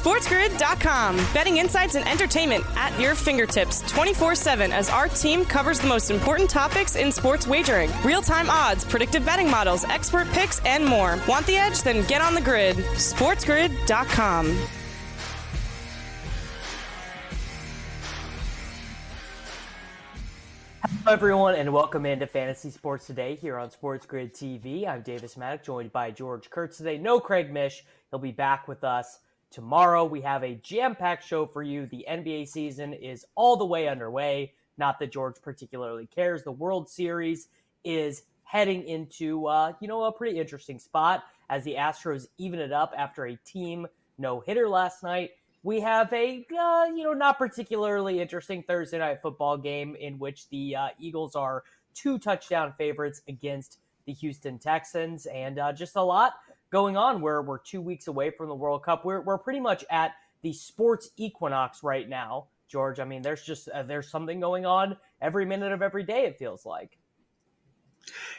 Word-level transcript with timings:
SportsGrid.com. 0.00 1.16
Betting 1.34 1.58
insights 1.58 1.94
and 1.94 2.08
entertainment 2.08 2.64
at 2.74 2.98
your 2.98 3.14
fingertips 3.14 3.82
24 3.92 4.34
7 4.34 4.72
as 4.72 4.88
our 4.88 5.08
team 5.08 5.44
covers 5.44 5.78
the 5.78 5.86
most 5.86 6.10
important 6.10 6.48
topics 6.48 6.96
in 6.96 7.12
sports 7.12 7.46
wagering 7.46 7.90
real 8.02 8.22
time 8.22 8.48
odds, 8.48 8.82
predictive 8.82 9.26
betting 9.26 9.50
models, 9.50 9.84
expert 9.84 10.26
picks, 10.28 10.58
and 10.64 10.86
more. 10.86 11.18
Want 11.28 11.46
the 11.46 11.56
edge? 11.56 11.82
Then 11.82 12.06
get 12.06 12.22
on 12.22 12.34
the 12.34 12.40
grid. 12.40 12.76
SportsGrid.com. 12.76 14.46
Hello, 20.82 21.12
everyone, 21.12 21.56
and 21.56 21.70
welcome 21.74 22.06
into 22.06 22.26
Fantasy 22.26 22.70
Sports 22.70 23.06
Today 23.06 23.34
here 23.34 23.58
on 23.58 23.70
Sports 23.70 24.06
Grid 24.06 24.32
TV. 24.32 24.88
I'm 24.88 25.02
Davis 25.02 25.34
Mattek, 25.34 25.62
joined 25.62 25.92
by 25.92 26.10
George 26.10 26.48
Kurtz 26.48 26.78
today. 26.78 26.96
No 26.96 27.20
Craig 27.20 27.52
Mish. 27.52 27.84
He'll 28.10 28.18
be 28.18 28.32
back 28.32 28.66
with 28.66 28.82
us 28.82 29.18
tomorrow. 29.50 30.04
We 30.04 30.20
have 30.22 30.42
a 30.44 30.54
jam 30.56 30.94
packed 30.94 31.26
show 31.26 31.46
for 31.46 31.62
you. 31.62 31.86
The 31.86 32.06
NBA 32.08 32.48
season 32.48 32.92
is 32.92 33.24
all 33.34 33.56
the 33.56 33.66
way 33.66 33.88
underway. 33.88 34.54
Not 34.78 34.98
that 34.98 35.12
George 35.12 35.36
particularly 35.42 36.06
cares. 36.06 36.42
The 36.42 36.52
World 36.52 36.88
Series 36.88 37.48
is 37.84 38.22
heading 38.44 38.86
into, 38.86 39.46
uh, 39.46 39.72
you 39.80 39.88
know, 39.88 40.04
a 40.04 40.12
pretty 40.12 40.38
interesting 40.38 40.78
spot 40.78 41.24
as 41.48 41.64
the 41.64 41.74
Astros 41.74 42.26
even 42.38 42.58
it 42.60 42.72
up 42.72 42.92
after 42.96 43.26
a 43.26 43.36
team 43.36 43.86
no 44.18 44.40
hitter 44.40 44.68
last 44.68 45.02
night 45.02 45.30
we 45.62 45.80
have 45.80 46.12
a 46.12 46.46
uh, 46.58 46.84
you 46.84 47.04
know 47.04 47.12
not 47.12 47.38
particularly 47.38 48.20
interesting 48.20 48.62
Thursday 48.62 48.98
night 48.98 49.20
football 49.20 49.56
game 49.56 49.94
in 49.96 50.18
which 50.18 50.48
the 50.48 50.76
uh, 50.76 50.88
Eagles 50.98 51.36
are 51.36 51.64
two 51.94 52.18
touchdown 52.18 52.72
favorites 52.78 53.22
against 53.28 53.78
the 54.06 54.12
Houston 54.12 54.58
Texans, 54.58 55.26
and 55.26 55.58
uh, 55.58 55.72
just 55.72 55.96
a 55.96 56.02
lot 56.02 56.34
going 56.70 56.96
on. 56.96 57.20
Where 57.20 57.42
we're 57.42 57.58
two 57.58 57.80
weeks 57.80 58.06
away 58.06 58.30
from 58.30 58.48
the 58.48 58.54
World 58.54 58.82
Cup, 58.82 59.04
we're 59.04 59.20
we're 59.20 59.38
pretty 59.38 59.60
much 59.60 59.84
at 59.90 60.12
the 60.42 60.52
sports 60.52 61.10
equinox 61.16 61.82
right 61.82 62.08
now, 62.08 62.48
George. 62.68 63.00
I 63.00 63.04
mean, 63.04 63.22
there's 63.22 63.42
just 63.42 63.68
uh, 63.68 63.82
there's 63.82 64.08
something 64.08 64.40
going 64.40 64.66
on 64.66 64.96
every 65.20 65.44
minute 65.44 65.72
of 65.72 65.82
every 65.82 66.04
day. 66.04 66.24
It 66.24 66.38
feels 66.38 66.64
like. 66.64 66.96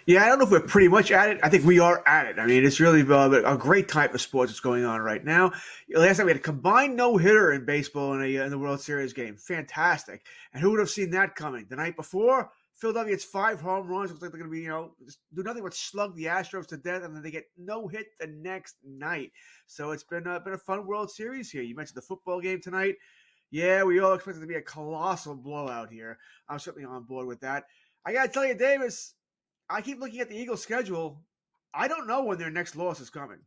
Yeah, 0.06 0.24
I 0.24 0.28
don't 0.28 0.40
know 0.40 0.46
if 0.46 0.52
we're 0.52 0.62
pretty 0.62 0.88
much 0.88 1.12
at 1.12 1.30
it. 1.30 1.40
I 1.44 1.50
think 1.50 1.66
we 1.66 1.80
are 1.80 2.04
at 2.08 2.26
it. 2.26 2.40
I 2.40 2.46
mean, 2.46 2.66
it's 2.66 2.80
really 2.80 3.02
uh, 3.02 3.30
a 3.30 3.58
great 3.58 3.88
type 3.88 4.14
of 4.14 4.22
sports 4.22 4.52
that's 4.52 4.60
going 4.60 4.84
on 4.84 5.02
right 5.02 5.24
now. 5.24 5.52
Last 5.90 6.18
time 6.18 6.26
we 6.26 6.32
had 6.32 6.40
a 6.42 6.44
combined 6.44 6.96
no 6.96 7.18
hitter 7.18 7.52
in 7.54 7.66
baseball 7.66 8.14
in, 8.14 8.22
a, 8.22 8.44
in 8.44 8.50
the 8.50 8.58
World 8.58 8.82
Series 8.82 9.14
game. 9.14 9.38
Fantastic. 9.38 10.24
And 10.54 10.62
who 10.62 10.72
would 10.72 10.80
have 10.80 10.90
seen 10.90 11.12
that 11.12 11.36
coming? 11.36 11.68
The 11.70 11.76
night 11.76 11.96
before, 11.96 12.52
Philadelphia 12.82 13.14
gets 13.14 13.24
five 13.24 13.62
home 13.62 13.88
runs. 13.88 14.10
Looks 14.10 14.24
like 14.24 14.32
they're 14.32 14.40
going 14.40 14.50
to 14.50 14.56
be, 14.56 14.64
you 14.64 14.70
know, 14.70 14.96
do 15.36 15.44
nothing 15.44 15.62
but 15.62 15.76
slug 15.76 16.16
the 16.16 16.26
Astros 16.26 16.66
to 16.68 16.78
death, 16.78 17.04
and 17.04 17.16
then 17.16 17.22
they 17.22 17.30
get 17.30 17.46
no 17.56 17.88
hit 17.88 18.08
the 18.20 18.26
next 18.26 18.78
night. 18.84 19.32
So 19.68 19.92
it's 19.92 20.04
been, 20.04 20.26
uh, 20.26 20.40
been 20.40 20.54
a 20.54 20.58
fun 20.58 20.88
World 20.88 21.12
Series 21.12 21.52
here. 21.52 21.62
You 21.62 21.76
mentioned 21.76 21.98
the 21.98 22.02
football 22.02 22.42
game 22.42 22.60
tonight. 22.60 22.96
Yeah, 23.52 23.84
we 23.84 24.00
all 24.00 24.14
expect 24.14 24.38
it 24.38 24.42
to 24.42 24.48
be 24.48 24.56
a 24.56 24.62
colossal 24.62 25.36
blowout 25.36 25.92
here. 25.92 26.18
I'm 26.50 26.58
certainly 26.58 26.88
on 26.88 27.04
board 27.04 27.28
with 27.28 27.40
that. 27.42 27.66
I 28.04 28.14
got 28.14 28.26
to 28.26 28.32
tell 28.32 28.46
you, 28.46 28.56
Davis, 28.56 29.14
I 29.70 29.82
keep 29.82 30.00
looking 30.00 30.20
at 30.20 30.30
the 30.30 30.38
Eagles' 30.38 30.64
schedule. 30.64 31.22
I 31.76 31.88
don't 31.88 32.08
know 32.08 32.24
when 32.24 32.40
their 32.40 32.50
next 32.50 32.76
loss 32.76 33.00
is 33.00 33.12
coming. 33.12 33.40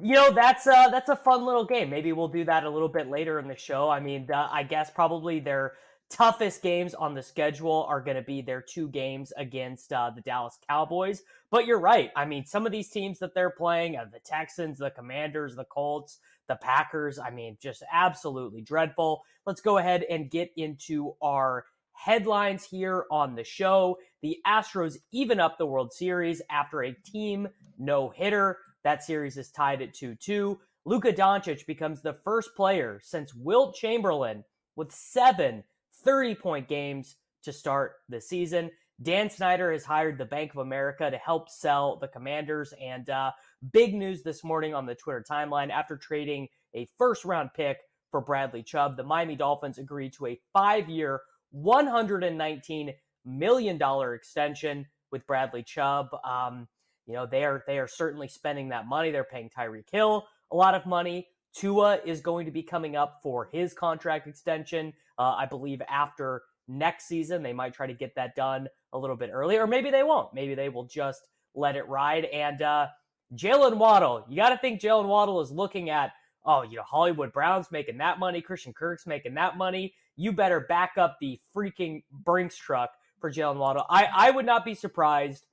You 0.00 0.14
know 0.14 0.32
that's 0.32 0.66
uh 0.66 0.88
that's 0.88 1.10
a 1.10 1.16
fun 1.16 1.44
little 1.44 1.64
game. 1.64 1.88
Maybe 1.88 2.12
we'll 2.12 2.26
do 2.26 2.44
that 2.46 2.64
a 2.64 2.70
little 2.70 2.88
bit 2.88 3.08
later 3.08 3.38
in 3.38 3.46
the 3.46 3.54
show. 3.54 3.88
I 3.88 4.00
mean, 4.00 4.26
the, 4.26 4.34
I 4.34 4.64
guess 4.64 4.90
probably 4.90 5.38
their 5.38 5.74
toughest 6.10 6.62
games 6.62 6.94
on 6.94 7.14
the 7.14 7.22
schedule 7.22 7.86
are 7.88 8.00
going 8.00 8.16
to 8.16 8.22
be 8.22 8.42
their 8.42 8.60
two 8.60 8.88
games 8.88 9.32
against 9.36 9.92
uh, 9.92 10.10
the 10.14 10.20
Dallas 10.20 10.58
Cowboys. 10.68 11.22
But 11.50 11.66
you're 11.66 11.80
right. 11.80 12.10
I 12.16 12.24
mean, 12.24 12.44
some 12.44 12.66
of 12.66 12.72
these 12.72 12.90
teams 12.90 13.18
that 13.20 13.34
they're 13.34 13.50
playing, 13.50 13.96
uh, 13.96 14.06
the 14.12 14.20
Texans, 14.20 14.78
the 14.78 14.90
Commanders, 14.90 15.56
the 15.56 15.64
Colts, 15.64 16.18
the 16.48 16.56
Packers. 16.56 17.18
I 17.18 17.30
mean, 17.30 17.56
just 17.60 17.82
absolutely 17.92 18.60
dreadful. 18.60 19.22
Let's 19.46 19.60
go 19.60 19.78
ahead 19.78 20.04
and 20.04 20.30
get 20.30 20.52
into 20.56 21.14
our 21.22 21.64
headlines 21.92 22.64
here 22.64 23.06
on 23.10 23.34
the 23.34 23.44
show. 23.44 23.98
The 24.22 24.38
Astros 24.46 24.98
even 25.12 25.40
up 25.40 25.58
the 25.58 25.66
World 25.66 25.92
Series 25.92 26.42
after 26.50 26.82
a 26.82 26.92
team 26.92 27.48
no 27.78 28.10
hitter. 28.10 28.58
That 28.84 29.04
series 29.04 29.36
is 29.36 29.50
tied 29.50 29.82
at 29.82 29.94
2 29.94 30.16
2. 30.16 30.58
Luka 30.84 31.12
Doncic 31.12 31.64
becomes 31.66 32.02
the 32.02 32.18
first 32.24 32.56
player 32.56 33.00
since 33.02 33.34
Wilt 33.34 33.76
Chamberlain 33.76 34.44
with 34.74 34.90
seven 34.90 35.62
30 36.04 36.34
point 36.36 36.68
games 36.68 37.16
to 37.44 37.52
start 37.52 37.94
the 38.08 38.20
season. 38.20 38.70
Dan 39.00 39.30
Snyder 39.30 39.72
has 39.72 39.84
hired 39.84 40.18
the 40.18 40.24
Bank 40.24 40.52
of 40.52 40.58
America 40.58 41.10
to 41.10 41.16
help 41.16 41.48
sell 41.48 41.96
the 41.96 42.08
Commanders. 42.08 42.72
And 42.80 43.08
uh, 43.10 43.32
big 43.72 43.94
news 43.94 44.22
this 44.22 44.44
morning 44.44 44.74
on 44.74 44.86
the 44.86 44.94
Twitter 44.94 45.24
timeline 45.28 45.70
after 45.70 45.96
trading 45.96 46.48
a 46.74 46.86
first 46.98 47.24
round 47.24 47.50
pick 47.54 47.78
for 48.10 48.20
Bradley 48.20 48.62
Chubb, 48.62 48.96
the 48.96 49.02
Miami 49.02 49.34
Dolphins 49.34 49.78
agreed 49.78 50.12
to 50.14 50.26
a 50.26 50.40
five 50.52 50.88
year, 50.88 51.20
$119 51.56 52.94
million 53.24 53.80
extension 54.14 54.86
with 55.10 55.26
Bradley 55.26 55.62
Chubb. 55.62 56.08
Um, 56.24 56.68
you 57.06 57.14
know, 57.14 57.26
they 57.26 57.44
are 57.44 57.64
they 57.66 57.78
are 57.78 57.88
certainly 57.88 58.28
spending 58.28 58.68
that 58.68 58.86
money. 58.86 59.10
They're 59.10 59.24
paying 59.24 59.50
Tyreek 59.50 59.90
Hill 59.90 60.26
a 60.52 60.56
lot 60.56 60.74
of 60.74 60.86
money. 60.86 61.26
Tua 61.54 61.98
is 62.04 62.20
going 62.20 62.46
to 62.46 62.52
be 62.52 62.62
coming 62.62 62.96
up 62.96 63.20
for 63.22 63.48
his 63.52 63.74
contract 63.74 64.26
extension. 64.26 64.92
Uh, 65.22 65.36
I 65.36 65.46
believe 65.46 65.80
after 65.88 66.42
next 66.66 67.06
season, 67.06 67.42
they 67.42 67.52
might 67.52 67.74
try 67.74 67.86
to 67.86 67.94
get 67.94 68.14
that 68.16 68.34
done 68.34 68.68
a 68.92 68.98
little 68.98 69.16
bit 69.16 69.30
earlier, 69.32 69.62
or 69.62 69.66
maybe 69.66 69.90
they 69.90 70.02
won't. 70.02 70.34
Maybe 70.34 70.54
they 70.54 70.68
will 70.68 70.86
just 70.86 71.28
let 71.54 71.76
it 71.76 71.86
ride. 71.88 72.24
And 72.24 72.60
uh, 72.62 72.86
Jalen 73.34 73.76
Waddle, 73.76 74.24
you 74.28 74.36
got 74.36 74.50
to 74.50 74.58
think 74.58 74.80
Jalen 74.80 75.06
Waddle 75.06 75.40
is 75.40 75.50
looking 75.50 75.90
at, 75.90 76.12
oh, 76.44 76.62
you 76.62 76.76
know, 76.76 76.82
Hollywood 76.82 77.32
Brown's 77.32 77.70
making 77.70 77.98
that 77.98 78.18
money, 78.18 78.40
Christian 78.40 78.72
Kirk's 78.72 79.06
making 79.06 79.34
that 79.34 79.56
money 79.56 79.94
you 80.16 80.32
better 80.32 80.60
back 80.60 80.92
up 80.98 81.18
the 81.20 81.40
freaking 81.54 82.02
Brinks 82.10 82.56
truck 82.56 82.90
for 83.20 83.30
Jalen 83.30 83.56
Waddle. 83.56 83.84
I, 83.88 84.08
I 84.14 84.30
would 84.30 84.46
not 84.46 84.64
be 84.64 84.74
surprised 84.74 85.46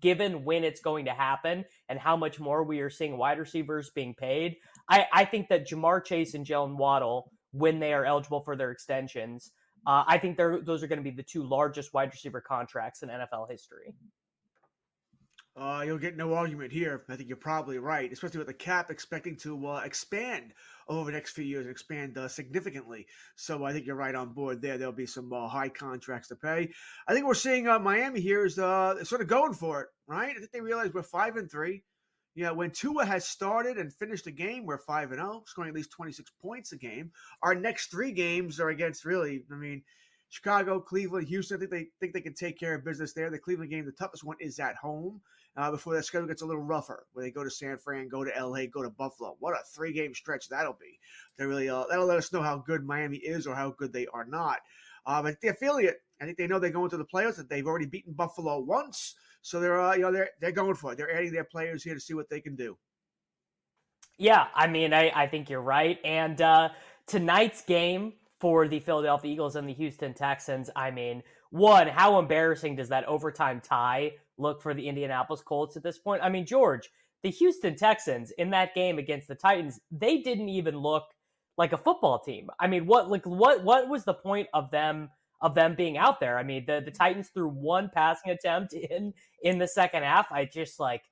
given 0.00 0.44
when 0.44 0.64
it's 0.64 0.80
going 0.80 1.06
to 1.06 1.12
happen 1.12 1.64
and 1.88 1.98
how 1.98 2.16
much 2.16 2.38
more 2.38 2.62
we 2.62 2.80
are 2.80 2.90
seeing 2.90 3.16
wide 3.16 3.38
receivers 3.38 3.90
being 3.90 4.14
paid. 4.14 4.56
I, 4.88 5.06
I 5.12 5.24
think 5.24 5.48
that 5.48 5.68
Ja'Marr 5.68 6.04
Chase 6.04 6.34
and 6.34 6.44
Jalen 6.44 6.76
Waddle, 6.76 7.30
when 7.52 7.80
they 7.80 7.92
are 7.92 8.04
eligible 8.04 8.40
for 8.40 8.56
their 8.56 8.70
extensions, 8.70 9.52
uh, 9.86 10.04
I 10.06 10.18
think 10.18 10.36
they're 10.36 10.60
those 10.60 10.82
are 10.82 10.86
going 10.86 10.98
to 10.98 11.04
be 11.04 11.10
the 11.10 11.22
two 11.22 11.42
largest 11.42 11.94
wide 11.94 12.10
receiver 12.12 12.40
contracts 12.40 13.02
in 13.02 13.08
NFL 13.08 13.50
history. 13.50 13.94
Uh, 15.56 15.82
you'll 15.84 15.98
get 15.98 16.16
no 16.16 16.32
argument 16.32 16.72
here. 16.72 17.04
I 17.08 17.16
think 17.16 17.28
you're 17.28 17.36
probably 17.36 17.78
right, 17.78 18.10
especially 18.12 18.38
with 18.38 18.46
the 18.46 18.54
cap 18.54 18.90
expecting 18.90 19.36
to 19.38 19.66
uh, 19.66 19.82
expand 19.84 20.52
over 20.88 21.10
the 21.10 21.16
next 21.16 21.32
few 21.32 21.44
years, 21.44 21.66
and 21.66 21.70
expand 21.70 22.16
uh, 22.16 22.28
significantly. 22.28 23.06
So 23.36 23.64
I 23.64 23.72
think 23.72 23.84
you're 23.84 23.96
right 23.96 24.14
on 24.14 24.32
board 24.32 24.62
there. 24.62 24.78
There'll 24.78 24.92
be 24.92 25.06
some 25.06 25.32
uh, 25.32 25.48
high 25.48 25.68
contracts 25.68 26.28
to 26.28 26.36
pay. 26.36 26.70
I 27.08 27.12
think 27.12 27.26
we're 27.26 27.34
seeing 27.34 27.68
uh, 27.68 27.78
Miami 27.78 28.20
here 28.20 28.46
is 28.46 28.58
uh, 28.58 29.02
sort 29.04 29.22
of 29.22 29.26
going 29.26 29.52
for 29.52 29.82
it, 29.82 29.88
right? 30.06 30.30
I 30.30 30.38
think 30.38 30.52
they 30.52 30.60
realize 30.60 30.92
we're 30.94 31.02
five 31.02 31.36
and 31.36 31.50
three. 31.50 31.82
Yeah, 32.40 32.52
when 32.52 32.70
Tua 32.70 33.04
has 33.04 33.26
started 33.26 33.76
and 33.76 33.92
finished 33.92 34.26
a 34.26 34.30
game, 34.30 34.64
we're 34.64 34.78
five 34.78 35.10
and 35.10 35.20
zero, 35.20 35.40
oh, 35.40 35.42
scoring 35.44 35.68
at 35.68 35.74
least 35.74 35.90
26 35.90 36.32
points 36.40 36.72
a 36.72 36.78
game. 36.78 37.12
Our 37.42 37.54
next 37.54 37.90
three 37.90 38.12
games 38.12 38.58
are 38.58 38.70
against 38.70 39.04
really, 39.04 39.44
I 39.52 39.56
mean, 39.56 39.82
Chicago, 40.30 40.80
Cleveland, 40.80 41.28
Houston. 41.28 41.58
I 41.58 41.60
think 41.60 41.70
they 41.70 41.88
think 42.00 42.14
they 42.14 42.22
can 42.22 42.32
take 42.32 42.58
care 42.58 42.74
of 42.74 42.82
business 42.82 43.12
there. 43.12 43.28
The 43.28 43.38
Cleveland 43.38 43.70
game, 43.70 43.84
the 43.84 43.92
toughest 43.92 44.24
one, 44.24 44.38
is 44.40 44.58
at 44.58 44.74
home 44.76 45.20
uh, 45.58 45.70
before 45.70 45.92
that 45.92 46.06
schedule 46.06 46.28
gets 46.28 46.40
a 46.40 46.46
little 46.46 46.62
rougher, 46.62 47.04
where 47.12 47.26
they 47.26 47.30
go 47.30 47.44
to 47.44 47.50
San 47.50 47.76
Fran, 47.76 48.08
go 48.08 48.24
to 48.24 48.32
LA, 48.42 48.64
go 48.72 48.82
to 48.82 48.88
Buffalo. 48.88 49.36
What 49.38 49.52
a 49.52 49.58
three 49.74 49.92
game 49.92 50.14
stretch 50.14 50.48
that'll 50.48 50.78
be. 50.80 50.98
They 51.36 51.44
really 51.44 51.68
uh, 51.68 51.84
that'll 51.90 52.06
let 52.06 52.16
us 52.16 52.32
know 52.32 52.40
how 52.40 52.56
good 52.56 52.86
Miami 52.86 53.18
is 53.18 53.46
or 53.46 53.54
how 53.54 53.72
good 53.72 53.92
they 53.92 54.06
are 54.14 54.24
not. 54.24 54.60
Uh, 55.04 55.20
but 55.20 55.38
the 55.42 55.48
affiliate, 55.48 55.98
I 56.22 56.24
think 56.24 56.38
they 56.38 56.46
know 56.46 56.58
they're 56.58 56.70
going 56.70 56.88
to 56.88 56.96
the 56.96 57.04
playoffs. 57.04 57.36
That 57.36 57.50
they've 57.50 57.66
already 57.66 57.84
beaten 57.84 58.14
Buffalo 58.14 58.60
once, 58.60 59.14
so 59.42 59.60
they're 59.60 59.80
uh, 59.80 59.94
you 59.94 60.02
know 60.02 60.12
they're 60.12 60.30
they're 60.40 60.52
going 60.52 60.74
for 60.74 60.92
it. 60.92 60.98
They're 60.98 61.14
adding 61.14 61.32
their 61.32 61.44
players 61.44 61.82
here 61.82 61.94
to 61.94 62.00
see 62.00 62.14
what 62.14 62.28
they 62.28 62.40
can 62.40 62.56
do. 62.56 62.76
Yeah, 64.18 64.48
I 64.54 64.66
mean, 64.66 64.92
I, 64.92 65.10
I 65.14 65.26
think 65.26 65.48
you're 65.48 65.62
right. 65.62 65.98
And 66.04 66.40
uh, 66.42 66.68
tonight's 67.06 67.62
game 67.62 68.12
for 68.38 68.68
the 68.68 68.78
Philadelphia 68.78 69.32
Eagles 69.32 69.56
and 69.56 69.66
the 69.66 69.72
Houston 69.72 70.12
Texans, 70.12 70.68
I 70.76 70.90
mean, 70.90 71.22
one, 71.50 71.88
how 71.88 72.18
embarrassing 72.18 72.76
does 72.76 72.90
that 72.90 73.06
overtime 73.06 73.62
tie 73.62 74.12
look 74.40 74.62
for 74.62 74.74
the 74.74 74.88
Indianapolis 74.88 75.42
Colts 75.42 75.76
at 75.76 75.82
this 75.82 75.98
point. 75.98 76.22
I 76.22 76.28
mean, 76.28 76.46
George, 76.46 76.90
the 77.22 77.30
Houston 77.30 77.76
Texans 77.76 78.32
in 78.32 78.50
that 78.50 78.74
game 78.74 78.98
against 78.98 79.28
the 79.28 79.34
Titans, 79.34 79.78
they 79.90 80.18
didn't 80.18 80.48
even 80.48 80.76
look 80.76 81.04
like 81.56 81.72
a 81.72 81.78
football 81.78 82.18
team. 82.18 82.48
I 82.58 82.66
mean, 82.66 82.86
what 82.86 83.10
like 83.10 83.26
what 83.26 83.62
what 83.62 83.88
was 83.88 84.04
the 84.04 84.14
point 84.14 84.48
of 84.54 84.70
them 84.70 85.10
of 85.42 85.54
them 85.54 85.74
being 85.74 85.96
out 85.96 86.20
there? 86.20 86.38
I 86.38 86.42
mean, 86.42 86.64
the 86.66 86.82
the 86.84 86.90
Titans 86.90 87.28
threw 87.28 87.48
one 87.48 87.90
passing 87.92 88.32
attempt 88.32 88.72
in 88.90 89.12
in 89.42 89.58
the 89.58 89.68
second 89.68 90.02
half. 90.02 90.30
I 90.30 90.44
just 90.44 90.80
like 90.80 91.02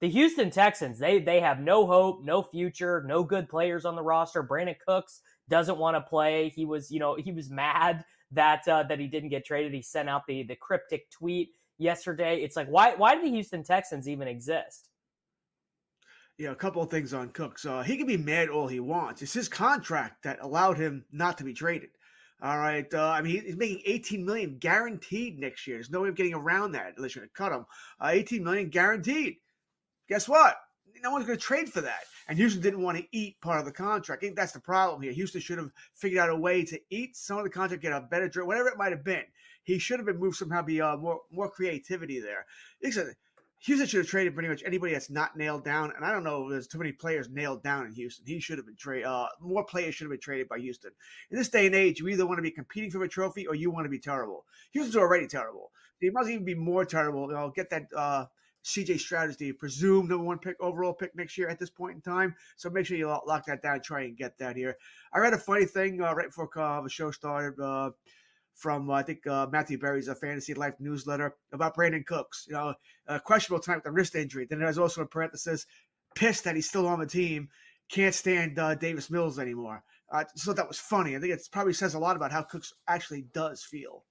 the 0.00 0.08
Houston 0.08 0.50
Texans, 0.50 0.98
they 0.98 1.18
they 1.18 1.40
have 1.40 1.60
no 1.60 1.86
hope, 1.86 2.22
no 2.22 2.42
future, 2.42 3.04
no 3.06 3.22
good 3.22 3.48
players 3.48 3.84
on 3.84 3.96
the 3.96 4.02
roster. 4.02 4.44
Brandin 4.44 4.76
Cooks 4.86 5.20
doesn't 5.48 5.78
want 5.78 5.96
to 5.96 6.00
play. 6.00 6.50
He 6.54 6.64
was, 6.64 6.90
you 6.90 7.00
know, 7.00 7.16
he 7.16 7.32
was 7.32 7.50
mad 7.50 8.04
that 8.32 8.66
uh, 8.68 8.84
that 8.84 9.00
he 9.00 9.06
didn't 9.06 9.30
get 9.30 9.44
traded. 9.44 9.72
He 9.72 9.82
sent 9.82 10.08
out 10.08 10.22
the 10.28 10.44
the 10.44 10.56
cryptic 10.56 11.10
tweet 11.10 11.50
yesterday. 11.78 12.42
It's 12.42 12.56
like 12.56 12.68
why 12.68 12.94
why 12.94 13.16
do 13.16 13.22
the 13.22 13.30
Houston 13.30 13.64
Texans 13.64 14.08
even 14.08 14.28
exist? 14.28 14.88
Yeah, 16.36 16.52
a 16.52 16.54
couple 16.54 16.82
of 16.82 16.90
things 16.90 17.12
on 17.12 17.30
Cooks. 17.30 17.66
Uh, 17.66 17.82
he 17.82 17.96
can 17.96 18.06
be 18.06 18.16
mad 18.16 18.48
all 18.48 18.68
he 18.68 18.78
wants. 18.78 19.22
It's 19.22 19.32
his 19.32 19.48
contract 19.48 20.22
that 20.22 20.38
allowed 20.40 20.78
him 20.78 21.04
not 21.10 21.36
to 21.38 21.44
be 21.44 21.52
traded. 21.52 21.90
All 22.40 22.58
right. 22.58 22.86
Uh, 22.92 23.08
I 23.08 23.20
mean, 23.20 23.42
he's 23.44 23.56
making 23.56 23.82
18 23.84 24.24
million 24.24 24.58
guaranteed 24.58 25.38
next 25.38 25.66
year. 25.66 25.76
There's 25.76 25.90
no 25.90 26.02
way 26.02 26.08
of 26.08 26.14
getting 26.14 26.34
around 26.34 26.72
that 26.72 26.94
unless 26.96 27.14
you're 27.14 27.22
going 27.22 27.30
to 27.30 27.34
cut 27.34 27.52
him. 27.52 27.66
Uh, 28.00 28.10
18 28.12 28.44
million 28.44 28.68
guaranteed. 28.68 29.36
Guess 30.08 30.28
what? 30.28 30.56
No 31.02 31.10
one's 31.10 31.26
going 31.26 31.38
to 31.38 31.44
trade 31.44 31.68
for 31.68 31.80
that. 31.80 32.00
And 32.28 32.38
Houston 32.38 32.62
didn't 32.62 32.82
want 32.82 32.98
to 32.98 33.06
eat 33.12 33.40
part 33.40 33.58
of 33.58 33.64
the 33.64 33.72
contract. 33.72 34.22
I 34.22 34.26
think 34.26 34.36
that's 34.36 34.52
the 34.52 34.60
problem 34.60 35.02
here. 35.02 35.12
Houston 35.12 35.40
should 35.40 35.58
have 35.58 35.70
figured 35.94 36.20
out 36.20 36.30
a 36.30 36.36
way 36.36 36.64
to 36.64 36.78
eat 36.90 37.16
some 37.16 37.38
of 37.38 37.44
the 37.44 37.50
contract, 37.50 37.82
get 37.82 37.92
a 37.92 38.00
better 38.00 38.28
trade, 38.28 38.46
whatever 38.46 38.68
it 38.68 38.78
might 38.78 38.92
have 38.92 39.04
been. 39.04 39.24
He 39.64 39.78
should 39.78 39.98
have 39.98 40.06
been 40.06 40.18
moved 40.18 40.36
somehow, 40.36 40.62
be 40.62 40.80
uh, 40.80 40.96
more 40.96 41.20
more 41.30 41.50
creativity 41.50 42.20
there. 42.20 42.46
Listen, 42.82 43.14
Houston 43.60 43.88
should 43.88 43.98
have 43.98 44.06
traded 44.06 44.34
pretty 44.34 44.48
much 44.48 44.62
anybody 44.64 44.92
that's 44.92 45.10
not 45.10 45.36
nailed 45.36 45.64
down. 45.64 45.92
And 45.96 46.04
I 46.04 46.12
don't 46.12 46.22
know 46.22 46.44
if 46.44 46.50
there's 46.50 46.68
too 46.68 46.78
many 46.78 46.92
players 46.92 47.28
nailed 47.28 47.62
down 47.62 47.86
in 47.86 47.92
Houston. 47.92 48.24
He 48.26 48.38
should 48.38 48.58
have 48.58 48.66
been 48.66 48.76
traded. 48.76 49.06
Uh, 49.06 49.26
more 49.40 49.64
players 49.64 49.94
should 49.94 50.04
have 50.04 50.12
been 50.12 50.20
traded 50.20 50.48
by 50.48 50.58
Houston. 50.58 50.92
In 51.30 51.38
this 51.38 51.48
day 51.48 51.66
and 51.66 51.74
age, 51.74 51.98
you 51.98 52.08
either 52.08 52.26
want 52.26 52.38
to 52.38 52.42
be 52.42 52.50
competing 52.50 52.90
for 52.90 53.02
a 53.02 53.08
trophy 53.08 53.46
or 53.46 53.54
you 53.54 53.70
want 53.70 53.84
to 53.84 53.90
be 53.90 53.98
terrible. 53.98 54.44
Houston's 54.72 54.96
already 54.96 55.26
terrible. 55.26 55.72
He 56.00 56.10
must 56.10 56.30
even 56.30 56.44
be 56.44 56.54
more 56.54 56.84
terrible. 56.84 57.26
You 57.28 57.34
know, 57.34 57.52
get 57.54 57.70
that 57.70 57.86
uh, 57.96 58.26
CJ 58.64 59.00
Stroud 59.00 59.30
is 59.30 59.36
the 59.36 59.52
presumed 59.52 60.10
number 60.10 60.24
one 60.24 60.38
pick 60.38 60.56
overall 60.60 60.92
pick 60.92 61.16
next 61.16 61.38
year 61.38 61.48
at 61.48 61.58
this 61.58 61.70
point 61.70 61.96
in 61.96 62.00
time. 62.00 62.34
So 62.56 62.70
make 62.70 62.86
sure 62.86 62.96
you 62.96 63.08
lock 63.08 63.46
that 63.46 63.62
down. 63.62 63.80
Try 63.80 64.02
and 64.02 64.16
get 64.16 64.38
that 64.38 64.56
here. 64.56 64.76
I 65.12 65.18
read 65.18 65.32
a 65.32 65.38
funny 65.38 65.64
thing 65.64 66.00
uh, 66.00 66.14
right 66.14 66.26
before 66.26 66.50
uh, 66.56 66.80
the 66.82 66.90
show 66.90 67.10
started. 67.10 67.60
Uh, 67.60 67.90
from 68.58 68.90
uh, 68.90 68.94
I 68.94 69.02
think 69.02 69.26
uh, 69.26 69.46
Matthew 69.50 69.78
Berry's 69.78 70.08
a 70.08 70.14
Fantasy 70.14 70.52
Life 70.52 70.74
newsletter 70.80 71.36
about 71.52 71.76
Brandin 71.76 72.04
Cooks. 72.04 72.46
You 72.48 72.54
know, 72.54 72.74
uh, 73.06 73.18
questionable 73.20 73.62
tonight 73.62 73.76
with 73.76 73.84
the 73.84 73.92
wrist 73.92 74.14
injury. 74.14 74.46
Then 74.48 74.58
there's 74.58 74.78
also 74.78 75.02
a 75.02 75.06
parenthesis, 75.06 75.64
pissed 76.14 76.44
that 76.44 76.56
he's 76.56 76.68
still 76.68 76.86
on 76.86 76.98
the 76.98 77.06
team, 77.06 77.48
can't 77.88 78.14
stand 78.14 78.58
uh, 78.58 78.74
Davis 78.74 79.10
Mills 79.10 79.38
anymore. 79.38 79.82
Uh, 80.12 80.24
so 80.34 80.52
that 80.52 80.66
was 80.66 80.78
funny. 80.78 81.16
I 81.16 81.20
think 81.20 81.32
it 81.32 81.48
probably 81.52 81.72
says 81.72 81.94
a 81.94 81.98
lot 81.98 82.16
about 82.16 82.32
how 82.32 82.42
Cooks 82.42 82.72
actually 82.88 83.26
does 83.32 83.62
feel. 83.62 84.04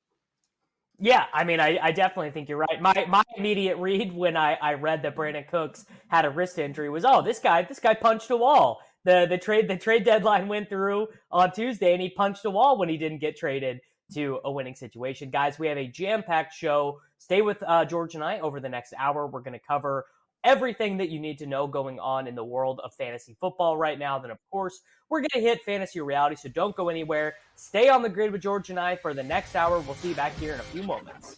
Yeah, 1.00 1.26
I 1.32 1.44
mean, 1.44 1.60
I, 1.60 1.78
I 1.82 1.92
definitely 1.92 2.32
think 2.32 2.50
you're 2.50 2.58
right. 2.58 2.82
My 2.82 3.06
my 3.08 3.24
immediate 3.36 3.78
read 3.78 4.14
when 4.14 4.36
I, 4.36 4.54
I 4.56 4.74
read 4.74 5.04
that 5.04 5.16
Brandin 5.16 5.48
Cooks 5.48 5.86
had 6.08 6.26
a 6.26 6.30
wrist 6.30 6.58
injury 6.58 6.90
was, 6.90 7.06
oh, 7.06 7.22
this 7.22 7.38
guy 7.40 7.64
this 7.64 7.80
guy 7.80 7.94
punched 7.94 8.32
a 8.32 8.38
wall. 8.38 8.80
The 9.04 9.28
the 9.30 9.38
trade 9.38 9.68
the 9.68 9.78
trade 9.78 10.06
deadline 10.06 10.48
went 10.48 10.70
through 10.70 11.08
on 11.30 11.52
Tuesday, 11.52 11.94
and 11.94 12.02
he 12.02 12.10
punched 12.10 12.46
a 12.46 12.50
wall 12.50 12.80
when 12.80 12.90
he 12.90 12.98
didn't 12.98 13.20
get 13.20 13.38
traded 13.38 13.82
to 14.14 14.40
a 14.46 14.52
winning 14.52 14.76
situation. 14.76 15.30
Guys, 15.30 15.60
we 15.60 15.68
have 15.68 15.78
a 15.78 15.88
jam 15.88 16.24
packed 16.24 16.54
show. 16.54 17.02
Stay 17.18 17.42
with 17.42 17.62
uh, 17.66 17.86
George 17.86 18.16
and 18.16 18.24
I 18.24 18.40
over 18.40 18.60
the 18.60 18.70
next 18.70 18.94
hour. 18.98 19.28
We're 19.28 19.42
going 19.42 19.60
to 19.60 19.66
cover 19.66 20.06
everything 20.44 20.98
that 20.98 21.10
you 21.10 21.20
need 21.20 21.38
to 21.40 21.46
know 21.46 21.68
going 21.68 22.00
on 22.00 22.28
in 22.28 22.36
the 22.36 22.44
world 22.44 22.80
of 22.84 22.94
fantasy 22.94 23.36
football 23.40 23.78
right 23.78 24.00
now. 24.00 24.18
Then, 24.20 24.32
of 24.32 24.38
course, 24.50 24.82
we're 25.10 25.20
going 25.20 25.30
to 25.34 25.42
hit 25.42 25.64
fantasy 25.64 26.00
reality. 26.00 26.36
So 26.36 26.50
don't 26.50 26.76
go 26.76 26.90
anywhere. 26.90 27.36
Stay 27.56 27.90
on 27.90 28.02
the 28.02 28.10
grid 28.10 28.32
with 28.32 28.42
George 28.42 28.70
and 28.70 28.80
I 28.80 28.96
for 28.96 29.14
the 29.14 29.24
next 29.24 29.56
hour. 29.56 29.80
We'll 29.80 29.96
see 29.96 30.10
you 30.10 30.16
back 30.16 30.38
here 30.38 30.54
in 30.54 30.60
a 30.60 30.64
few 30.64 30.84
moments. 30.84 31.38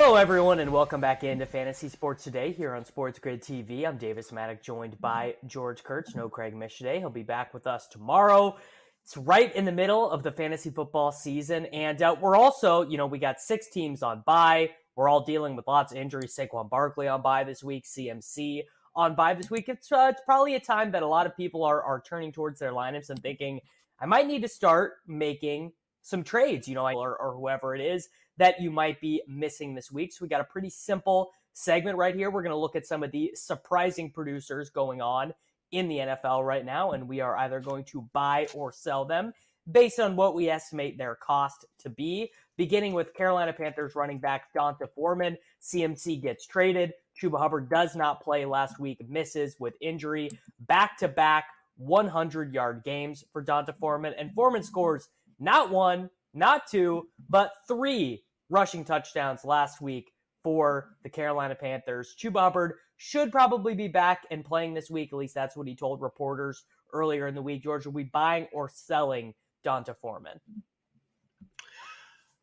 Hello, 0.00 0.14
everyone, 0.14 0.60
and 0.60 0.72
welcome 0.72 1.00
back 1.00 1.24
into 1.24 1.44
Fantasy 1.44 1.88
Sports 1.88 2.22
Today 2.22 2.52
here 2.52 2.72
on 2.72 2.84
Sports 2.84 3.18
Grid 3.18 3.42
TV. 3.42 3.84
I'm 3.84 3.98
Davis 3.98 4.30
Mattek, 4.30 4.62
joined 4.62 4.98
by 5.00 5.34
George 5.44 5.82
Kurtz. 5.82 6.14
No 6.14 6.28
Craig 6.28 6.54
Mish 6.54 6.78
today. 6.78 7.00
He'll 7.00 7.10
be 7.10 7.24
back 7.24 7.52
with 7.52 7.66
us 7.66 7.88
tomorrow. 7.88 8.56
It's 9.02 9.16
right 9.16 9.52
in 9.56 9.64
the 9.64 9.72
middle 9.72 10.08
of 10.08 10.22
the 10.22 10.30
fantasy 10.30 10.70
football 10.70 11.10
season, 11.10 11.66
and 11.66 12.00
uh, 12.00 12.14
we're 12.20 12.36
also, 12.36 12.82
you 12.82 12.96
know, 12.96 13.06
we 13.06 13.18
got 13.18 13.40
six 13.40 13.70
teams 13.70 14.04
on 14.04 14.22
bye. 14.24 14.70
We're 14.94 15.08
all 15.08 15.24
dealing 15.24 15.56
with 15.56 15.66
lots 15.66 15.90
of 15.90 15.98
injuries. 15.98 16.32
Saquon 16.32 16.70
Barkley 16.70 17.08
on 17.08 17.20
bye 17.20 17.42
this 17.42 17.64
week, 17.64 17.84
CMC 17.84 18.62
on 18.94 19.16
bye 19.16 19.34
this 19.34 19.50
week. 19.50 19.68
It's 19.68 19.90
uh, 19.90 20.12
it's 20.12 20.22
probably 20.24 20.54
a 20.54 20.60
time 20.60 20.92
that 20.92 21.02
a 21.02 21.08
lot 21.08 21.26
of 21.26 21.36
people 21.36 21.64
are 21.64 21.82
are 21.82 22.00
turning 22.00 22.30
towards 22.30 22.60
their 22.60 22.70
lineups 22.70 23.10
and 23.10 23.20
thinking, 23.20 23.58
I 23.98 24.06
might 24.06 24.28
need 24.28 24.42
to 24.42 24.48
start 24.48 24.92
making 25.08 25.72
some 26.02 26.22
trades, 26.22 26.68
you 26.68 26.76
know, 26.76 26.86
or, 26.86 27.16
or 27.16 27.34
whoever 27.34 27.74
it 27.74 27.80
is 27.80 28.08
that 28.38 28.60
you 28.60 28.70
might 28.70 29.00
be 29.00 29.22
missing 29.28 29.74
this 29.74 29.92
week. 29.92 30.12
So 30.12 30.18
we 30.22 30.28
got 30.28 30.40
a 30.40 30.44
pretty 30.44 30.70
simple 30.70 31.30
segment 31.52 31.98
right 31.98 32.14
here. 32.14 32.30
We're 32.30 32.42
going 32.42 32.54
to 32.54 32.58
look 32.58 32.76
at 32.76 32.86
some 32.86 33.02
of 33.02 33.10
the 33.10 33.32
surprising 33.34 34.10
producers 34.10 34.70
going 34.70 35.02
on 35.02 35.34
in 35.72 35.88
the 35.88 35.98
NFL 35.98 36.46
right 36.46 36.64
now, 36.64 36.92
and 36.92 37.06
we 37.08 37.20
are 37.20 37.36
either 37.36 37.60
going 37.60 37.84
to 37.84 38.08
buy 38.12 38.48
or 38.54 38.72
sell 38.72 39.04
them 39.04 39.32
based 39.70 40.00
on 40.00 40.16
what 40.16 40.34
we 40.34 40.48
estimate 40.48 40.96
their 40.96 41.14
cost 41.16 41.66
to 41.80 41.90
be. 41.90 42.30
Beginning 42.56 42.94
with 42.94 43.12
Carolina 43.14 43.52
Panthers 43.52 43.94
running 43.94 44.18
back 44.18 44.52
D'Onta 44.54 44.88
Foreman, 44.94 45.36
CMC 45.62 46.22
gets 46.22 46.46
traded. 46.46 46.92
Chuba 47.20 47.38
Hubbard 47.38 47.68
does 47.68 47.94
not 47.94 48.22
play 48.22 48.44
last 48.44 48.80
week, 48.80 49.06
misses 49.08 49.56
with 49.58 49.74
injury. 49.80 50.30
Back 50.60 50.96
to 50.98 51.08
back 51.08 51.46
100 51.76 52.54
yard 52.54 52.82
games 52.84 53.24
for 53.32 53.42
D'Onta 53.42 53.74
Foreman, 53.78 54.14
and 54.18 54.32
Foreman 54.32 54.62
scores 54.62 55.08
not 55.38 55.70
one, 55.70 56.10
not 56.34 56.66
two, 56.66 57.08
but 57.28 57.52
three 57.66 58.24
rushing 58.50 58.84
touchdowns 58.84 59.44
last 59.44 59.80
week 59.80 60.12
for 60.42 60.96
the 61.02 61.10
Carolina 61.10 61.54
Panthers. 61.54 62.14
Chuba 62.18 62.70
should 62.96 63.30
probably 63.30 63.74
be 63.74 63.88
back 63.88 64.22
and 64.30 64.44
playing 64.44 64.74
this 64.74 64.90
week. 64.90 65.10
At 65.12 65.18
least 65.18 65.34
that's 65.34 65.56
what 65.56 65.66
he 65.66 65.76
told 65.76 66.00
reporters 66.00 66.64
earlier 66.92 67.26
in 67.26 67.34
the 67.34 67.42
week. 67.42 67.62
George, 67.62 67.86
are 67.86 67.90
we 67.90 68.04
buying 68.04 68.46
or 68.52 68.70
selling 68.72 69.34
D'Onta 69.64 69.94
Foreman? 70.00 70.40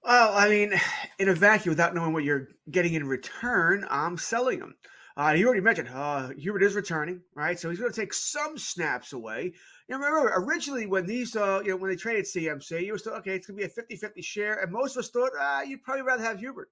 Well, 0.04 0.34
I 0.36 0.50
mean, 0.50 0.80
in 1.18 1.30
a 1.30 1.34
vacuum, 1.34 1.72
without 1.72 1.96
knowing 1.96 2.14
what 2.14 2.24
you're 2.24 2.50
getting 2.70 2.94
in 2.94 3.08
return, 3.08 3.88
I'm 3.90 4.18
selling 4.18 4.60
him. 4.60 4.76
Uh, 5.18 5.34
you 5.36 5.46
already 5.46 5.62
mentioned 5.62 5.88
uh, 5.94 6.30
Hubbard 6.44 6.64
is 6.64 6.76
returning, 6.76 7.22
right? 7.36 7.58
So 7.58 7.70
he's 7.70 7.80
going 7.80 7.92
to 7.92 8.00
take 8.00 8.14
some 8.14 8.58
snaps 8.58 9.14
away. 9.14 9.54
You 9.88 9.98
know, 9.98 10.06
remember, 10.06 10.34
originally 10.36 10.88
when 10.88 11.06
these, 11.06 11.38
uh, 11.38 11.62
you 11.64 11.72
know, 11.72 11.78
when 11.78 11.90
they 11.90 11.96
traded 11.96 12.26
CMC, 12.26 12.86
you 12.86 12.92
were 12.92 12.98
still, 12.98 13.14
okay, 13.14 13.36
it's 13.36 13.48
going 13.48 13.58
to 13.58 13.68
be 13.68 13.96
a 13.96 13.98
50-50 13.98 14.24
share. 14.24 14.62
And 14.62 14.72
most 14.74 14.96
of 14.96 15.02
us 15.02 15.10
thought, 15.10 15.32
ah, 15.40 15.62
you'd 15.62 15.84
probably 15.84 16.04
rather 16.04 16.24
have 16.24 16.42
Hubbard. 16.42 16.68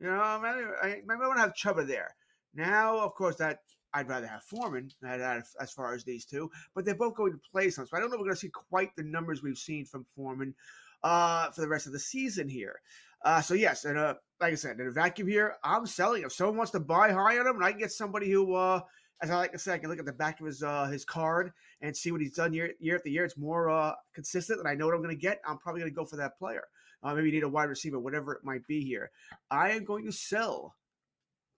You 0.00 0.06
know, 0.08 0.12
mean, 0.42 0.68
I, 0.82 1.00
I 1.08 1.16
want 1.16 1.36
to 1.36 1.40
have 1.40 1.54
Chuba 1.54 1.86
there. 1.86 2.14
Now, 2.54 2.98
of 2.98 3.14
course, 3.14 3.36
that 3.36 3.60
I'd 3.94 4.08
rather 4.08 4.26
have 4.26 4.42
Foreman 4.42 4.90
as 5.02 5.72
far 5.72 5.94
as 5.94 6.04
these 6.04 6.26
two, 6.26 6.50
but 6.74 6.84
they're 6.84 6.94
both 6.94 7.14
going 7.14 7.32
to 7.32 7.40
play 7.50 7.70
some. 7.70 7.86
So 7.86 7.96
I 7.96 8.00
don't 8.00 8.10
know 8.10 8.16
if 8.16 8.20
we're 8.20 8.26
going 8.26 8.36
to 8.36 8.40
see 8.40 8.50
quite 8.50 8.94
the 8.96 9.04
numbers 9.04 9.42
we've 9.42 9.56
seen 9.56 9.86
from 9.86 10.04
Foreman 10.14 10.54
uh, 11.02 11.50
for 11.50 11.60
the 11.62 11.68
rest 11.68 11.86
of 11.86 11.92
the 11.92 11.98
season 11.98 12.48
here. 12.48 12.80
Uh, 13.24 13.40
so 13.40 13.54
yes, 13.54 13.84
and 13.84 13.98
uh, 13.98 14.14
like 14.40 14.52
I 14.52 14.56
said, 14.56 14.78
in 14.78 14.86
a 14.86 14.90
vacuum 14.90 15.28
here, 15.28 15.56
I'm 15.64 15.86
selling. 15.86 16.22
If 16.22 16.32
someone 16.32 16.56
wants 16.56 16.72
to 16.72 16.80
buy 16.80 17.12
high 17.12 17.38
on 17.38 17.46
him, 17.46 17.56
and 17.56 17.64
I 17.64 17.70
can 17.70 17.80
get 17.80 17.92
somebody 17.92 18.30
who, 18.30 18.54
uh, 18.54 18.80
as 19.22 19.30
I 19.30 19.36
like 19.36 19.52
to 19.52 19.58
say, 19.58 19.74
I 19.74 19.78
can 19.78 19.88
look 19.88 19.98
at 19.98 20.04
the 20.04 20.12
back 20.12 20.40
of 20.40 20.46
his 20.46 20.62
uh, 20.62 20.86
his 20.86 21.04
card 21.04 21.52
and 21.80 21.96
see 21.96 22.12
what 22.12 22.20
he's 22.20 22.34
done 22.34 22.52
year 22.52 22.72
year 22.78 22.96
after 22.96 23.08
year. 23.08 23.24
It's 23.24 23.38
more 23.38 23.70
uh, 23.70 23.92
consistent, 24.14 24.60
and 24.60 24.68
I 24.68 24.74
know 24.74 24.86
what 24.86 24.94
I'm 24.94 25.02
going 25.02 25.16
to 25.16 25.20
get. 25.20 25.40
I'm 25.46 25.58
probably 25.58 25.80
going 25.80 25.90
to 25.90 25.96
go 25.96 26.04
for 26.04 26.16
that 26.16 26.38
player. 26.38 26.64
Uh, 27.02 27.14
maybe 27.14 27.28
you 27.28 27.34
need 27.34 27.44
a 27.44 27.48
wide 27.48 27.68
receiver, 27.68 27.98
whatever 27.98 28.34
it 28.34 28.44
might 28.44 28.66
be 28.66 28.82
here. 28.82 29.10
I 29.50 29.70
am 29.70 29.84
going 29.84 30.04
to 30.06 30.12
sell 30.12 30.74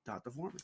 D'Onta 0.07 0.33
Foreman. 0.33 0.59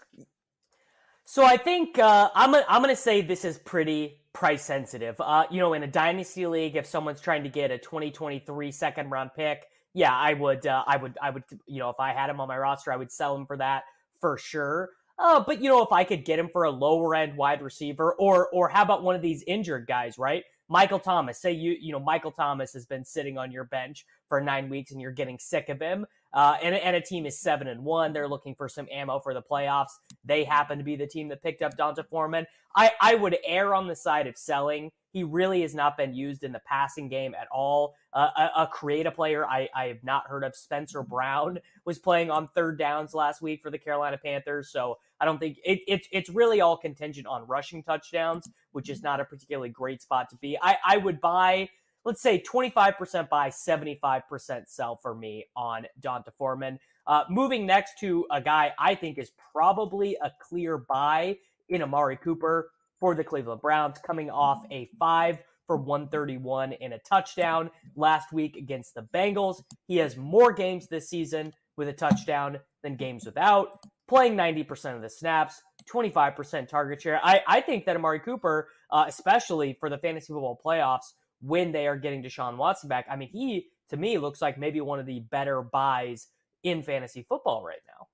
So 1.25 1.45
I 1.45 1.57
think 1.57 1.99
uh, 1.99 2.31
I'm 2.35 2.53
gonna, 2.53 2.67
I'm 2.69 2.83
going 2.83 2.95
to 2.95 3.01
say 3.01 3.23
this 3.23 3.45
is 3.45 3.59
pretty 3.59 4.21
price 4.33 4.63
sensitive. 4.63 5.17
Uh, 5.21 5.45
you 5.51 5.59
know, 5.59 5.73
in 5.73 5.83
a 5.83 5.87
dynasty 5.87 6.47
league, 6.47 6.77
if 6.77 6.87
someone's 6.87 7.21
trying 7.21 7.45
to 7.45 7.49
get 7.49 7.71
a 7.71 7.79
2023 7.79 8.71
second 8.71 9.11
round 9.11 9.31
pick 9.35 9.67
yeah, 9.95 10.15
I 10.15 10.35
would, 10.35 10.67
uh, 10.67 10.85
I 10.87 10.97
would, 10.97 11.17
I 11.23 11.31
would, 11.31 11.45
you 11.67 11.79
know, 11.79 11.89
if 11.89 11.99
I 11.99 12.13
had 12.13 12.29
him 12.29 12.41
on 12.41 12.49
my 12.49 12.59
roster, 12.59 12.93
I 12.93 12.97
would 12.97 13.13
sell 13.13 13.35
him 13.35 13.47
for 13.47 13.57
that 13.57 13.85
for 14.21 14.37
sure. 14.37 14.91
Uh, 15.19 15.43
but 15.47 15.63
you 15.63 15.69
know, 15.69 15.83
if 15.83 15.93
I 15.93 16.03
could 16.03 16.25
get 16.25 16.39
him 16.39 16.49
for 16.53 16.65
a 16.65 16.71
lower 16.71 17.15
end 17.15 17.37
wide 17.37 17.63
receiver, 17.63 18.15
or 18.15 18.49
or 18.49 18.69
how 18.69 18.83
about 18.83 19.03
one 19.03 19.15
of 19.15 19.23
these 19.23 19.45
injured 19.47 19.87
guys, 19.87 20.19
right? 20.19 20.43
Michael 20.69 20.99
Thomas. 20.99 21.41
Say 21.41 21.53
you, 21.53 21.77
you 21.81 21.93
know, 21.93 22.01
Michael 22.01 22.33
Thomas 22.33 22.73
has 22.73 22.87
been 22.87 23.05
sitting 23.05 23.39
on 23.39 23.53
your 23.53 23.65
bench 23.65 24.07
for 24.29 24.41
nine 24.41 24.69
weeks, 24.69 24.93
and 24.93 25.01
you're 25.01 25.13
getting 25.13 25.39
sick 25.39 25.69
of 25.69 25.81
him. 25.81 26.07
Uh, 26.33 26.57
and, 26.63 26.75
and 26.75 26.97
a 26.97 27.01
team 27.01 27.27
is 27.27 27.39
seven 27.39 27.69
and 27.69 27.85
one. 27.85 28.13
They're 28.13 28.27
looking 28.27 28.57
for 28.57 28.69
some 28.69 28.89
ammo 28.91 29.21
for 29.21 29.35
the 29.35 29.43
playoffs. 29.43 29.93
They 30.25 30.43
happen 30.43 30.79
to 30.79 30.85
be 30.85 30.97
the 30.97 31.07
team 31.07 31.29
that 31.29 31.43
picked 31.43 31.63
up 31.63 31.77
D'Onta 31.77 32.05
Foreman. 32.09 32.47
I, 32.75 32.91
I 33.01 33.15
would 33.15 33.37
err 33.45 33.75
on 33.75 33.87
the 33.87 33.95
side 33.95 34.27
of 34.27 34.37
selling 34.37 34.91
He 35.15 35.23
really 35.23 35.63
has 35.63 35.77
not 35.77 35.97
been 35.97 36.13
used 36.13 36.43
in 36.43 36.51
the 36.51 36.61
passing 36.67 37.09
game 37.09 37.37
at 37.41 37.47
all. 37.53 37.95
Uh, 38.13 38.29
a, 38.37 38.63
a 38.63 38.67
creative 38.67 39.15
player 39.15 39.47
I, 39.47 39.69
I 39.75 39.87
have 39.87 40.03
not 40.03 40.27
heard 40.27 40.43
of, 40.43 40.57
Spencer 40.57 41.05
Brown, 41.05 41.61
was 41.85 42.01
playing 42.01 42.33
on 42.33 42.49
third 42.49 42.79
downs 42.79 43.15
last 43.15 43.41
week 43.41 43.63
for 43.63 43.71
the 43.71 43.79
Carolina 43.79 44.19
Panthers. 44.19 44.71
So 44.73 44.99
I 45.21 45.25
don't 45.25 45.39
think 45.39 45.59
it, 45.65 45.83
it, 45.87 46.07
it's 46.11 46.29
really 46.29 46.61
all 46.61 46.77
contingent 46.77 47.29
on 47.29 47.47
rushing 47.47 47.85
touchdowns, 47.85 48.51
which 48.73 48.91
is 48.91 49.05
not 49.05 49.21
a 49.21 49.25
particularly 49.25 49.69
great 49.69 50.03
spot 50.03 50.29
to 50.31 50.37
be. 50.37 50.59
I, 50.61 50.77
I 50.85 50.97
would 50.97 51.21
buy 51.21 51.69
let's 52.05 52.21
say 52.21 52.43
25% 52.43 53.29
buy, 53.31 53.49
75% 53.49 54.69
sell 54.69 54.97
for 54.97 55.15
me 55.15 55.47
on 55.57 55.87
D'Onta 56.01 56.33
Foreman. 56.37 56.79
Uh, 57.07 57.25
moving 57.31 57.65
next 57.65 57.99
to 58.01 58.27
a 58.31 58.43
guy 58.43 58.73
I 58.79 58.95
think 58.95 59.17
is 59.17 59.33
probably 59.53 60.17
a 60.23 60.31
clear 60.43 60.77
buy 60.77 61.39
in 61.69 61.83
Amari 61.83 62.17
Cooper 62.17 62.71
for 63.05 63.15
the 63.15 63.23
Cleveland 63.23 63.61
Browns, 63.61 63.99
coming 63.99 64.31
off 64.31 64.65
a 64.71 64.89
five 64.99 65.39
for 65.67 65.77
131 65.77 66.73
in 66.73 66.95
a 66.95 66.99
touchdown 67.01 67.71
last 67.97 68.33
week 68.33 68.57
against 68.57 68.95
the 68.95 69.07
Bengals. 69.13 69.63
He 69.87 69.99
has 69.99 70.17
more 70.17 70.55
games 70.55 70.89
this 70.89 71.11
season 71.11 71.53
with 71.77 71.89
a 71.89 71.93
touchdown 71.93 72.61
than 72.83 72.97
games 72.97 73.27
without, 73.27 73.81
playing 74.09 74.37
90% 74.37 74.97
of 74.97 75.03
the 75.03 75.11
snaps, 75.11 75.61
25% 75.87 76.67
target 76.67 77.03
share. 77.03 77.21
I, 77.23 77.43
I 77.47 77.61
think 77.61 77.85
that 77.85 77.95
Amari 77.95 78.21
Cooper, 78.21 78.71
uh, 78.91 79.05
especially 79.07 79.77
for 79.79 79.91
the 79.91 79.99
fantasy 79.99 80.33
football 80.33 80.59
playoffs, 80.65 81.13
when 81.43 81.73
they 81.73 81.87
are 81.87 81.99
getting 81.99 82.23
Deshaun 82.23 82.57
Watson 82.57 82.89
back, 82.89 83.05
I 83.11 83.17
mean, 83.17 83.29
he 83.29 83.67
to 83.91 83.99
me 83.99 84.17
looks 84.17 84.41
like 84.41 84.57
maybe 84.57 84.81
one 84.81 84.99
of 84.99 85.05
the 85.05 85.21
better 85.31 85.61
buys 85.61 86.29
in 86.63 86.83
fantasy 86.83 87.27
football 87.29 87.63
right 87.63 87.83
now. 87.87 88.07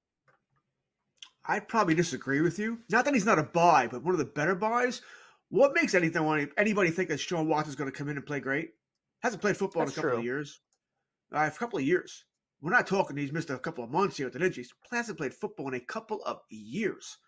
I'd 1.50 1.66
probably 1.66 1.96
disagree 1.96 2.42
with 2.42 2.60
you. 2.60 2.78
Not 2.90 3.04
that 3.04 3.14
he's 3.14 3.26
not 3.26 3.40
a 3.40 3.42
buy, 3.42 3.88
but 3.88 4.04
one 4.04 4.14
of 4.14 4.18
the 4.18 4.24
better 4.24 4.54
buys. 4.54 5.02
What 5.48 5.74
makes 5.74 5.96
anything 5.96 6.48
anybody 6.56 6.90
think 6.90 7.08
that 7.08 7.18
Sean 7.18 7.48
Watson's 7.48 7.74
going 7.74 7.90
to 7.90 7.96
come 7.96 8.08
in 8.08 8.16
and 8.16 8.24
play 8.24 8.38
great? 8.38 8.70
Hasn't 9.24 9.42
played 9.42 9.56
football 9.56 9.84
That's 9.84 9.96
in 9.96 9.98
a 9.98 10.02
couple 10.02 10.10
true. 10.10 10.18
of 10.20 10.24
years. 10.24 10.60
Uh, 11.34 11.50
a 11.52 11.58
couple 11.58 11.80
of 11.80 11.84
years. 11.84 12.24
We're 12.62 12.70
not 12.70 12.86
talking 12.86 13.16
he's 13.16 13.32
missed 13.32 13.50
a 13.50 13.58
couple 13.58 13.82
of 13.82 13.90
months 13.90 14.16
here 14.16 14.26
with 14.26 14.36
an 14.36 14.42
injury. 14.42 14.62
He 14.62 14.96
hasn't 14.96 15.18
played 15.18 15.34
football 15.34 15.66
in 15.66 15.74
a 15.74 15.80
couple 15.80 16.22
of 16.22 16.38
years. 16.50 17.18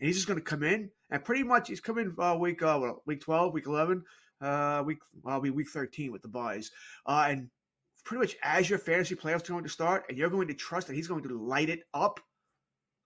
And 0.00 0.08
he's 0.08 0.16
just 0.16 0.26
going 0.26 0.40
to 0.40 0.44
come 0.44 0.64
in 0.64 0.90
and 1.10 1.24
pretty 1.24 1.44
much 1.44 1.68
he's 1.68 1.80
coming 1.80 2.12
uh, 2.18 2.36
week 2.36 2.60
uh, 2.64 2.78
well, 2.82 3.02
week 3.06 3.20
12, 3.20 3.54
week 3.54 3.66
11, 3.66 4.02
uh, 4.40 4.82
week 4.84 4.98
well, 5.22 5.40
be 5.40 5.50
week 5.50 5.68
13 5.68 6.10
with 6.10 6.22
the 6.22 6.28
buys. 6.28 6.72
Uh, 7.06 7.26
and 7.28 7.48
pretty 8.04 8.22
much 8.22 8.36
as 8.42 8.68
your 8.68 8.80
fantasy 8.80 9.14
playoffs 9.14 9.48
are 9.48 9.52
going 9.52 9.62
to 9.62 9.70
start 9.70 10.04
and 10.08 10.18
you're 10.18 10.30
going 10.30 10.48
to 10.48 10.54
trust 10.54 10.88
that 10.88 10.94
he's 10.94 11.06
going 11.06 11.22
to 11.22 11.38
light 11.38 11.68
it 11.68 11.84
up 11.94 12.18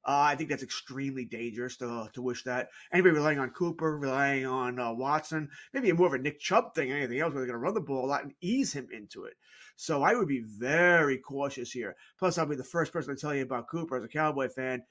uh, 0.04 0.21
I 0.30 0.35
think 0.35 0.50
that's 0.50 0.62
extremely 0.62 1.25
dangerous 1.25 1.76
to, 1.78 2.09
to 2.12 2.23
wish 2.23 2.42
that. 2.44 2.71
Anybody 2.92 3.14
relying 3.14 3.38
on 3.38 3.50
Cooper, 3.50 3.99
relying 3.99 4.47
on 4.47 4.78
uh, 4.78 4.92
Watson, 4.92 5.49
maybe 5.73 5.92
more 5.92 6.09
of 6.09 6.14
a 6.14 6.18
Nick 6.18 6.40
Chubb 6.40 6.75
thing, 6.75 6.90
anything 6.90 7.21
else, 7.21 7.32
where 7.32 7.40
they're 7.40 7.52
going 7.52 7.61
to 7.61 7.64
run 7.64 7.75
the 7.75 7.80
ball 7.80 8.04
a 8.04 8.06
lot 8.06 8.25
and 8.25 8.35
ease 8.40 8.73
him 8.73 8.88
into 8.92 9.25
it. 9.25 9.35
So 9.76 10.02
I 10.02 10.14
would 10.14 10.28
be 10.28 10.40
very 10.40 11.18
cautious 11.18 11.71
here. 11.71 11.97
Plus, 12.18 12.37
I'll 12.37 12.47
be 12.47 12.56
the 12.56 12.64
first 12.64 12.92
person 12.92 13.14
to 13.14 13.21
tell 13.21 13.35
you 13.35 13.42
about 13.42 13.68
Cooper 13.68 13.97
as 13.97 14.04
a 14.04 14.09
Cowboy 14.09 14.49
fan. 14.49 14.82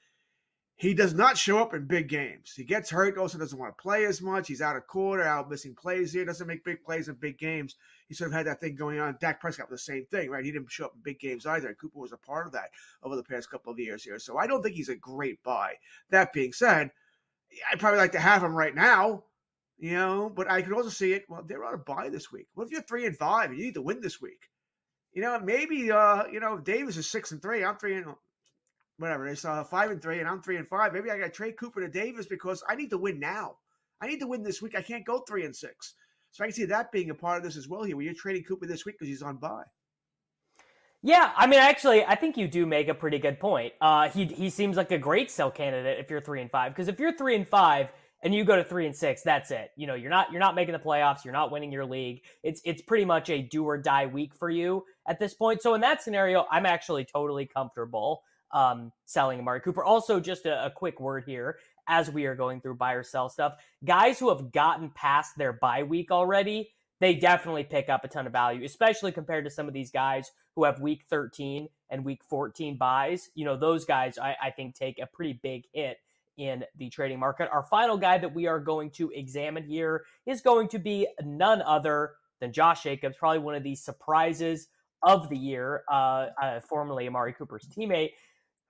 He 0.76 0.94
does 0.94 1.14
not 1.14 1.38
show 1.38 1.58
up 1.58 1.74
in 1.74 1.86
big 1.86 2.08
games. 2.08 2.54
He 2.56 2.64
gets 2.64 2.90
hurt, 2.90 3.16
also 3.18 3.38
doesn't 3.38 3.58
want 3.58 3.76
to 3.76 3.82
play 3.82 4.04
as 4.06 4.20
much. 4.20 4.48
He's 4.48 4.62
out 4.62 4.76
of 4.76 4.86
quarter, 4.86 5.22
out 5.22 5.50
missing 5.50 5.74
plays 5.74 6.12
here, 6.12 6.24
doesn't 6.24 6.46
make 6.46 6.64
big 6.64 6.82
plays 6.82 7.08
in 7.08 7.14
big 7.14 7.38
games. 7.38 7.76
He 8.12 8.16
sort 8.16 8.28
of 8.28 8.36
had 8.36 8.46
that 8.46 8.60
thing 8.60 8.74
going 8.74 9.00
on. 9.00 9.16
Dak 9.22 9.40
Prescott 9.40 9.70
was 9.70 9.80
the 9.80 9.90
same 9.90 10.04
thing, 10.04 10.28
right? 10.28 10.44
He 10.44 10.52
didn't 10.52 10.70
show 10.70 10.84
up 10.84 10.92
in 10.94 11.00
big 11.00 11.18
games 11.18 11.46
either. 11.46 11.68
And 11.68 11.78
Cooper 11.78 11.98
was 11.98 12.12
a 12.12 12.18
part 12.18 12.46
of 12.46 12.52
that 12.52 12.68
over 13.02 13.16
the 13.16 13.22
past 13.22 13.50
couple 13.50 13.72
of 13.72 13.78
years 13.78 14.04
here. 14.04 14.18
So 14.18 14.36
I 14.36 14.46
don't 14.46 14.62
think 14.62 14.74
he's 14.74 14.90
a 14.90 14.96
great 14.96 15.42
buy. 15.42 15.76
That 16.10 16.34
being 16.34 16.52
said, 16.52 16.90
I'd 17.72 17.80
probably 17.80 18.00
like 18.00 18.12
to 18.12 18.20
have 18.20 18.42
him 18.42 18.54
right 18.54 18.74
now, 18.74 19.24
you 19.78 19.92
know, 19.92 20.28
but 20.28 20.50
I 20.50 20.60
could 20.60 20.74
also 20.74 20.90
see 20.90 21.14
it. 21.14 21.24
Well, 21.26 21.42
they're 21.42 21.64
on 21.64 21.72
a 21.72 21.78
buy 21.78 22.10
this 22.10 22.30
week. 22.30 22.48
What 22.52 22.66
if 22.66 22.72
you're 22.72 22.82
three 22.82 23.06
and 23.06 23.16
five 23.16 23.48
and 23.48 23.58
you 23.58 23.64
need 23.64 23.74
to 23.76 23.82
win 23.82 24.02
this 24.02 24.20
week? 24.20 24.50
You 25.14 25.22
know, 25.22 25.40
maybe 25.40 25.90
uh, 25.90 26.26
you 26.26 26.40
know, 26.40 26.58
Davis 26.58 26.98
is 26.98 27.08
six 27.08 27.32
and 27.32 27.40
three. 27.40 27.64
I'm 27.64 27.78
three 27.78 27.96
and 27.96 28.14
whatever. 28.98 29.26
It's 29.26 29.46
uh, 29.46 29.64
five 29.64 29.90
and 29.90 30.02
three, 30.02 30.20
and 30.20 30.28
I'm 30.28 30.42
three 30.42 30.58
and 30.58 30.68
five. 30.68 30.92
Maybe 30.92 31.10
I 31.10 31.16
got 31.16 31.24
to 31.24 31.30
trade 31.30 31.56
Cooper 31.56 31.80
to 31.80 31.88
Davis 31.88 32.26
because 32.26 32.62
I 32.68 32.74
need 32.74 32.90
to 32.90 32.98
win 32.98 33.20
now. 33.20 33.56
I 34.02 34.06
need 34.06 34.20
to 34.20 34.26
win 34.26 34.42
this 34.42 34.60
week. 34.60 34.76
I 34.76 34.82
can't 34.82 35.06
go 35.06 35.20
three 35.20 35.46
and 35.46 35.56
six. 35.56 35.94
So 36.32 36.42
I 36.42 36.46
can 36.46 36.54
see 36.54 36.64
that 36.64 36.90
being 36.90 37.10
a 37.10 37.14
part 37.14 37.36
of 37.36 37.44
this 37.44 37.56
as 37.56 37.68
well 37.68 37.82
here, 37.82 37.94
where 37.94 38.04
you're 38.04 38.14
trading 38.14 38.42
Cooper 38.42 38.66
this 38.66 38.84
week 38.86 38.96
because 38.98 39.08
he's 39.08 39.22
on 39.22 39.36
buy. 39.36 39.62
Yeah, 41.02 41.30
I 41.36 41.46
mean, 41.46 41.60
actually, 41.60 42.04
I 42.04 42.14
think 42.14 42.36
you 42.36 42.48
do 42.48 42.64
make 42.64 42.88
a 42.88 42.94
pretty 42.94 43.18
good 43.18 43.38
point. 43.38 43.74
Uh, 43.80 44.08
he 44.08 44.24
he 44.24 44.48
seems 44.50 44.76
like 44.76 44.90
a 44.92 44.98
great 44.98 45.30
sell 45.30 45.50
candidate 45.50 45.98
if 45.98 46.10
you're 46.10 46.20
three 46.20 46.40
and 46.40 46.50
five, 46.50 46.72
because 46.72 46.88
if 46.88 46.98
you're 46.98 47.12
three 47.12 47.34
and 47.34 47.46
five 47.46 47.88
and 48.22 48.32
you 48.32 48.44
go 48.44 48.56
to 48.56 48.64
three 48.64 48.86
and 48.86 48.94
six, 48.94 49.20
that's 49.22 49.50
it. 49.50 49.72
You 49.76 49.86
know, 49.86 49.94
you're 49.94 50.10
not 50.10 50.30
you're 50.30 50.40
not 50.40 50.54
making 50.54 50.72
the 50.72 50.78
playoffs, 50.78 51.24
you're 51.24 51.32
not 51.34 51.50
winning 51.50 51.72
your 51.72 51.84
league. 51.84 52.22
It's 52.42 52.62
it's 52.64 52.80
pretty 52.80 53.04
much 53.04 53.28
a 53.30 53.42
do 53.42 53.64
or 53.64 53.76
die 53.76 54.06
week 54.06 54.34
for 54.34 54.48
you 54.48 54.84
at 55.06 55.18
this 55.18 55.34
point. 55.34 55.60
So 55.60 55.74
in 55.74 55.80
that 55.82 56.02
scenario, 56.02 56.46
I'm 56.50 56.66
actually 56.66 57.04
totally 57.04 57.46
comfortable 57.46 58.22
um, 58.52 58.92
selling 59.04 59.40
Amari 59.40 59.60
Cooper. 59.60 59.82
Also, 59.82 60.20
just 60.20 60.46
a, 60.46 60.66
a 60.66 60.70
quick 60.70 61.00
word 61.00 61.24
here 61.26 61.58
as 61.88 62.10
we 62.10 62.26
are 62.26 62.34
going 62.34 62.60
through 62.60 62.76
buy 62.76 62.92
or 62.92 63.02
sell 63.02 63.28
stuff. 63.28 63.54
Guys 63.84 64.18
who 64.18 64.28
have 64.28 64.52
gotten 64.52 64.90
past 64.90 65.32
their 65.36 65.52
bye 65.52 65.82
week 65.82 66.10
already, 66.10 66.70
they 67.00 67.14
definitely 67.14 67.64
pick 67.64 67.88
up 67.88 68.04
a 68.04 68.08
ton 68.08 68.26
of 68.26 68.32
value, 68.32 68.64
especially 68.64 69.12
compared 69.12 69.44
to 69.44 69.50
some 69.50 69.68
of 69.68 69.74
these 69.74 69.90
guys 69.90 70.30
who 70.54 70.64
have 70.64 70.80
week 70.80 71.04
13 71.08 71.68
and 71.90 72.04
week 72.04 72.22
14 72.24 72.76
buys. 72.76 73.30
You 73.34 73.44
know, 73.44 73.56
those 73.56 73.84
guys 73.84 74.18
I, 74.18 74.36
I 74.42 74.50
think 74.50 74.74
take 74.74 74.98
a 75.00 75.06
pretty 75.06 75.40
big 75.42 75.64
hit 75.72 75.98
in 76.38 76.64
the 76.76 76.88
trading 76.88 77.18
market. 77.18 77.48
Our 77.52 77.64
final 77.64 77.96
guy 77.96 78.18
that 78.18 78.34
we 78.34 78.46
are 78.46 78.60
going 78.60 78.90
to 78.92 79.10
examine 79.10 79.64
here 79.64 80.04
is 80.26 80.40
going 80.40 80.68
to 80.68 80.78
be 80.78 81.06
none 81.22 81.60
other 81.62 82.12
than 82.40 82.52
Josh 82.52 82.82
Jacobs, 82.82 83.16
probably 83.18 83.38
one 83.38 83.54
of 83.54 83.62
the 83.62 83.74
surprises 83.74 84.68
of 85.02 85.28
the 85.28 85.36
year, 85.36 85.82
uh, 85.90 86.28
uh, 86.40 86.60
formerly 86.60 87.06
Amari 87.06 87.32
Cooper's 87.32 87.66
teammate 87.66 88.12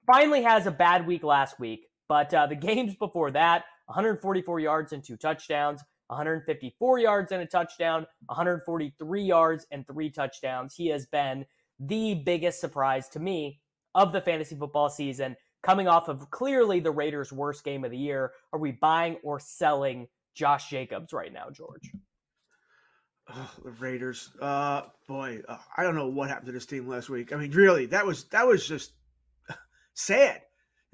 finally 0.07 0.42
has 0.42 0.66
a 0.66 0.71
bad 0.71 1.07
week 1.07 1.23
last 1.23 1.59
week, 1.59 1.87
but 2.12 2.35
uh, 2.35 2.47
the 2.47 2.54
games 2.54 2.95
before 2.95 3.31
that 3.31 3.64
144 3.87 4.61
yards 4.61 4.92
and 4.92 5.02
two 5.02 5.16
touchdowns, 5.16 5.81
154 6.09 6.99
yards 6.99 7.33
and 7.33 7.40
a 7.40 7.47
touchdown, 7.47 8.07
143 8.26 9.23
yards 9.23 9.66
and 9.71 9.87
three 9.87 10.11
touchdowns. 10.11 10.75
He 10.75 10.88
has 10.88 11.07
been 11.07 11.47
the 11.81 12.12
biggest 12.12 12.61
surprise 12.61 13.09
to 13.11 13.19
me 13.19 13.62
of 13.95 14.12
the 14.12 14.21
fantasy 14.21 14.54
football 14.54 14.90
season, 14.90 15.37
coming 15.62 15.88
off 15.88 16.09
of 16.09 16.31
clearly 16.31 16.81
the 16.81 16.90
Raiders' 16.90 17.33
worst 17.33 17.64
game 17.64 17.83
of 17.83 17.90
the 17.90 17.97
year. 17.97 18.33
Are 18.52 18.59
we 18.59 18.73
buying 18.73 19.16
or 19.25 19.40
selling 19.40 20.07
Josh 20.35 20.69
Jacobs 20.69 21.14
right 21.14 21.33
now, 21.33 21.49
George? 21.50 21.92
Oh, 23.35 23.50
the 23.64 23.71
Raiders, 23.71 24.28
uh, 24.38 24.83
boy, 25.09 25.40
uh, 25.49 25.57
I 25.78 25.83
don't 25.83 25.95
know 25.95 26.09
what 26.09 26.28
happened 26.28 26.49
to 26.49 26.52
this 26.52 26.66
team 26.66 26.87
last 26.87 27.09
week. 27.09 27.33
I 27.33 27.37
mean, 27.37 27.52
really, 27.52 27.87
that 27.87 28.04
was 28.04 28.25
that 28.25 28.47
was 28.47 28.69
just 28.69 28.92
sad. 29.95 30.42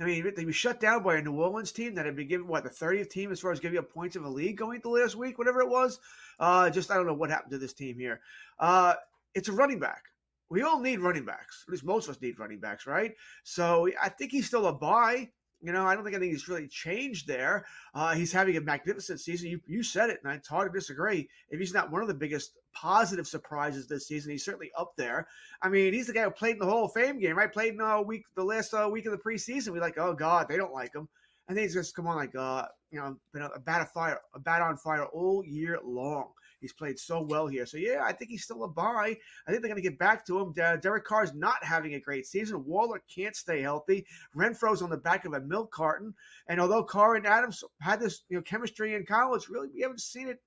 I 0.00 0.04
mean, 0.04 0.32
they 0.36 0.44
were 0.44 0.52
shut 0.52 0.78
down 0.80 1.02
by 1.02 1.16
a 1.16 1.22
New 1.22 1.40
Orleans 1.40 1.72
team 1.72 1.94
that 1.96 2.06
had 2.06 2.14
been 2.14 2.28
given 2.28 2.46
what 2.46 2.62
the 2.62 2.70
30th 2.70 3.10
team 3.10 3.32
as 3.32 3.40
far 3.40 3.50
as 3.50 3.58
giving 3.58 3.78
up 3.78 3.92
points 3.92 4.14
of 4.14 4.22
the 4.22 4.28
league 4.28 4.56
going 4.56 4.76
into 4.76 4.90
last 4.90 5.16
week, 5.16 5.38
whatever 5.38 5.60
it 5.60 5.68
was. 5.68 5.98
Uh, 6.38 6.70
just 6.70 6.90
I 6.90 6.94
don't 6.94 7.06
know 7.06 7.14
what 7.14 7.30
happened 7.30 7.50
to 7.52 7.58
this 7.58 7.72
team 7.72 7.98
here. 7.98 8.20
Uh, 8.60 8.94
it's 9.34 9.48
a 9.48 9.52
running 9.52 9.80
back. 9.80 10.04
We 10.50 10.62
all 10.62 10.80
need 10.80 11.00
running 11.00 11.24
backs. 11.24 11.64
At 11.66 11.72
least 11.72 11.84
most 11.84 12.08
of 12.08 12.14
us 12.14 12.22
need 12.22 12.38
running 12.38 12.60
backs, 12.60 12.86
right? 12.86 13.14
So 13.42 13.88
I 14.00 14.08
think 14.08 14.30
he's 14.30 14.46
still 14.46 14.66
a 14.66 14.72
buy. 14.72 15.30
You 15.60 15.72
know, 15.72 15.86
I 15.86 15.94
don't 15.94 16.04
think 16.04 16.14
anything 16.14 16.34
has 16.34 16.48
really 16.48 16.68
changed 16.68 17.26
there. 17.26 17.66
Uh, 17.92 18.14
he's 18.14 18.32
having 18.32 18.56
a 18.56 18.60
magnificent 18.60 19.20
season. 19.20 19.50
You 19.50 19.60
you 19.66 19.82
said 19.82 20.10
it, 20.10 20.20
and 20.22 20.32
it's 20.32 20.48
hard 20.48 20.72
to 20.72 20.78
disagree. 20.78 21.28
If 21.50 21.58
he's 21.58 21.74
not 21.74 21.90
one 21.90 22.00
of 22.02 22.08
the 22.08 22.14
biggest 22.14 22.52
positive 22.72 23.26
surprises 23.26 23.88
this 23.88 24.06
season, 24.06 24.30
he's 24.30 24.44
certainly 24.44 24.70
up 24.78 24.92
there. 24.96 25.26
I 25.60 25.68
mean, 25.68 25.92
he's 25.92 26.06
the 26.06 26.12
guy 26.12 26.22
who 26.22 26.30
played 26.30 26.52
in 26.52 26.58
the 26.60 26.66
Hall 26.66 26.84
of 26.84 26.92
Fame 26.92 27.18
game, 27.18 27.36
right? 27.36 27.52
Played 27.52 27.74
in 27.74 27.80
a 27.80 28.00
week, 28.00 28.24
the 28.36 28.44
last 28.44 28.72
uh, 28.72 28.88
week 28.90 29.06
of 29.06 29.12
the 29.12 29.18
preseason. 29.18 29.70
We're 29.70 29.80
like, 29.80 29.98
oh 29.98 30.14
god, 30.14 30.46
they 30.48 30.56
don't 30.56 30.72
like 30.72 30.94
him, 30.94 31.08
and 31.48 31.56
then 31.56 31.64
he's 31.64 31.74
just 31.74 31.96
come 31.96 32.06
on 32.06 32.16
like, 32.16 32.36
uh, 32.36 32.66
you 32.90 33.00
know, 33.00 33.16
been 33.32 33.42
a, 33.42 33.48
a 33.48 33.60
bat 33.60 33.92
fire, 33.92 34.20
a 34.34 34.38
bat 34.38 34.62
on 34.62 34.76
fire 34.76 35.06
all 35.06 35.44
year 35.44 35.78
long. 35.84 36.28
He's 36.60 36.72
played 36.72 36.98
so 36.98 37.20
well 37.22 37.46
here. 37.46 37.66
So, 37.66 37.76
yeah, 37.76 38.02
I 38.04 38.12
think 38.12 38.30
he's 38.30 38.44
still 38.44 38.64
a 38.64 38.68
buy. 38.68 39.16
I 39.46 39.50
think 39.50 39.62
they're 39.62 39.70
going 39.70 39.76
to 39.76 39.88
get 39.88 39.98
back 39.98 40.26
to 40.26 40.38
him. 40.38 40.52
Derek 40.52 41.04
Carr's 41.04 41.34
not 41.34 41.62
having 41.62 41.94
a 41.94 42.00
great 42.00 42.26
season. 42.26 42.64
Waller 42.64 43.02
can't 43.14 43.36
stay 43.36 43.60
healthy. 43.60 44.06
Renfrow's 44.36 44.82
on 44.82 44.90
the 44.90 44.96
back 44.96 45.24
of 45.24 45.34
a 45.34 45.40
milk 45.40 45.70
carton. 45.70 46.14
And 46.48 46.60
although 46.60 46.82
Carr 46.82 47.16
and 47.16 47.26
Adams 47.26 47.62
had 47.80 48.00
this 48.00 48.22
you 48.28 48.36
know 48.36 48.42
chemistry 48.42 48.94
in 48.94 49.06
college, 49.06 49.48
really, 49.48 49.68
we 49.74 49.82
haven't 49.82 50.00
seen 50.00 50.28
it. 50.28 50.40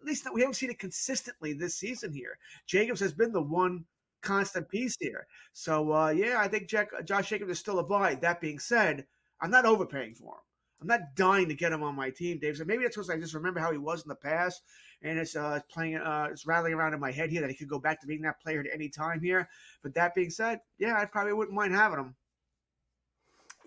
At 0.00 0.06
least 0.06 0.26
we 0.32 0.42
haven't 0.42 0.54
seen 0.54 0.70
it 0.70 0.78
consistently 0.78 1.52
this 1.52 1.76
season 1.76 2.12
here. 2.12 2.38
Jacobs 2.66 3.00
has 3.00 3.12
been 3.12 3.32
the 3.32 3.42
one 3.42 3.84
constant 4.20 4.68
piece 4.68 4.96
here. 5.00 5.26
So, 5.52 5.92
uh, 5.92 6.10
yeah, 6.10 6.36
I 6.38 6.48
think 6.48 6.68
Jack, 6.68 6.90
Josh 7.04 7.28
Jacobs 7.28 7.50
is 7.50 7.58
still 7.58 7.78
a 7.78 7.84
buy. 7.84 8.14
That 8.16 8.40
being 8.40 8.58
said, 8.58 9.06
I'm 9.40 9.50
not 9.50 9.64
overpaying 9.64 10.14
for 10.14 10.34
him. 10.34 10.40
I'm 10.80 10.86
not 10.86 11.00
dying 11.16 11.48
to 11.48 11.54
get 11.54 11.72
him 11.72 11.82
on 11.82 11.96
my 11.96 12.10
team, 12.10 12.38
Dave. 12.38 12.56
So 12.56 12.64
maybe 12.64 12.84
that's 12.84 12.96
because 12.96 13.10
I 13.10 13.18
just 13.18 13.34
remember 13.34 13.60
how 13.60 13.72
he 13.72 13.78
was 13.78 14.02
in 14.02 14.08
the 14.08 14.14
past, 14.14 14.62
and 15.02 15.18
it's 15.18 15.34
uh, 15.34 15.60
playing, 15.72 15.96
uh, 15.96 16.28
it's 16.30 16.46
rattling 16.46 16.74
around 16.74 16.94
in 16.94 17.00
my 17.00 17.10
head 17.10 17.30
here 17.30 17.40
that 17.40 17.50
he 17.50 17.56
could 17.56 17.68
go 17.68 17.78
back 17.78 18.00
to 18.00 18.06
being 18.06 18.22
that 18.22 18.40
player 18.40 18.60
at 18.60 18.66
any 18.72 18.88
time 18.88 19.20
here. 19.20 19.48
But 19.82 19.94
that 19.94 20.14
being 20.14 20.30
said, 20.30 20.60
yeah, 20.78 20.96
I 20.96 21.04
probably 21.04 21.32
wouldn't 21.32 21.56
mind 21.56 21.74
having 21.74 21.98
him. 21.98 22.14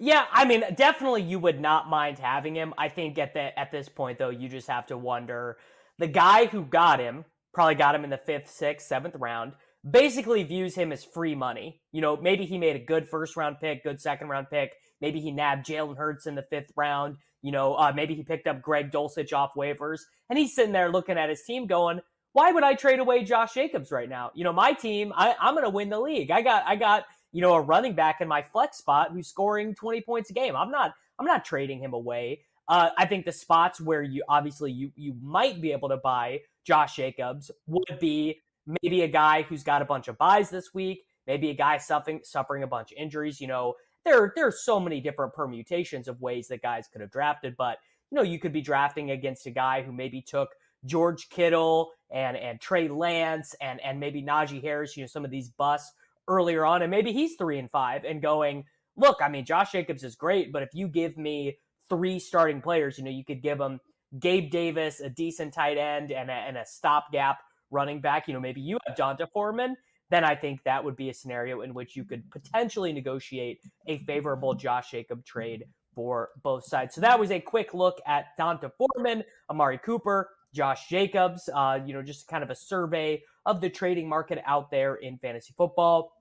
Yeah, 0.04 0.26
I 0.32 0.46
mean, 0.46 0.64
definitely 0.76 1.22
you 1.22 1.38
would 1.38 1.60
not 1.60 1.88
mind 1.88 2.18
having 2.18 2.56
him. 2.56 2.74
I 2.78 2.90
think 2.90 3.20
at 3.20 3.36
the 3.36 3.58
at 3.60 3.72
this 3.72 3.88
point 3.88 4.18
though, 4.18 4.30
you 4.30 4.50
just 4.50 4.68
have 4.68 4.88
to 4.88 4.98
wonder 4.98 5.58
the 6.00 6.08
guy 6.08 6.48
who 6.48 6.64
got 6.64 7.00
him, 7.00 7.24
probably 7.54 7.76
got 7.76 7.94
him 7.94 8.04
in 8.04 8.10
the 8.10 8.18
fifth, 8.18 8.50
sixth, 8.50 8.88
seventh 8.88 9.16
round, 9.16 9.54
basically 9.88 10.42
views 10.42 10.74
him 10.74 10.92
as 10.92 11.04
free 11.04 11.36
money. 11.36 11.82
You 11.92 12.02
know, 12.02 12.18
maybe 12.18 12.46
he 12.46 12.58
made 12.58 12.76
a 12.76 12.80
good 12.80 13.08
first 13.08 13.38
round 13.38 13.60
pick, 13.60 13.84
good 13.84 14.02
second 14.02 14.30
round 14.30 14.48
pick. 14.50 14.72
Maybe 15.02 15.20
he 15.20 15.32
nabbed 15.32 15.66
Jalen 15.66 15.98
Hurts 15.98 16.28
in 16.28 16.36
the 16.36 16.44
fifth 16.44 16.72
round. 16.76 17.18
You 17.42 17.52
know, 17.52 17.76
uh, 17.76 17.92
maybe 17.96 18.16
he 18.16 18.24
picked 18.24 18.48
up 18.48 18.62
Greg 18.62 18.92
Dulcich 18.92 19.34
off 19.34 19.52
waivers. 19.58 20.02
And 20.30 20.38
he's 20.38 20.56
sitting 20.56 20.74
there 20.74 20.92
looking 20.92 21.18
at 21.18 21.30
his 21.30 21.42
team 21.44 21.68
going, 21.68 22.02
why 22.34 22.52
would 22.52 22.64
I 22.64 22.76
trade 22.76 23.00
away 23.00 23.24
Josh 23.24 23.54
Jacobs 23.54 23.92
right 23.92 24.08
now? 24.08 24.32
You 24.34 24.44
know, 24.44 24.54
my 24.54 24.74
team, 24.74 25.12
I, 25.16 25.36
I'm 25.40 25.54
going 25.54 25.66
to 25.66 25.70
win 25.70 25.90
the 25.90 26.00
league. 26.00 26.32
I 26.32 26.42
got, 26.42 26.64
I 26.66 26.76
got, 26.76 27.06
you 27.32 27.42
know, 27.42 27.54
a 27.54 27.62
running 27.62 27.94
back 27.94 28.22
in 28.22 28.28
my 28.28 28.42
flex 28.42 28.78
spot 28.78 29.12
who's 29.12 29.28
scoring 29.28 29.76
20 29.76 30.02
points 30.02 30.30
a 30.30 30.34
game. 30.34 30.56
I'm 30.56 30.72
not, 30.72 30.94
I'm 31.20 31.26
not 31.26 31.44
trading 31.44 31.80
him 31.80 31.94
away. 31.94 32.42
Uh, 32.68 32.90
I 32.98 33.06
think 33.06 33.26
the 33.26 33.34
spots 33.34 33.82
where 33.82 34.02
you 34.02 34.24
obviously 34.30 34.72
you 34.72 34.92
you 34.96 35.14
might 35.22 35.62
be 35.62 35.74
able 35.74 35.90
to 35.90 35.98
buy 35.98 36.40
Josh 36.66 36.96
Jacobs 36.96 37.52
would 37.68 38.00
be 38.00 38.40
maybe 38.82 39.02
a 39.02 39.10
guy 39.10 39.42
who's 39.42 39.64
got 39.64 39.82
a 39.82 39.86
bunch 39.86 40.08
of 40.08 40.18
buys 40.18 40.50
this 40.50 40.74
week, 40.74 41.04
maybe 41.28 41.50
a 41.50 41.54
guy 41.54 41.78
suffering 41.80 42.22
suffering 42.24 42.64
a 42.64 42.68
bunch 42.68 42.94
of 42.94 42.98
injuries. 42.98 43.42
You 43.42 43.48
know, 43.48 43.74
there 44.06 44.34
there 44.36 44.48
are 44.48 44.52
so 44.52 44.80
many 44.80 45.02
different 45.02 45.34
permutations 45.34 46.08
of 46.08 46.22
ways 46.22 46.48
that 46.48 46.62
guys 46.62 46.88
could 46.92 47.02
have 47.02 47.12
drafted, 47.12 47.56
but 47.58 47.78
you 48.12 48.16
know, 48.16 48.24
you 48.24 48.40
could 48.40 48.54
be 48.54 48.62
drafting 48.62 49.12
against 49.12 49.48
a 49.48 49.52
guy 49.52 49.82
who 49.82 49.92
maybe 49.92 50.22
took 50.22 50.50
George 50.86 51.30
Kittle 51.30 51.92
and 52.10 52.36
and 52.38 52.60
Trey 52.60 52.88
Lance 52.88 53.56
and 53.62 53.80
and 53.82 54.00
maybe 54.00 54.22
Najee 54.22 54.62
Harris, 54.62 54.98
you 54.98 55.04
know, 55.04 55.08
some 55.08 55.26
of 55.26 55.32
these 55.32 55.50
busts 55.50 55.94
earlier 56.28 56.66
on, 56.66 56.82
and 56.82 56.92
maybe 56.92 57.12
he's 57.12 57.36
three 57.36 57.60
and 57.60 57.70
five 57.72 58.04
and 58.06 58.22
going, 58.22 58.66
look, 58.96 59.18
I 59.22 59.30
mean, 59.30 59.46
Josh 59.46 59.72
Jacobs 59.72 60.04
is 60.04 60.16
great, 60.16 60.52
but 60.52 60.64
if 60.64 60.70
you 60.74 60.88
give 60.88 61.18
me 61.18 61.58
three 61.90 62.20
starting 62.20 62.62
players, 62.62 62.98
you 62.98 63.04
know, 63.04 63.12
you 63.12 63.26
could 63.26 63.42
give 63.42 63.58
them 63.58 63.80
Gabe 64.20 64.52
Davis, 64.52 65.00
a 65.00 65.10
decent 65.10 65.54
tight 65.54 65.78
end, 65.78 66.12
and 66.12 66.30
a, 66.30 66.34
and 66.34 66.58
a 66.58 66.66
stopgap 66.66 67.40
running 67.70 68.02
back. 68.02 68.28
You 68.28 68.34
know, 68.34 68.40
maybe 68.40 68.62
you 68.62 68.78
have 68.86 68.96
D'Onta 68.96 69.28
Foreman. 69.32 69.76
Then 70.12 70.26
I 70.26 70.36
think 70.36 70.62
that 70.66 70.84
would 70.84 70.98
be 70.98 71.10
a 71.10 71.14
scenario 71.14 71.62
in 71.62 71.74
which 71.74 71.96
you 71.96 72.04
could 72.04 72.30
potentially 72.32 72.92
negotiate 72.92 73.62
a 73.88 74.00
favorable 74.00 74.54
Josh 74.54 74.92
Jacob 74.92 75.26
trade 75.26 75.64
for 75.96 76.30
both 76.44 76.66
sides. 76.66 76.94
So 76.94 77.02
that 77.02 77.18
was 77.18 77.32
a 77.32 77.40
quick 77.40 77.74
look 77.74 78.00
at 78.06 78.26
D'Onta 78.38 78.72
Foreman, 78.78 79.24
Amari 79.50 79.78
Cooper, 79.78 80.30
Josh 80.54 80.90
Jacobs, 80.90 81.50
uh, 81.56 81.80
you 81.86 81.94
know, 81.94 82.02
just 82.02 82.28
kind 82.28 82.44
of 82.44 82.50
a 82.50 82.56
survey 82.56 83.24
of 83.46 83.62
the 83.62 83.70
trading 83.70 84.08
market 84.08 84.40
out 84.46 84.70
there 84.70 84.96
in 84.96 85.18
fantasy 85.18 85.54
football. 85.58 86.12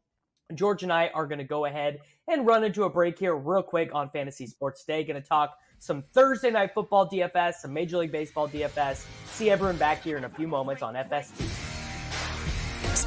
George 0.55 0.85
and 0.85 0.93
I 0.93 1.09
are 1.09 1.27
going 1.27 1.39
to 1.39 1.45
go 1.45 1.65
ahead 1.65 1.99
and 2.29 2.47
run 2.47 2.63
into 2.63 2.85
a 2.85 2.91
break 2.91 3.19
here 3.19 3.35
real 3.35 3.63
quick 3.63 3.91
on 3.93 4.09
Fantasy 4.11 4.47
Sports 4.47 4.85
Today. 4.85 5.03
Going 5.03 5.21
to 5.21 5.29
talk 5.29 5.57
some 5.81 6.05
Thursday 6.13 6.51
Night 6.51 6.75
Football 6.75 7.09
DFS, 7.09 7.55
some 7.55 7.73
Major 7.73 7.99
League 7.99 8.13
Baseball 8.13 8.49
DFS. 8.49 9.05
See 9.27 9.51
everyone 9.51 9.79
back 9.79 10.03
here 10.03 10.17
in 10.17 10.25
a 10.25 10.31
few 10.31 10.47
moments 10.47 10.83
on 10.83 10.95
FST. 10.95 11.70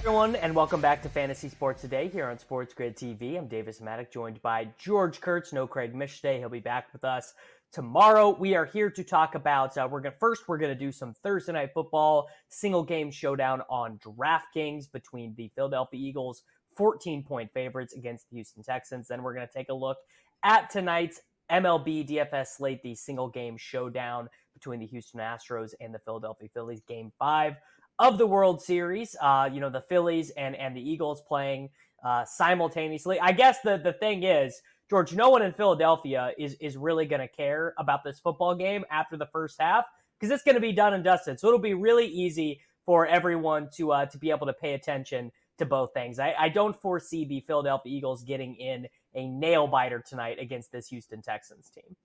everyone, 0.00 0.34
and 0.36 0.56
welcome 0.56 0.80
back 0.80 1.02
to 1.02 1.10
Fantasy 1.10 1.46
Sports 1.46 1.82
Today 1.82 2.08
here 2.08 2.26
on 2.30 2.38
Sports 2.38 2.72
Grid 2.72 2.96
TV. 2.96 3.36
I'm 3.36 3.48
Davis 3.48 3.80
Mattek, 3.80 4.10
joined 4.10 4.40
by 4.40 4.66
George 4.78 5.20
Kurtz. 5.20 5.52
No 5.52 5.66
Craig 5.66 5.94
Mish 5.94 6.22
today. 6.22 6.38
He'll 6.38 6.48
be 6.48 6.58
back 6.58 6.90
with 6.94 7.04
us 7.04 7.34
tomorrow. 7.70 8.30
We 8.30 8.54
are 8.54 8.64
here 8.64 8.88
to 8.88 9.04
talk 9.04 9.34
about. 9.34 9.76
Uh, 9.76 9.86
we're 9.90 10.00
gonna 10.00 10.14
first 10.18 10.48
we're 10.48 10.56
gonna 10.56 10.74
do 10.74 10.90
some 10.90 11.12
Thursday 11.22 11.52
night 11.52 11.72
football 11.74 12.30
single 12.48 12.82
game 12.82 13.10
showdown 13.10 13.60
on 13.68 13.98
DraftKings 13.98 14.90
between 14.90 15.34
the 15.36 15.52
Philadelphia 15.54 16.00
Eagles, 16.00 16.44
14 16.78 17.22
point 17.22 17.52
favorites 17.52 17.92
against 17.92 18.30
the 18.30 18.36
Houston 18.36 18.62
Texans. 18.62 19.06
Then 19.06 19.22
we're 19.22 19.34
gonna 19.34 19.48
take 19.54 19.68
a 19.68 19.74
look 19.74 19.98
at 20.42 20.70
tonight's 20.70 21.20
MLB 21.52 22.08
DFS 22.08 22.56
slate, 22.56 22.82
the 22.82 22.94
single 22.94 23.28
game 23.28 23.58
showdown 23.58 24.30
between 24.54 24.80
the 24.80 24.86
Houston 24.86 25.20
Astros 25.20 25.74
and 25.78 25.94
the 25.94 25.98
Philadelphia 25.98 26.48
Phillies, 26.54 26.80
Game 26.88 27.12
Five 27.18 27.56
of 28.00 28.18
the 28.18 28.26
World 28.26 28.60
Series. 28.60 29.14
Uh, 29.20 29.48
you 29.52 29.60
know, 29.60 29.70
the 29.70 29.82
Phillies 29.82 30.30
and 30.30 30.56
and 30.56 30.76
the 30.76 30.80
Eagles 30.80 31.20
playing 31.20 31.68
uh, 32.04 32.24
simultaneously. 32.24 33.20
I 33.20 33.30
guess 33.30 33.60
the 33.60 33.76
the 33.76 33.92
thing 33.92 34.24
is, 34.24 34.60
George, 34.88 35.14
no 35.14 35.28
one 35.28 35.42
in 35.42 35.52
Philadelphia 35.52 36.32
is 36.36 36.56
is 36.60 36.76
really 36.76 37.06
going 37.06 37.20
to 37.20 37.28
care 37.28 37.74
about 37.78 38.02
this 38.02 38.18
football 38.18 38.56
game 38.56 38.84
after 38.90 39.16
the 39.16 39.26
first 39.26 39.60
half 39.60 39.84
because 40.18 40.32
it's 40.32 40.42
going 40.42 40.56
to 40.56 40.60
be 40.60 40.72
done 40.72 40.94
and 40.94 41.04
dusted. 41.04 41.38
So 41.38 41.46
it'll 41.46 41.60
be 41.60 41.74
really 41.74 42.06
easy 42.06 42.60
for 42.86 43.06
everyone 43.06 43.68
to 43.76 43.92
uh, 43.92 44.06
to 44.06 44.18
be 44.18 44.30
able 44.30 44.46
to 44.46 44.54
pay 44.54 44.74
attention 44.74 45.30
to 45.58 45.66
both 45.66 45.92
things. 45.92 46.18
I, 46.18 46.34
I 46.38 46.48
don't 46.48 46.80
foresee 46.80 47.26
the 47.26 47.44
Philadelphia 47.46 47.94
Eagles 47.94 48.24
getting 48.24 48.56
in 48.56 48.88
a 49.14 49.28
nail 49.28 49.66
biter 49.66 50.02
tonight 50.06 50.38
against 50.40 50.72
this 50.72 50.88
Houston 50.88 51.20
Texans 51.20 51.68
team. 51.68 51.96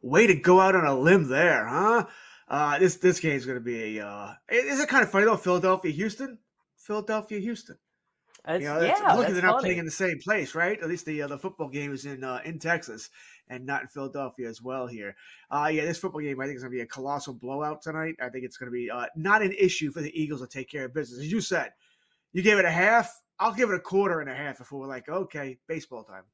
Way 0.00 0.26
to 0.26 0.34
go 0.34 0.58
out 0.58 0.74
on 0.74 0.86
a 0.86 0.98
limb 0.98 1.28
there, 1.28 1.66
huh? 1.66 2.06
Uh, 2.46 2.78
this 2.78 2.96
this 2.96 3.20
game 3.20 3.36
is 3.36 3.46
going 3.46 3.58
to 3.58 3.64
be 3.64 3.98
a. 3.98 4.06
Uh, 4.06 4.34
is 4.50 4.80
it 4.80 4.88
kind 4.88 5.02
of 5.02 5.10
funny 5.10 5.24
though? 5.24 5.36
Philadelphia, 5.36 5.92
Houston, 5.92 6.38
Philadelphia, 6.76 7.40
Houston. 7.40 7.76
You 8.46 8.58
know, 8.58 8.80
yeah, 8.82 8.88
that's, 8.88 9.00
lucky 9.00 9.20
that's 9.20 9.32
they're 9.32 9.42
not 9.42 9.52
funny. 9.52 9.62
playing 9.62 9.78
in 9.78 9.84
the 9.86 9.90
same 9.90 10.18
place, 10.18 10.54
right? 10.54 10.78
At 10.78 10.88
least 10.88 11.06
the 11.06 11.22
uh, 11.22 11.28
the 11.28 11.38
football 11.38 11.70
game 11.70 11.94
is 11.94 12.04
in 12.04 12.22
uh, 12.22 12.40
in 12.44 12.58
Texas 12.58 13.08
and 13.48 13.64
not 13.64 13.82
in 13.82 13.88
Philadelphia 13.88 14.48
as 14.48 14.60
well. 14.60 14.86
Here, 14.86 15.16
uh, 15.50 15.70
yeah, 15.72 15.86
this 15.86 15.98
football 15.98 16.20
game 16.20 16.38
I 16.38 16.44
think 16.44 16.56
is 16.56 16.62
going 16.62 16.72
to 16.72 16.76
be 16.76 16.82
a 16.82 16.86
colossal 16.86 17.32
blowout 17.32 17.80
tonight. 17.80 18.16
I 18.20 18.28
think 18.28 18.44
it's 18.44 18.58
going 18.58 18.70
to 18.70 18.74
be 18.74 18.90
uh, 18.90 19.06
not 19.16 19.40
an 19.40 19.54
issue 19.58 19.90
for 19.90 20.02
the 20.02 20.12
Eagles 20.20 20.42
to 20.42 20.46
take 20.46 20.68
care 20.68 20.84
of 20.84 20.92
business, 20.92 21.20
as 21.20 21.32
you 21.32 21.40
said. 21.40 21.72
You 22.34 22.42
gave 22.42 22.58
it 22.58 22.66
a 22.66 22.70
half. 22.70 23.10
I'll 23.38 23.54
give 23.54 23.70
it 23.70 23.76
a 23.76 23.80
quarter 23.80 24.20
and 24.20 24.28
a 24.28 24.34
half 24.34 24.58
before 24.58 24.80
we're 24.80 24.88
like, 24.88 25.08
okay, 25.08 25.56
baseball 25.66 26.04
time. 26.04 26.24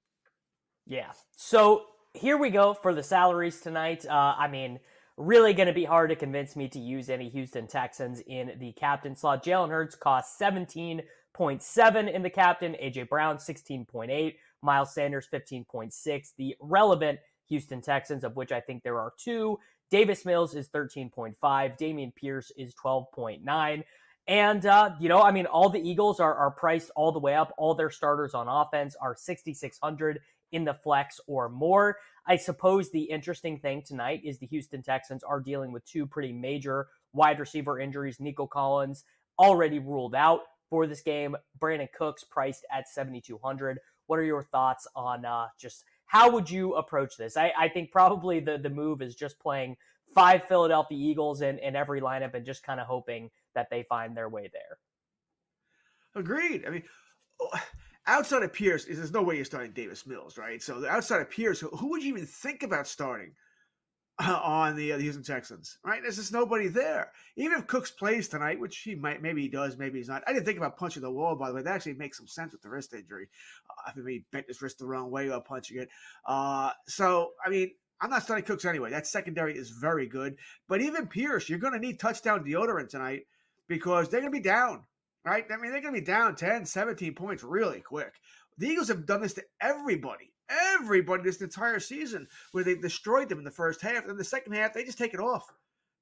Yeah. 0.86 1.12
So 1.36 1.84
here 2.14 2.36
we 2.36 2.50
go 2.50 2.74
for 2.74 2.92
the 2.92 3.04
salaries 3.04 3.60
tonight. 3.60 4.04
Uh, 4.04 4.34
I 4.36 4.48
mean, 4.48 4.80
really 5.16 5.52
going 5.52 5.68
to 5.68 5.74
be 5.74 5.84
hard 5.84 6.10
to 6.10 6.16
convince 6.16 6.56
me 6.56 6.68
to 6.68 6.78
use 6.78 7.10
any 7.10 7.28
Houston 7.28 7.66
Texans 7.66 8.20
in 8.26 8.52
the 8.58 8.72
captain 8.72 9.14
slot. 9.14 9.44
Jalen 9.44 9.70
Hurts 9.70 9.94
costs 9.94 10.40
17.7 10.40 12.12
in 12.12 12.22
the 12.22 12.30
captain, 12.30 12.76
AJ 12.82 13.08
Brown 13.08 13.36
16.8, 13.36 14.34
Miles 14.62 14.94
Sanders 14.94 15.28
15.6. 15.32 16.28
The 16.36 16.56
relevant 16.60 17.18
Houston 17.48 17.82
Texans, 17.82 18.24
of 18.24 18.36
which 18.36 18.52
I 18.52 18.60
think 18.60 18.82
there 18.82 18.98
are 18.98 19.12
two. 19.18 19.58
Davis 19.90 20.24
Mills 20.24 20.54
is 20.54 20.68
13.5, 20.68 21.34
Dameon 21.42 22.14
Pierce 22.14 22.52
is 22.56 22.74
12.9. 22.74 23.82
And, 24.28 24.64
uh, 24.64 24.90
you 25.00 25.08
know, 25.08 25.20
I 25.20 25.32
mean, 25.32 25.46
all 25.46 25.68
the 25.68 25.80
Eagles 25.80 26.20
are, 26.20 26.34
are 26.34 26.52
priced 26.52 26.90
all 26.94 27.10
the 27.10 27.18
way 27.18 27.34
up. 27.34 27.52
All 27.58 27.74
their 27.74 27.90
starters 27.90 28.32
on 28.32 28.46
offense 28.46 28.94
are 29.00 29.16
6,600 29.16 30.20
in 30.52 30.64
the 30.64 30.74
flex 30.74 31.20
or 31.26 31.48
more. 31.48 31.96
I 32.30 32.36
suppose 32.36 32.92
the 32.92 33.02
interesting 33.02 33.58
thing 33.58 33.82
tonight 33.84 34.20
is 34.24 34.38
the 34.38 34.46
Houston 34.46 34.84
Texans 34.84 35.24
are 35.24 35.40
dealing 35.40 35.72
with 35.72 35.84
two 35.84 36.06
pretty 36.06 36.32
major 36.32 36.86
wide 37.12 37.40
receiver 37.40 37.80
injuries. 37.80 38.20
Nico 38.20 38.46
Collins 38.46 39.02
already 39.36 39.80
ruled 39.80 40.14
out 40.14 40.42
for 40.68 40.86
this 40.86 41.00
game. 41.00 41.34
Brandin 41.60 41.88
Cooks 41.92 42.22
priced 42.22 42.64
at 42.70 42.88
7,200. 42.88 43.80
What 44.06 44.20
are 44.20 44.22
your 44.22 44.44
thoughts 44.44 44.86
on 44.94 45.24
uh, 45.24 45.48
just 45.58 45.82
how 46.06 46.30
would 46.30 46.48
you 46.48 46.74
approach 46.74 47.16
this? 47.16 47.36
I, 47.36 47.52
I 47.58 47.68
think 47.68 47.90
probably 47.90 48.38
the, 48.38 48.58
the 48.58 48.70
move 48.70 49.02
is 49.02 49.16
just 49.16 49.40
playing 49.40 49.76
five 50.14 50.42
Philadelphia 50.46 50.98
Eagles 50.98 51.42
in, 51.42 51.58
in 51.58 51.74
every 51.74 52.00
lineup 52.00 52.34
and 52.34 52.46
just 52.46 52.62
kind 52.62 52.78
of 52.78 52.86
hoping 52.86 53.30
that 53.56 53.70
they 53.72 53.82
find 53.88 54.16
their 54.16 54.28
way 54.28 54.48
there. 54.52 54.78
Agreed. 56.14 56.64
I 56.64 56.70
mean, 56.70 56.84
oh, 57.40 57.50
outside 58.06 58.42
of 58.42 58.52
Pierce, 58.52 58.84
is 58.86 58.98
there's 58.98 59.12
no 59.12 59.22
way 59.22 59.36
you're 59.36 59.44
starting 59.44 59.72
Davis 59.72 60.06
Mills, 60.06 60.38
right? 60.38 60.62
So 60.62 60.86
outside 60.86 61.20
of 61.20 61.30
Pierce, 61.30 61.60
who, 61.60 61.70
would 61.88 62.02
you 62.02 62.10
even 62.10 62.26
think 62.26 62.62
about 62.62 62.86
starting 62.86 63.32
uh, 64.18 64.40
on 64.42 64.76
the, 64.76 64.92
uh, 64.92 64.96
the 64.96 65.02
Houston 65.04 65.24
Texans, 65.24 65.78
right? 65.84 66.02
There's 66.02 66.16
just 66.16 66.32
nobody 66.32 66.68
there. 66.68 67.12
Even 67.36 67.58
if 67.58 67.66
Cooks 67.66 67.90
plays 67.90 68.28
tonight, 68.28 68.60
which 68.60 68.78
he 68.78 68.94
might, 68.94 69.22
maybe 69.22 69.42
he 69.42 69.48
does, 69.48 69.78
maybe 69.78 69.98
he's 69.98 70.08
not. 70.08 70.22
I 70.26 70.32
didn't 70.32 70.44
think 70.44 70.58
about 70.58 70.76
punching 70.76 71.02
the 71.02 71.10
wall, 71.10 71.36
by 71.36 71.48
the 71.48 71.54
way. 71.54 71.62
That 71.62 71.74
actually 71.74 71.94
makes 71.94 72.18
some 72.18 72.26
sense 72.26 72.52
with 72.52 72.62
the 72.62 72.68
wrist 72.68 72.92
injury. 72.92 73.28
Uh, 73.68 73.88
I 73.90 73.92
think 73.92 74.08
he 74.08 74.24
bent 74.30 74.48
his 74.48 74.60
wrist 74.60 74.78
the 74.78 74.86
wrong 74.86 75.10
way 75.10 75.28
while 75.28 75.40
punching 75.40 75.78
it. 75.78 75.88
Uh, 76.26 76.70
so, 76.86 77.30
I 77.44 77.50
mean, 77.50 77.70
I'm 78.00 78.10
not 78.10 78.22
starting 78.22 78.44
Cooks 78.44 78.64
anyway. 78.64 78.90
That 78.90 79.06
secondary 79.06 79.56
is 79.56 79.70
very 79.70 80.06
good. 80.06 80.36
But 80.68 80.80
even 80.80 81.06
Pierce, 81.06 81.48
you're 81.48 81.58
going 81.58 81.74
to 81.74 81.78
need 81.78 82.00
touchdown 82.00 82.44
deodorant 82.44 82.88
tonight 82.88 83.22
because 83.68 84.08
they're 84.08 84.20
going 84.20 84.32
to 84.32 84.38
be 84.38 84.42
down, 84.42 84.84
right? 85.24 85.44
I 85.50 85.56
mean, 85.56 85.72
they're 85.72 85.80
going 85.80 85.94
to 85.94 86.00
be 86.00 86.06
down 86.06 86.36
10, 86.36 86.64
17 86.64 87.14
points 87.14 87.42
really 87.42 87.80
quick. 87.80 88.14
The 88.58 88.68
Eagles 88.68 88.88
have 88.88 89.06
done 89.06 89.22
this 89.22 89.34
to 89.34 89.44
everybody, 89.60 90.32
everybody 90.48 91.22
this 91.22 91.40
entire 91.40 91.80
season, 91.80 92.26
where 92.52 92.64
they 92.64 92.74
destroyed 92.74 93.28
them 93.28 93.38
in 93.38 93.44
the 93.44 93.50
first 93.50 93.80
half. 93.80 94.06
And 94.06 94.18
the 94.18 94.24
second 94.24 94.52
half, 94.52 94.74
they 94.74 94.84
just 94.84 94.98
take 94.98 95.14
it 95.14 95.20
off. 95.20 95.46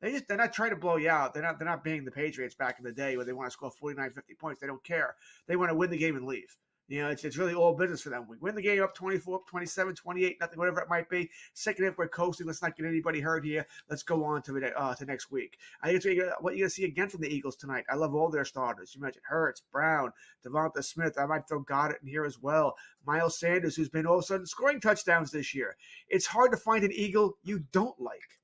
They 0.01 0.13
just 0.13 0.29
they're 0.29 0.37
not 0.37 0.53
trying 0.53 0.71
to 0.71 0.77
blow 0.77 0.97
you 0.97 1.11
out. 1.11 1.35
They're 1.35 1.43
not 1.43 1.59
they're 1.59 1.69
not 1.69 1.83
being 1.83 2.05
the 2.05 2.11
Patriots 2.11 2.55
back 2.55 2.79
in 2.79 2.85
the 2.85 2.93
day 2.93 3.17
where 3.17 3.27
they 3.27 3.33
want 3.33 3.49
to 3.49 3.53
score 3.53 3.71
49, 3.71 4.11
50 4.11 4.35
points. 4.35 4.61
They 4.61 4.69
don't 4.69 4.85
care. 4.85 5.17
They 5.49 5.57
want 5.57 5.71
to 5.71 5.75
win 5.75 5.91
the 5.91 5.99
game 5.99 6.17
and 6.17 6.27
leave. 6.27 6.57
You 6.89 7.03
know, 7.03 7.11
it's, 7.11 7.23
it's 7.23 7.37
really 7.37 7.53
all 7.53 7.75
business 7.75 8.01
for 8.01 8.09
them. 8.09 8.27
We 8.29 8.39
win 8.41 8.55
the 8.55 8.63
game 8.63 8.83
up 8.83 8.95
24, 8.95 9.37
up 9.37 9.47
27, 9.47 9.95
28, 9.95 10.39
nothing, 10.41 10.59
whatever 10.59 10.81
it 10.81 10.89
might 10.89 11.09
be. 11.11 11.31
Second 11.53 11.85
half, 11.85 11.99
we're 11.99 12.09
coasting. 12.09 12.47
Let's 12.47 12.63
not 12.63 12.77
get 12.77 12.87
anybody 12.87 13.21
hurt 13.21 13.45
here. 13.45 13.67
Let's 13.91 14.03
go 14.03 14.25
on 14.25 14.41
to 14.43 14.53
the, 14.53 14.75
uh, 14.75 14.95
to 14.95 15.05
next 15.05 15.31
week. 15.31 15.59
I 15.83 15.89
think 15.89 16.05
it's 16.05 16.33
what 16.41 16.55
you're 16.55 16.61
going 16.61 16.69
to 16.69 16.71
see 16.71 16.85
again 16.85 17.11
from 17.11 17.21
the 17.21 17.29
Eagles 17.29 17.57
tonight. 17.57 17.85
I 17.91 17.95
love 17.95 18.15
all 18.15 18.31
their 18.31 18.47
starters. 18.47 18.95
You 18.95 19.03
mentioned 19.03 19.25
Hurts, 19.29 19.63
Brown, 19.71 20.13
Devonta 20.47 20.83
Smith. 20.83 21.19
I 21.19 21.27
might 21.27 21.47
throw 21.47 21.63
Goedert 21.63 22.01
in 22.03 22.09
here 22.09 22.25
as 22.25 22.41
well. 22.41 22.75
Miles 23.07 23.39
Sanders, 23.39 23.77
who's 23.77 23.91
been 23.91 24.07
all 24.07 24.19
of 24.19 24.25
a 24.25 24.27
sudden 24.27 24.47
scoring 24.47 24.81
touchdowns 24.81 25.31
this 25.31 25.55
year. 25.55 25.77
It's 26.09 26.27
hard 26.27 26.53
to 26.53 26.57
find 26.57 26.85
an 26.85 26.93
Eagle 26.93 27.37
you 27.43 27.65
don't 27.71 28.01
like. 28.01 28.39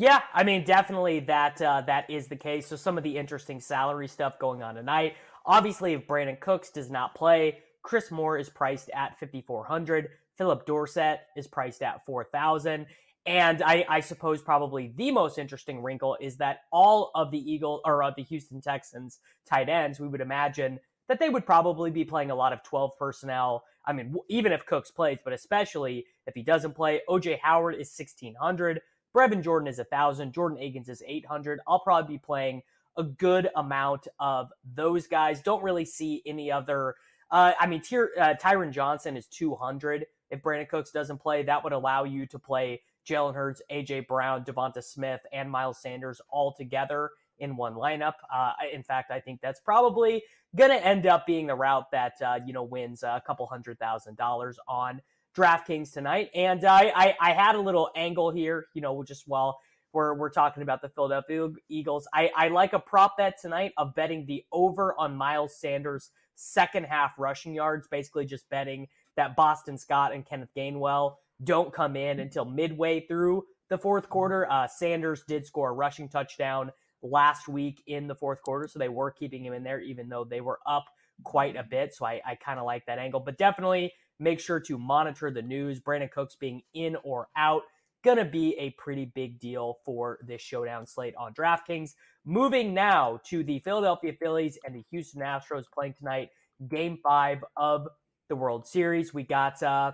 Yeah, 0.00 0.20
I 0.32 0.44
mean, 0.44 0.62
definitely 0.62 1.18
that 1.20 1.60
uh, 1.60 1.80
that 1.82 2.08
is 2.08 2.28
the 2.28 2.36
case. 2.36 2.68
So 2.68 2.76
some 2.76 2.96
of 2.96 3.02
the 3.02 3.18
interesting 3.18 3.58
salary 3.58 4.06
stuff 4.06 4.38
going 4.38 4.62
on 4.62 4.76
tonight. 4.76 5.16
Obviously, 5.48 5.94
if 5.94 6.06
Brandin 6.06 6.38
Cooks 6.38 6.70
does 6.70 6.90
not 6.90 7.16
play, 7.16 7.58
Chris 7.82 8.10
Moore 8.10 8.38
is 8.38 8.48
priced 8.50 8.90
at 8.94 9.18
5400 9.18 10.10
Phillip 10.36 10.66
Dorsett 10.66 11.20
is 11.36 11.48
priced 11.48 11.82
at 11.82 12.06
4000 12.06 12.86
and 13.26 13.62
I, 13.62 13.84
I, 13.88 14.00
suppose 14.00 14.40
probably 14.40 14.92
the 14.96 15.10
most 15.10 15.36
interesting 15.36 15.82
wrinkle 15.82 16.16
is 16.18 16.38
that 16.38 16.60
all 16.72 17.10
of 17.14 17.30
the 17.30 17.38
Eagle 17.38 17.82
or 17.84 18.02
of 18.02 18.14
the 18.16 18.22
Houston 18.22 18.62
Texans 18.62 19.18
tight 19.44 19.68
ends, 19.68 20.00
we 20.00 20.08
would 20.08 20.22
imagine 20.22 20.78
that 21.08 21.18
they 21.18 21.28
would 21.28 21.44
probably 21.44 21.90
be 21.90 22.04
playing 22.04 22.30
a 22.30 22.34
lot 22.34 22.54
of 22.54 22.62
12 22.62 22.92
personnel. 22.98 23.64
I 23.84 23.92
mean, 23.92 24.14
even 24.30 24.52
if 24.52 24.64
Cooks 24.64 24.90
plays, 24.90 25.18
but 25.22 25.34
especially 25.34 26.06
if 26.26 26.34
he 26.34 26.42
doesn't 26.42 26.74
play, 26.74 27.02
OJ 27.08 27.40
Howard 27.42 27.74
is 27.74 27.92
1600, 27.94 28.80
Brevin 29.14 29.42
Jordan 29.42 29.68
is 29.68 29.78
1000, 29.78 30.32
Jordan 30.32 30.58
Akins 30.58 30.88
is 30.88 31.02
800. 31.06 31.58
I'll 31.66 31.80
probably 31.80 32.16
be 32.16 32.22
playing 32.22 32.62
a 32.98 33.04
good 33.04 33.48
amount 33.56 34.08
of 34.18 34.50
those 34.74 35.06
guys. 35.06 35.40
Don't 35.40 35.62
really 35.62 35.84
see 35.84 36.22
any 36.26 36.52
other. 36.52 36.96
Uh, 37.30 37.52
I 37.58 37.66
mean, 37.66 37.80
Tyr, 37.80 38.10
uh, 38.20 38.34
Tyron 38.42 38.72
Johnson 38.72 39.16
is 39.16 39.26
200. 39.28 40.06
If 40.30 40.42
Brandin 40.42 40.68
Cooks 40.68 40.90
doesn't 40.90 41.18
play, 41.18 41.42
that 41.44 41.64
would 41.64 41.72
allow 41.72 42.04
you 42.04 42.26
to 42.26 42.38
play 42.38 42.82
Jalen 43.08 43.34
Hurts, 43.34 43.62
AJ 43.70 44.06
Brown, 44.06 44.44
Devonta 44.44 44.82
Smith, 44.82 45.20
and 45.32 45.50
Miles 45.50 45.80
Sanders 45.80 46.20
all 46.28 46.52
together 46.52 47.10
in 47.38 47.56
one 47.56 47.74
lineup. 47.74 48.14
Uh, 48.32 48.52
in 48.72 48.82
fact, 48.82 49.10
I 49.10 49.20
think 49.20 49.40
that's 49.40 49.60
probably 49.60 50.22
going 50.56 50.70
to 50.70 50.84
end 50.84 51.06
up 51.06 51.26
being 51.26 51.46
the 51.46 51.54
route 51.54 51.90
that 51.92 52.14
uh, 52.24 52.38
you 52.44 52.52
know 52.52 52.64
wins 52.64 53.02
a 53.02 53.22
couple 53.26 53.46
hundred 53.46 53.78
thousand 53.78 54.16
dollars 54.16 54.58
on 54.66 55.00
DraftKings 55.36 55.92
tonight. 55.92 56.30
And 56.34 56.64
I, 56.64 56.92
I, 56.94 57.14
I 57.20 57.32
had 57.32 57.54
a 57.54 57.60
little 57.60 57.90
angle 57.94 58.30
here, 58.30 58.66
you 58.74 58.82
know, 58.82 59.02
just 59.04 59.24
while 59.26 59.58
we're, 59.92 60.14
we're 60.14 60.30
talking 60.30 60.62
about 60.62 60.82
the 60.82 60.88
Philadelphia 60.88 61.48
Eagles. 61.68 62.06
I, 62.12 62.30
I 62.36 62.48
like 62.48 62.72
a 62.72 62.78
prop 62.78 63.16
bet 63.16 63.40
tonight 63.40 63.72
of 63.76 63.94
betting 63.94 64.26
the 64.26 64.44
over 64.52 64.94
on 64.98 65.16
Miles 65.16 65.58
Sanders' 65.58 66.10
second 66.34 66.84
half 66.84 67.18
rushing 67.18 67.54
yards, 67.54 67.88
basically 67.88 68.24
just 68.24 68.48
betting 68.50 68.86
that 69.16 69.34
Boston 69.34 69.76
Scott 69.78 70.14
and 70.14 70.24
Kenneth 70.24 70.50
Gainwell 70.56 71.14
don't 71.44 71.72
come 71.72 71.96
in 71.96 72.20
until 72.20 72.44
midway 72.44 73.00
through 73.06 73.44
the 73.68 73.78
fourth 73.78 74.08
quarter. 74.08 74.50
Uh, 74.50 74.66
Sanders 74.66 75.22
did 75.26 75.46
score 75.46 75.70
a 75.70 75.74
rushing 75.74 76.08
touchdown 76.08 76.72
last 77.02 77.48
week 77.48 77.82
in 77.86 78.06
the 78.06 78.14
fourth 78.14 78.42
quarter, 78.42 78.66
so 78.66 78.78
they 78.78 78.88
were 78.88 79.10
keeping 79.10 79.44
him 79.44 79.52
in 79.52 79.62
there, 79.62 79.80
even 79.80 80.08
though 80.08 80.24
they 80.24 80.40
were 80.40 80.58
up 80.66 80.84
quite 81.24 81.56
a 81.56 81.62
bit. 81.62 81.94
So 81.94 82.06
I, 82.06 82.20
I 82.26 82.34
kind 82.34 82.58
of 82.58 82.64
like 82.64 82.86
that 82.86 82.98
angle, 82.98 83.20
but 83.20 83.38
definitely 83.38 83.92
make 84.20 84.40
sure 84.40 84.60
to 84.60 84.78
monitor 84.78 85.30
the 85.30 85.42
news. 85.42 85.80
Brandin 85.80 86.10
Cooks 86.10 86.36
being 86.36 86.62
in 86.74 86.96
or 87.04 87.28
out 87.36 87.62
to 88.04 88.24
be 88.24 88.56
a 88.58 88.70
pretty 88.70 89.06
big 89.14 89.38
deal 89.38 89.78
for 89.84 90.18
this 90.26 90.40
showdown 90.40 90.86
slate 90.86 91.14
on 91.16 91.34
DraftKings. 91.34 91.94
Moving 92.24 92.74
now 92.74 93.20
to 93.26 93.42
the 93.42 93.58
Philadelphia 93.60 94.12
Phillies 94.12 94.58
and 94.64 94.74
the 94.74 94.84
Houston 94.90 95.22
Astros 95.22 95.64
playing 95.72 95.94
tonight, 95.98 96.30
game 96.68 96.98
five 97.02 97.44
of 97.56 97.88
the 98.28 98.36
World 98.36 98.66
Series. 98.66 99.14
We 99.14 99.22
got 99.22 99.62
uh, 99.62 99.92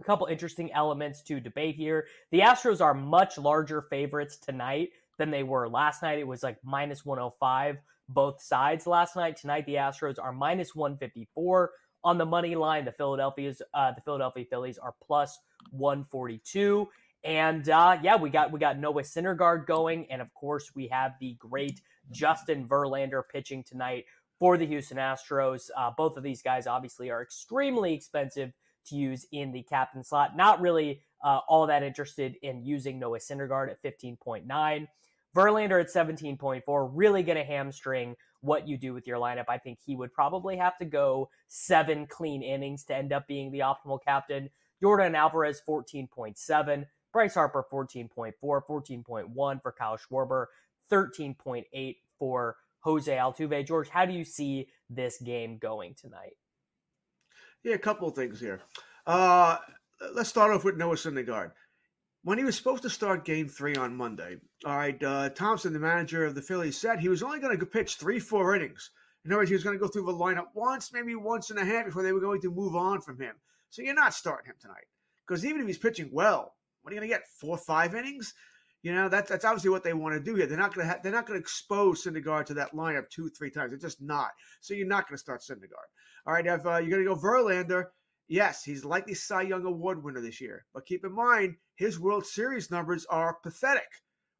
a 0.00 0.04
couple 0.04 0.26
interesting 0.26 0.72
elements 0.72 1.22
to 1.22 1.40
debate 1.40 1.76
here. 1.76 2.06
The 2.30 2.40
Astros 2.40 2.80
are 2.80 2.94
much 2.94 3.38
larger 3.38 3.82
favorites 3.82 4.36
tonight 4.36 4.90
than 5.18 5.30
they 5.30 5.42
were 5.42 5.68
last 5.68 6.02
night. 6.02 6.18
It 6.18 6.26
was 6.26 6.42
like 6.42 6.58
minus 6.64 7.04
105 7.04 7.78
both 8.08 8.42
sides 8.42 8.86
last 8.86 9.16
night. 9.16 9.36
Tonight, 9.36 9.66
the 9.66 9.74
Astros 9.74 10.18
are 10.22 10.32
minus 10.32 10.74
154 10.74 11.70
on 12.04 12.18
the 12.18 12.26
money 12.26 12.54
line. 12.54 12.84
The 12.84 12.92
Philadelphia's 12.92 13.62
uh, 13.74 13.92
the 13.92 14.00
Philadelphia 14.02 14.44
Phillies 14.48 14.78
are 14.78 14.94
plus 15.02 15.38
142. 15.70 16.88
And 17.24 17.68
uh, 17.68 17.98
yeah, 18.02 18.16
we 18.16 18.30
got 18.30 18.50
we 18.50 18.58
got 18.58 18.78
Noah 18.78 19.02
Syndergaard 19.02 19.66
going, 19.66 20.10
and 20.10 20.20
of 20.20 20.32
course 20.34 20.72
we 20.74 20.88
have 20.88 21.12
the 21.20 21.36
great 21.38 21.80
Justin 22.10 22.66
Verlander 22.66 23.22
pitching 23.32 23.62
tonight 23.62 24.06
for 24.38 24.56
the 24.56 24.66
Houston 24.66 24.96
Astros. 24.96 25.70
Uh, 25.76 25.90
both 25.96 26.16
of 26.16 26.24
these 26.24 26.42
guys 26.42 26.66
obviously 26.66 27.10
are 27.10 27.22
extremely 27.22 27.94
expensive 27.94 28.52
to 28.86 28.96
use 28.96 29.24
in 29.30 29.52
the 29.52 29.62
captain 29.62 30.02
slot. 30.02 30.36
Not 30.36 30.60
really 30.60 31.02
uh, 31.22 31.40
all 31.48 31.66
that 31.68 31.84
interested 31.84 32.36
in 32.42 32.64
using 32.64 32.98
Noah 32.98 33.18
Syndergaard 33.18 33.70
at 33.70 33.82
15.9. 33.82 34.88
Verlander 35.34 35.80
at 35.80 35.88
17.4, 35.88 36.90
really 36.92 37.22
going 37.22 37.38
to 37.38 37.44
hamstring 37.44 38.16
what 38.40 38.66
you 38.68 38.76
do 38.76 38.92
with 38.92 39.06
your 39.06 39.18
lineup. 39.18 39.44
I 39.48 39.58
think 39.58 39.78
he 39.84 39.96
would 39.96 40.12
probably 40.12 40.56
have 40.56 40.76
to 40.78 40.84
go 40.84 41.30
seven 41.48 42.06
clean 42.06 42.42
innings 42.42 42.84
to 42.86 42.96
end 42.96 43.12
up 43.12 43.26
being 43.26 43.50
the 43.50 43.60
optimal 43.60 44.00
captain. 44.04 44.50
Yordan 44.82 45.14
Alvarez, 45.14 45.62
14.7. 45.66 46.84
Bryce 47.12 47.34
Harper 47.34 47.64
14.4, 47.70 48.32
14.1 48.42 49.62
for 49.62 49.72
Kyle 49.72 49.98
Schwarber, 49.98 50.46
13.8 50.90 51.96
for 52.18 52.56
Jose 52.80 53.14
Altuve. 53.14 53.66
George, 53.66 53.88
how 53.88 54.04
do 54.04 54.12
you 54.12 54.24
see 54.24 54.68
this 54.90 55.18
game 55.18 55.58
going 55.58 55.94
tonight? 55.94 56.32
Yeah, 57.62 57.74
a 57.74 57.78
couple 57.78 58.08
of 58.08 58.14
things 58.14 58.40
here. 58.40 58.60
Uh, 59.06 59.58
let's 60.14 60.28
start 60.28 60.52
off 60.52 60.64
with 60.64 60.76
Noah 60.76 60.96
Syndergaard. 60.96 61.52
When 62.24 62.38
he 62.38 62.44
was 62.44 62.56
supposed 62.56 62.82
to 62.84 62.90
start 62.90 63.24
game 63.24 63.48
three 63.48 63.74
on 63.74 63.96
Monday, 63.96 64.36
all 64.64 64.76
right, 64.76 65.00
uh, 65.02 65.28
Thomson, 65.30 65.72
the 65.72 65.80
manager 65.80 66.24
of 66.24 66.34
the 66.34 66.42
Phillies, 66.42 66.76
said 66.76 67.00
he 67.00 67.08
was 67.08 67.22
only 67.22 67.40
going 67.40 67.58
to 67.58 67.66
pitch 67.66 67.96
three, 67.96 68.20
four 68.20 68.54
innings. 68.54 68.90
In 69.24 69.32
other 69.32 69.38
words, 69.38 69.50
he 69.50 69.54
was 69.54 69.64
going 69.64 69.76
to 69.76 69.84
go 69.84 69.88
through 69.88 70.06
the 70.06 70.12
lineup 70.12 70.46
once, 70.54 70.92
maybe 70.92 71.14
once 71.14 71.50
and 71.50 71.58
a 71.58 71.64
half 71.64 71.86
before 71.86 72.02
they 72.02 72.12
were 72.12 72.20
going 72.20 72.40
to 72.42 72.50
move 72.50 72.76
on 72.76 73.00
from 73.00 73.20
him. 73.20 73.34
So 73.70 73.82
you're 73.82 73.94
not 73.94 74.14
starting 74.14 74.50
him 74.50 74.56
tonight. 74.60 74.86
Because 75.26 75.44
even 75.44 75.60
if 75.60 75.66
he's 75.66 75.78
pitching 75.78 76.10
well, 76.12 76.54
what 76.82 76.92
are 76.92 76.94
you 76.94 77.00
going 77.00 77.10
to 77.10 77.14
get? 77.14 77.26
Four, 77.40 77.56
five 77.56 77.94
innings? 77.94 78.34
You 78.82 78.92
know, 78.92 79.08
that's 79.08 79.30
that's 79.30 79.44
obviously 79.44 79.70
what 79.70 79.84
they 79.84 79.92
want 79.92 80.14
to 80.14 80.20
do 80.20 80.34
here. 80.34 80.46
They're 80.46 80.58
not 80.58 80.74
going 80.74 80.86
to 80.86 80.92
ha- 80.92 81.00
they're 81.02 81.12
not 81.12 81.26
going 81.26 81.38
to 81.38 81.42
expose 81.42 82.04
Syndergaard 82.04 82.46
to 82.46 82.54
that 82.54 82.74
lineup 82.74 83.08
two, 83.10 83.28
three 83.28 83.50
times. 83.50 83.70
They're 83.70 83.78
just 83.78 84.02
not. 84.02 84.30
So 84.60 84.74
you're 84.74 84.88
not 84.88 85.08
going 85.08 85.16
to 85.16 85.20
start 85.20 85.40
Syndergaard. 85.40 85.88
All 86.26 86.34
right, 86.34 86.46
if 86.46 86.66
uh, 86.66 86.78
you're 86.78 86.90
going 86.90 87.04
to 87.04 87.14
go 87.14 87.16
Verlander, 87.16 87.86
yes, 88.28 88.64
he's 88.64 88.84
likely 88.84 89.14
Cy 89.14 89.42
Young 89.42 89.64
Award 89.64 90.02
winner 90.02 90.20
this 90.20 90.40
year. 90.40 90.64
But 90.74 90.86
keep 90.86 91.04
in 91.04 91.14
mind, 91.14 91.56
his 91.76 92.00
World 92.00 92.26
Series 92.26 92.72
numbers 92.72 93.06
are 93.06 93.38
pathetic 93.42 93.88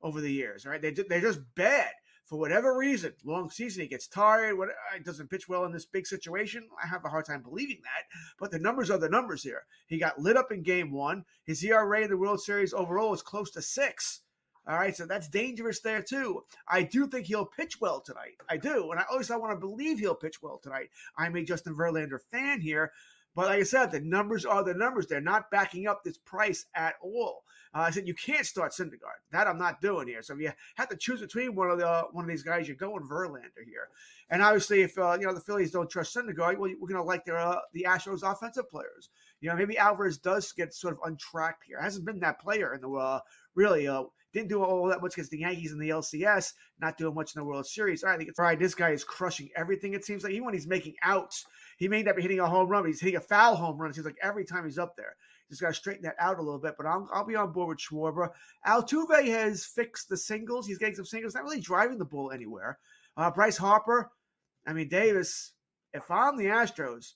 over 0.02 0.20
the 0.20 0.32
years. 0.32 0.66
Right, 0.66 0.82
they 0.82 0.90
they're 0.90 1.20
just 1.20 1.40
bad 1.54 1.92
for 2.24 2.38
whatever 2.38 2.76
reason, 2.76 3.12
long 3.24 3.50
season, 3.50 3.82
he 3.82 3.88
gets 3.88 4.06
tired, 4.06 4.56
what, 4.56 4.68
uh, 4.68 4.98
doesn't 5.04 5.30
pitch 5.30 5.48
well 5.48 5.64
in 5.64 5.72
this 5.72 5.84
big 5.84 6.06
situation. 6.06 6.68
I 6.82 6.86
have 6.86 7.04
a 7.04 7.08
hard 7.08 7.26
time 7.26 7.42
believing 7.42 7.80
that, 7.82 8.04
but 8.38 8.50
the 8.50 8.58
numbers 8.58 8.90
are 8.90 8.98
the 8.98 9.08
numbers 9.08 9.42
here. 9.42 9.64
He 9.86 9.98
got 9.98 10.18
lit 10.18 10.36
up 10.36 10.52
in 10.52 10.62
game 10.62 10.92
one. 10.92 11.24
His 11.44 11.62
ERA 11.64 12.02
in 12.02 12.10
the 12.10 12.16
World 12.16 12.40
Series 12.40 12.72
overall 12.72 13.12
is 13.12 13.22
close 13.22 13.50
to 13.52 13.62
six. 13.62 14.22
All 14.64 14.76
right, 14.76 14.96
so 14.96 15.06
that's 15.06 15.26
dangerous 15.26 15.80
there 15.80 16.02
too. 16.02 16.44
I 16.68 16.84
do 16.84 17.08
think 17.08 17.26
he'll 17.26 17.46
pitch 17.46 17.80
well 17.80 18.00
tonight. 18.00 18.36
I 18.48 18.56
do, 18.56 18.92
and 18.92 19.00
I 19.00 19.04
always 19.10 19.28
I 19.28 19.36
want 19.36 19.52
to 19.52 19.58
believe 19.58 19.98
he'll 19.98 20.14
pitch 20.14 20.40
well 20.40 20.60
tonight. 20.62 20.90
I'm 21.18 21.34
a 21.34 21.42
Justin 21.42 21.74
Verlander 21.74 22.20
fan 22.30 22.60
here, 22.60 22.92
but 23.34 23.46
like 23.46 23.60
I 23.60 23.64
said, 23.64 23.90
the 23.90 24.00
numbers 24.00 24.44
are 24.44 24.62
the 24.62 24.74
numbers. 24.74 25.06
They're 25.06 25.20
not 25.20 25.50
backing 25.50 25.86
up 25.86 26.04
this 26.04 26.18
price 26.18 26.66
at 26.74 26.94
all. 27.02 27.44
Uh, 27.74 27.80
I 27.80 27.90
said 27.90 28.06
you 28.06 28.14
can't 28.14 28.44
start 28.44 28.72
Syndergaard. 28.72 29.20
That 29.30 29.46
I'm 29.46 29.58
not 29.58 29.80
doing 29.80 30.06
here. 30.06 30.22
So 30.22 30.34
if 30.34 30.40
you 30.40 30.52
have 30.74 30.90
to 30.90 30.96
choose 30.96 31.20
between 31.20 31.54
one 31.54 31.70
of 31.70 31.78
the 31.78 32.02
one 32.12 32.24
of 32.24 32.28
these 32.28 32.42
guys, 32.42 32.68
you're 32.68 32.76
going 32.76 33.02
Verlander 33.08 33.64
here. 33.64 33.88
And 34.28 34.42
obviously, 34.42 34.82
if 34.82 34.98
uh, 34.98 35.16
you 35.18 35.26
know 35.26 35.32
the 35.32 35.40
Phillies 35.40 35.70
don't 35.70 35.88
trust 35.88 36.14
Syndergaard, 36.14 36.58
well, 36.58 36.70
we're 36.78 36.88
going 36.88 37.00
to 37.00 37.02
like 37.02 37.24
their 37.24 37.38
uh, 37.38 37.60
the 37.72 37.86
Astros 37.88 38.30
offensive 38.30 38.68
players. 38.70 39.08
You 39.40 39.48
know, 39.48 39.56
maybe 39.56 39.78
Alvarez 39.78 40.18
does 40.18 40.52
get 40.52 40.74
sort 40.74 40.94
of 40.94 41.00
untracked 41.04 41.64
here. 41.64 41.80
Hasn't 41.80 42.04
been 42.04 42.20
that 42.20 42.40
player 42.40 42.74
in 42.74 42.82
the 42.82 42.90
uh, 42.90 43.20
really. 43.54 43.88
Uh, 43.88 44.04
didn't 44.32 44.48
do 44.48 44.62
all 44.62 44.88
that 44.88 45.02
much 45.02 45.14
against 45.14 45.30
the 45.30 45.38
Yankees 45.38 45.72
in 45.72 45.78
the 45.78 45.90
LCS. 45.90 46.52
Not 46.80 46.98
doing 46.98 47.14
much 47.14 47.34
in 47.34 47.40
the 47.40 47.44
World 47.44 47.66
Series. 47.66 48.02
All 48.02 48.16
right. 48.38 48.58
This 48.58 48.74
guy 48.74 48.90
is 48.90 49.04
crushing 49.04 49.50
everything. 49.56 49.94
It 49.94 50.04
seems 50.04 50.24
like 50.24 50.32
even 50.32 50.44
when 50.44 50.54
he's 50.54 50.66
making 50.66 50.94
outs, 51.02 51.44
he 51.78 51.88
may 51.88 52.02
not 52.02 52.16
be 52.16 52.22
hitting 52.22 52.40
a 52.40 52.48
home 52.48 52.68
run, 52.68 52.82
but 52.82 52.88
he's 52.88 53.00
hitting 53.00 53.16
a 53.16 53.20
foul 53.20 53.56
home 53.56 53.78
run. 53.78 53.90
It 53.90 53.94
seems 53.94 54.06
like 54.06 54.16
every 54.22 54.44
time 54.44 54.64
he's 54.64 54.78
up 54.78 54.96
there. 54.96 55.16
Just 55.48 55.60
got 55.60 55.68
to 55.68 55.74
straighten 55.74 56.04
that 56.04 56.16
out 56.18 56.38
a 56.38 56.42
little 56.42 56.58
bit, 56.58 56.74
but 56.78 56.86
I'll, 56.86 57.06
I'll 57.12 57.26
be 57.26 57.36
on 57.36 57.52
board 57.52 57.68
with 57.68 57.78
Schwarber. 57.78 58.30
Altuve 58.66 59.26
has 59.26 59.66
fixed 59.66 60.08
the 60.08 60.16
singles. 60.16 60.66
He's 60.66 60.78
getting 60.78 60.94
some 60.94 61.04
singles, 61.04 61.34
not 61.34 61.44
really 61.44 61.60
driving 61.60 61.98
the 61.98 62.06
ball 62.06 62.30
anywhere. 62.30 62.78
Uh, 63.18 63.30
Bryce 63.30 63.58
Harper, 63.58 64.10
I 64.66 64.72
mean, 64.72 64.88
Davis, 64.88 65.52
if 65.92 66.10
I'm 66.10 66.38
the 66.38 66.46
Astros, 66.46 67.12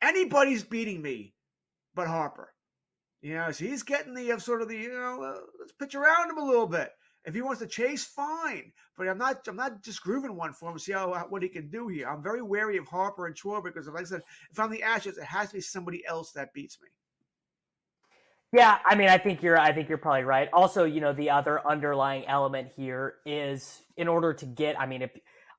anybody's 0.00 0.62
beating 0.62 1.02
me 1.02 1.34
but 1.96 2.06
Harper. 2.06 2.52
You 3.22 3.34
know, 3.34 3.50
so 3.50 3.64
he's 3.64 3.82
getting 3.82 4.14
the 4.14 4.32
uh, 4.32 4.38
sort 4.38 4.62
of 4.62 4.68
the, 4.68 4.76
you 4.76 4.92
know, 4.92 5.22
uh, 5.22 5.40
let's 5.58 5.72
pitch 5.72 5.94
around 5.94 6.30
him 6.30 6.38
a 6.38 6.44
little 6.44 6.66
bit. 6.66 6.90
If 7.24 7.34
he 7.34 7.42
wants 7.42 7.60
to 7.60 7.66
chase, 7.66 8.04
fine. 8.04 8.72
But 8.96 9.08
I'm 9.08 9.18
not. 9.18 9.46
I'm 9.48 9.56
not 9.56 9.82
just 9.82 10.02
grooving 10.02 10.36
one 10.36 10.52
for 10.52 10.70
him. 10.70 10.78
See 10.78 10.92
how 10.92 11.12
what 11.28 11.42
he 11.42 11.48
can 11.48 11.68
do 11.68 11.88
here. 11.88 12.08
I'm 12.08 12.22
very 12.22 12.40
wary 12.40 12.76
of 12.76 12.86
Harper 12.86 13.26
and 13.26 13.34
Schwarber 13.34 13.64
because, 13.64 13.88
like 13.88 14.02
I 14.02 14.04
said, 14.04 14.22
if 14.50 14.60
I'm 14.60 14.70
the 14.70 14.82
Ashes, 14.82 15.18
it 15.18 15.24
has 15.24 15.48
to 15.48 15.54
be 15.54 15.60
somebody 15.60 16.06
else 16.06 16.32
that 16.32 16.52
beats 16.54 16.78
me. 16.80 16.88
Yeah, 18.52 18.78
I 18.86 18.94
mean, 18.94 19.08
I 19.08 19.18
think 19.18 19.42
you're. 19.42 19.58
I 19.58 19.72
think 19.72 19.88
you're 19.88 19.98
probably 19.98 20.22
right. 20.22 20.48
Also, 20.52 20.84
you 20.84 21.00
know, 21.00 21.12
the 21.12 21.30
other 21.30 21.66
underlying 21.66 22.24
element 22.26 22.68
here 22.76 23.16
is 23.26 23.82
in 23.96 24.06
order 24.08 24.32
to 24.32 24.46
get. 24.46 24.80
I 24.80 24.86
mean, 24.86 25.02
if 25.02 25.10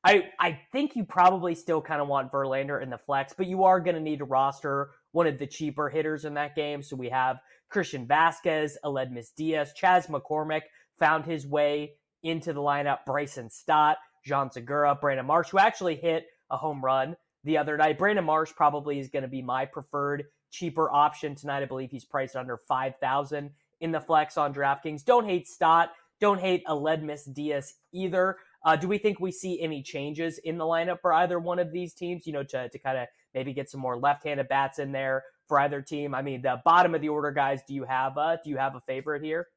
I, 0.04 0.30
I 0.40 0.60
think 0.72 0.96
you 0.96 1.04
probably 1.04 1.56
still 1.56 1.82
kind 1.82 2.02
of 2.02 2.08
want 2.08 2.32
Verlander 2.32 2.82
in 2.82 2.90
the 2.90 2.98
flex, 2.98 3.34
but 3.36 3.48
you 3.48 3.64
are 3.64 3.80
going 3.80 3.96
to 3.96 4.02
need 4.02 4.20
to 4.20 4.26
roster 4.26 4.92
one 5.12 5.28
of 5.28 5.40
the 5.40 5.48
cheaper 5.48 5.90
hitters 5.90 6.26
in 6.26 6.36
that 6.36 6.56
game. 6.56 6.82
So 6.82 6.96
we 6.96 7.10
have 7.10 7.38
Christian 7.70 8.08
Vasquez, 8.08 8.78
Aledmys 8.86 9.34
Diaz, 9.36 9.74
Chas 9.76 10.08
McCormick 10.08 10.62
found 11.00 11.26
his 11.26 11.46
way 11.46 11.94
into 12.24 12.54
the 12.54 12.62
lineup. 12.62 13.00
Bryson 13.06 13.50
Stott, 13.50 13.98
Jean 14.26 14.52
Segura, 14.52 14.96
Brandon 14.96 15.26
Marsh, 15.26 15.50
who 15.50 15.60
actually 15.60 15.96
hit 15.96 16.26
a 16.50 16.58
home 16.58 16.84
run 16.84 17.16
the 17.44 17.58
other 17.58 17.78
night. 17.78 17.98
Brandon 17.98 18.26
Marsh 18.26 18.52
probably 18.56 19.00
is 19.00 19.10
going 19.10 19.24
to 19.24 19.30
be 19.30 19.42
my 19.42 19.66
preferred 19.66 20.26
cheaper 20.52 20.90
option 20.92 21.36
tonight. 21.36 21.64
I 21.64 21.66
believe 21.66 21.92
he's 21.92 22.06
priced 22.06 22.36
under 22.36 22.62
5000 22.68 23.52
in 23.82 23.92
the 23.92 24.00
flex 24.00 24.38
on 24.38 24.54
DraftKings. 24.54 25.06
Don't 25.06 25.26
hate 25.26 25.48
Stott. 25.48 25.92
Don't 26.20 26.40
hate 26.40 26.66
Aledmys 26.66 27.32
Diaz 27.32 27.76
either. 27.94 28.38
Uh, 28.68 28.76
do 28.76 28.86
we 28.90 28.98
think 28.98 29.22
we 29.22 29.32
see 29.32 29.62
any 29.62 29.82
changes 29.82 30.40
in 30.40 30.58
the 30.58 30.66
lineup 30.66 31.00
for 31.02 31.14
either 31.14 31.40
one 31.40 31.58
of 31.58 31.72
these 31.72 31.94
teams? 31.94 32.28
You 32.28 32.34
know, 32.34 32.44
to, 32.44 32.68
to 32.68 32.80
kind 32.80 32.98
of 32.98 33.08
maybe 33.34 33.54
get 33.54 33.70
some 33.70 33.80
more 33.80 33.98
left-handed 33.98 34.50
bats 34.50 34.78
in 34.78 34.92
there 34.92 35.24
for 35.48 35.58
either 35.62 35.82
team. 35.82 36.14
I 36.14 36.22
mean, 36.22 36.42
the 36.42 36.62
bottom 36.66 36.94
of 36.94 37.00
the 37.00 37.08
order 37.08 37.32
guys. 37.32 37.62
Do 37.66 37.74
you 37.74 37.86
have 37.86 38.18
a 38.18 38.40
do 38.44 38.50
you 38.50 38.58
have 38.58 38.76
a 38.76 38.82
favorite 38.82 39.24
here? 39.24 39.48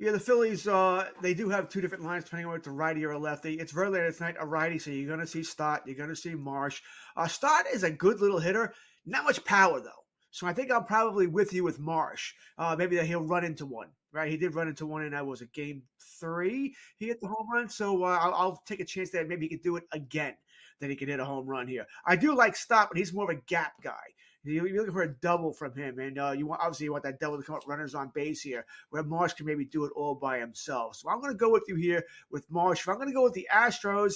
Yeah, 0.00 0.10
the 0.10 0.18
Phillies, 0.18 0.66
uh, 0.66 1.06
they 1.22 1.32
do 1.32 1.48
have 1.50 1.68
two 1.68 1.80
different 1.80 2.02
lines 2.02 2.24
depending 2.24 2.46
on 2.46 2.52
whether 2.52 2.58
it's 2.58 2.66
a 2.66 2.72
righty 2.72 3.04
or 3.04 3.12
a 3.12 3.18
lefty. 3.18 3.54
It's 3.54 3.72
Verlander 3.72 4.16
tonight, 4.16 4.36
a 4.40 4.46
righty, 4.46 4.78
so 4.78 4.90
you're 4.90 5.06
going 5.06 5.20
to 5.20 5.26
see 5.26 5.42
Stott, 5.42 5.82
you're 5.86 5.94
going 5.94 6.08
to 6.08 6.16
see 6.16 6.34
Marsh. 6.34 6.80
Uh, 7.16 7.28
Stott 7.28 7.66
is 7.72 7.84
a 7.84 7.90
good 7.90 8.18
little 8.18 8.38
hitter, 8.40 8.72
not 9.04 9.24
much 9.24 9.44
power 9.44 9.78
though. 9.78 9.90
So 10.30 10.46
I 10.46 10.54
think 10.54 10.72
I'm 10.72 10.86
probably 10.86 11.26
with 11.26 11.52
you 11.52 11.64
with 11.64 11.78
Marsh. 11.78 12.32
Uh, 12.56 12.74
maybe 12.78 12.96
that 12.96 13.06
he'll 13.06 13.26
run 13.26 13.44
into 13.44 13.66
one, 13.66 13.90
right? 14.12 14.30
He 14.30 14.36
did 14.36 14.54
run 14.54 14.68
into 14.68 14.86
one, 14.86 15.02
and 15.02 15.12
that 15.12 15.26
was 15.26 15.40
a 15.40 15.46
game 15.46 15.82
three. 16.18 16.74
He 16.96 17.06
hit 17.06 17.20
the 17.20 17.28
home 17.28 17.48
run, 17.52 17.68
so 17.68 18.04
uh, 18.04 18.18
I'll, 18.20 18.34
I'll, 18.34 18.62
take 18.66 18.80
a 18.80 18.84
chance 18.84 19.10
that 19.10 19.28
maybe 19.28 19.46
he 19.46 19.56
could 19.56 19.62
do 19.62 19.76
it 19.76 19.84
again. 19.92 20.34
That 20.80 20.90
he 20.90 20.96
can 20.96 21.08
hit 21.08 21.20
a 21.20 21.24
home 21.24 21.46
run 21.46 21.68
here. 21.68 21.86
I 22.06 22.16
do 22.16 22.34
like 22.34 22.56
Stott, 22.56 22.88
but 22.88 22.96
he's 22.96 23.12
more 23.12 23.30
of 23.30 23.36
a 23.36 23.42
gap 23.42 23.74
guy. 23.82 24.14
You're 24.42 24.64
looking 24.70 24.94
for 24.94 25.02
a 25.02 25.14
double 25.14 25.52
from 25.52 25.74
him, 25.76 25.98
and 25.98 26.18
uh, 26.18 26.30
you 26.30 26.46
want 26.46 26.62
obviously 26.62 26.84
you 26.84 26.92
want 26.92 27.04
that 27.04 27.20
double 27.20 27.36
to 27.36 27.42
come 27.42 27.56
up 27.56 27.68
runners 27.68 27.94
on 27.94 28.10
base 28.14 28.40
here, 28.40 28.64
where 28.88 29.02
Marsh 29.02 29.34
can 29.34 29.44
maybe 29.44 29.66
do 29.66 29.84
it 29.84 29.92
all 29.94 30.14
by 30.14 30.38
himself. 30.38 30.96
So 30.96 31.10
I'm 31.10 31.20
going 31.20 31.32
to 31.32 31.38
go 31.38 31.50
with 31.50 31.64
you 31.68 31.74
here 31.74 32.04
with 32.30 32.50
Marsh. 32.50 32.80
If 32.80 32.88
I'm 32.88 32.96
going 32.96 33.08
to 33.08 33.14
go 33.14 33.24
with 33.24 33.34
the 33.34 33.48
Astros, 33.52 34.14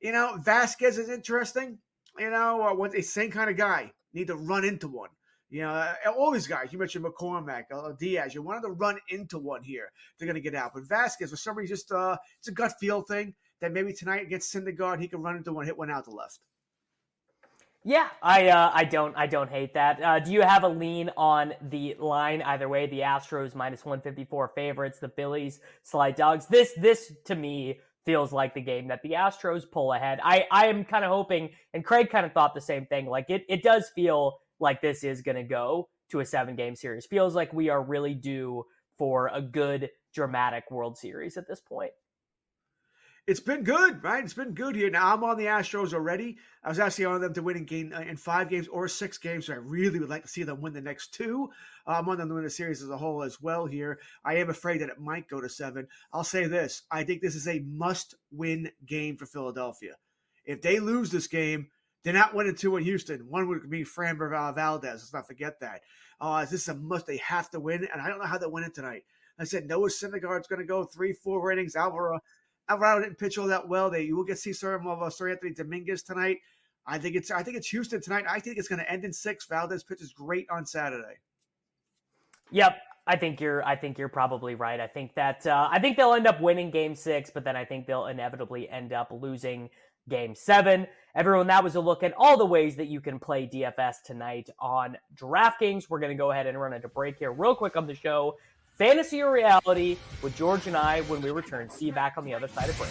you 0.00 0.12
know 0.12 0.36
Vasquez 0.42 0.98
is 0.98 1.08
interesting. 1.08 1.78
You 2.18 2.30
know, 2.30 2.68
uh, 2.68 2.74
what 2.74 2.94
a 2.94 3.02
same 3.02 3.30
kind 3.30 3.48
of 3.48 3.56
guy 3.56 3.92
need 4.12 4.26
to 4.26 4.36
run 4.36 4.64
into 4.64 4.88
one. 4.88 5.10
You 5.48 5.62
know, 5.62 5.70
uh, 5.70 5.94
all 6.16 6.32
these 6.32 6.48
guys, 6.48 6.72
you 6.72 6.78
mentioned 6.78 7.04
McCormick, 7.04 7.64
uh, 7.72 7.92
Diaz, 7.98 8.34
you 8.34 8.42
wanted 8.42 8.62
to 8.62 8.70
run 8.72 8.98
into 9.08 9.38
one 9.38 9.62
here. 9.62 9.92
They're 10.18 10.26
going 10.26 10.34
to 10.34 10.40
get 10.40 10.54
out. 10.54 10.72
But 10.74 10.88
Vasquez, 10.88 11.30
for 11.30 11.36
some 11.36 11.56
reason, 11.56 11.76
just 11.76 11.92
uh, 11.92 12.16
it's 12.38 12.48
a 12.48 12.52
gut 12.52 12.72
feel 12.80 13.02
thing 13.02 13.34
that 13.60 13.72
maybe 13.72 13.92
tonight 13.92 14.22
against 14.22 14.52
Syndergaard, 14.52 15.00
he 15.00 15.08
can 15.08 15.22
run 15.22 15.36
into 15.36 15.52
one, 15.52 15.64
hit 15.64 15.78
one 15.78 15.90
out 15.90 16.04
the 16.04 16.10
left. 16.10 16.40
Yeah, 17.84 18.08
I 18.20 18.48
uh, 18.48 18.72
I 18.74 18.82
don't 18.82 19.16
I 19.16 19.28
don't 19.28 19.48
hate 19.48 19.74
that. 19.74 20.02
Uh, 20.02 20.18
do 20.18 20.32
you 20.32 20.42
have 20.42 20.64
a 20.64 20.68
lean 20.68 21.08
on 21.16 21.54
the 21.70 21.94
line 22.00 22.42
either 22.42 22.68
way? 22.68 22.88
The 22.88 23.02
Astros 23.02 23.54
minus 23.54 23.84
one 23.84 24.00
fifty 24.00 24.24
four 24.24 24.48
favorites, 24.56 24.98
the 24.98 25.08
Phillies 25.08 25.60
slight 25.84 26.16
dogs. 26.16 26.46
This 26.48 26.72
this 26.76 27.12
to 27.26 27.36
me 27.36 27.78
feels 28.04 28.32
like 28.32 28.54
the 28.54 28.60
game 28.60 28.88
that 28.88 29.02
the 29.02 29.12
Astros 29.12 29.70
pull 29.70 29.92
ahead. 29.92 30.18
I 30.20 30.46
I 30.50 30.66
am 30.66 30.84
kind 30.84 31.04
of 31.04 31.12
hoping, 31.12 31.50
and 31.72 31.84
Craig 31.84 32.10
kind 32.10 32.26
of 32.26 32.32
thought 32.32 32.54
the 32.54 32.60
same 32.60 32.86
thing. 32.86 33.06
Like 33.06 33.30
it 33.30 33.44
it 33.48 33.62
does 33.62 33.88
feel 33.94 34.40
like 34.60 34.80
this 34.80 35.04
is 35.04 35.22
going 35.22 35.36
to 35.36 35.42
go 35.42 35.88
to 36.10 36.20
a 36.20 36.26
seven 36.26 36.56
game 36.56 36.76
series. 36.76 37.06
Feels 37.06 37.34
like 37.34 37.52
we 37.52 37.68
are 37.68 37.82
really 37.82 38.14
due 38.14 38.64
for 38.98 39.30
a 39.32 39.42
good 39.42 39.90
dramatic 40.14 40.70
World 40.70 40.96
Series 40.96 41.36
at 41.36 41.46
this 41.46 41.60
point 41.60 41.92
it's 43.26 43.40
been 43.40 43.64
good, 43.64 44.04
right? 44.04 44.22
It's 44.22 44.34
been 44.34 44.54
good 44.54 44.76
here. 44.76 44.88
Now 44.88 45.12
I'm 45.12 45.24
on 45.24 45.36
the 45.36 45.46
Astros 45.46 45.92
already. 45.92 46.38
I 46.62 46.68
was 46.68 46.78
actually 46.78 47.06
on 47.06 47.20
them 47.20 47.34
to 47.34 47.42
win 47.42 47.56
in 47.56 47.64
game 47.64 47.92
uh, 47.94 48.00
in 48.00 48.16
five 48.16 48.48
games 48.48 48.68
or 48.68 48.86
six 48.86 49.18
games. 49.18 49.46
So 49.46 49.54
I 49.54 49.56
really 49.56 49.98
would 49.98 50.08
like 50.08 50.22
to 50.22 50.28
see 50.28 50.44
them 50.44 50.60
win 50.60 50.72
the 50.72 50.80
next 50.80 51.12
two. 51.12 51.50
I'm 51.86 52.08
on 52.08 52.18
them 52.18 52.28
to 52.28 52.34
win 52.34 52.44
the 52.44 52.50
series 52.50 52.82
as 52.82 52.88
a 52.88 52.96
whole 52.96 53.24
as 53.24 53.40
well. 53.42 53.66
Here, 53.66 53.98
I 54.24 54.36
am 54.36 54.48
afraid 54.48 54.80
that 54.80 54.90
it 54.90 55.00
might 55.00 55.28
go 55.28 55.40
to 55.40 55.48
seven. 55.48 55.88
I'll 56.12 56.24
say 56.24 56.46
this: 56.46 56.82
I 56.90 57.02
think 57.02 57.20
this 57.20 57.34
is 57.34 57.48
a 57.48 57.64
must-win 57.66 58.70
game 58.86 59.16
for 59.16 59.26
Philadelphia. 59.26 59.96
If 60.44 60.62
they 60.62 60.78
lose 60.78 61.10
this 61.10 61.26
game, 61.26 61.68
they're 62.06 62.14
not 62.14 62.34
winning 62.34 62.54
two 62.54 62.76
in 62.76 62.84
Houston. 62.84 63.18
One 63.28 63.48
would 63.48 63.68
be 63.68 63.82
Framber 63.82 64.30
Valdez. 64.54 64.92
Let's 64.92 65.12
not 65.12 65.26
forget 65.26 65.58
that. 65.58 65.80
Uh, 66.20 66.42
this 66.42 66.52
is 66.52 66.68
a 66.68 66.74
must. 66.76 67.04
They 67.04 67.16
have 67.16 67.50
to 67.50 67.58
win, 67.58 67.84
and 67.92 68.00
I 68.00 68.08
don't 68.08 68.20
know 68.20 68.26
how 68.26 68.38
they 68.38 68.46
win 68.46 68.62
it 68.62 68.76
tonight. 68.76 69.02
I 69.40 69.44
said 69.44 69.66
Noah 69.66 69.88
Syndergaard's 69.88 70.46
going 70.46 70.60
to 70.60 70.66
go 70.66 70.84
three, 70.84 71.12
four 71.12 71.50
innings. 71.50 71.74
Alvaro 71.74 72.20
Alvarado 72.68 73.02
didn't 73.02 73.18
pitch 73.18 73.38
all 73.38 73.48
that 73.48 73.66
well. 73.66 73.90
They 73.90 74.02
you 74.02 74.14
will 74.14 74.22
get 74.22 74.38
see 74.38 74.52
some 74.52 74.86
of 74.86 75.02
uh, 75.02 75.06
Seranthony 75.06 75.56
Dominguez 75.56 76.04
tonight. 76.04 76.36
I 76.86 76.96
think 76.96 77.16
it's 77.16 77.32
I 77.32 77.42
think 77.42 77.56
it's 77.56 77.68
Houston 77.70 78.00
tonight. 78.00 78.24
I 78.30 78.38
think 78.38 78.58
it's 78.58 78.68
going 78.68 78.78
to 78.78 78.88
end 78.88 79.04
in 79.04 79.12
six. 79.12 79.44
Valdez 79.48 79.82
pitches 79.82 80.12
great 80.12 80.46
on 80.48 80.64
Saturday. 80.64 81.18
Yep, 82.52 82.78
I 83.08 83.16
think 83.16 83.40
you're 83.40 83.66
I 83.66 83.74
think 83.74 83.98
you're 83.98 84.08
probably 84.08 84.54
right. 84.54 84.78
I 84.78 84.86
think 84.86 85.12
that 85.16 85.44
uh, 85.44 85.68
I 85.72 85.80
think 85.80 85.96
they'll 85.96 86.14
end 86.14 86.28
up 86.28 86.40
winning 86.40 86.70
Game 86.70 86.94
Six, 86.94 87.30
but 87.34 87.42
then 87.42 87.56
I 87.56 87.64
think 87.64 87.88
they'll 87.88 88.06
inevitably 88.06 88.68
end 88.68 88.92
up 88.92 89.10
losing 89.10 89.70
Game 90.08 90.34
Seven. 90.34 90.86
Everyone, 91.14 91.46
that 91.46 91.64
was 91.64 91.76
a 91.76 91.80
look 91.80 92.02
at 92.02 92.12
all 92.16 92.36
the 92.36 92.44
ways 92.44 92.76
that 92.76 92.88
you 92.88 93.00
can 93.00 93.18
play 93.18 93.46
DFS 93.46 94.02
tonight 94.04 94.50
on 94.60 94.98
DraftKings. 95.16 95.88
We're 95.88 96.00
going 96.00 96.16
to 96.16 96.18
go 96.18 96.30
ahead 96.30 96.46
and 96.46 96.60
run 96.60 96.74
into 96.74 96.88
break 96.88 97.18
here 97.18 97.32
real 97.32 97.54
quick 97.54 97.76
on 97.76 97.86
the 97.86 97.94
show 97.94 98.36
fantasy 98.76 99.22
or 99.22 99.32
reality 99.32 99.96
with 100.22 100.36
George 100.36 100.66
and 100.66 100.76
I 100.76 101.00
when 101.02 101.20
we 101.22 101.30
return. 101.30 101.70
See 101.70 101.86
you 101.86 101.92
back 101.92 102.14
on 102.16 102.24
the 102.24 102.34
other 102.34 102.48
side 102.48 102.68
of 102.68 102.76
break. 102.76 102.90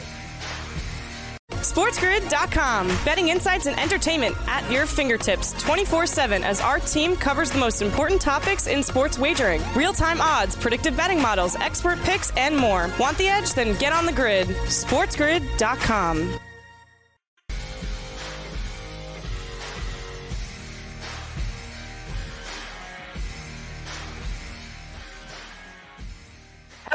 SportsGrid.com. 1.65 2.88
Betting 3.04 3.30
insights 3.30 3.65
and 3.65 3.80
entertainment 3.80 4.36
at 4.47 4.69
your 4.71 4.86
fingertips 4.86 5.54
24 5.63 6.06
7 6.06 6.43
as 6.43 6.62
our 6.62 6.80
team 6.80 7.15
covers 7.15 7.51
the 7.51 7.60
most 7.60 7.82
important 7.82 8.21
topics 8.21 8.67
in 8.67 8.84
sports 8.84 9.17
wagering 9.17 9.62
real 9.75 9.93
time 9.93 10.21
odds, 10.21 10.56
predictive 10.56 10.95
betting 10.95 11.21
models, 11.21 11.56
expert 11.56 11.99
picks, 12.01 12.32
and 12.38 12.56
more. 12.56 12.89
Want 12.99 13.17
the 13.17 13.28
edge? 13.28 13.54
Then 13.54 13.78
get 13.78 13.93
on 13.93 14.06
the 14.06 14.13
grid. 14.13 14.47
SportsGrid.com. 14.47 16.39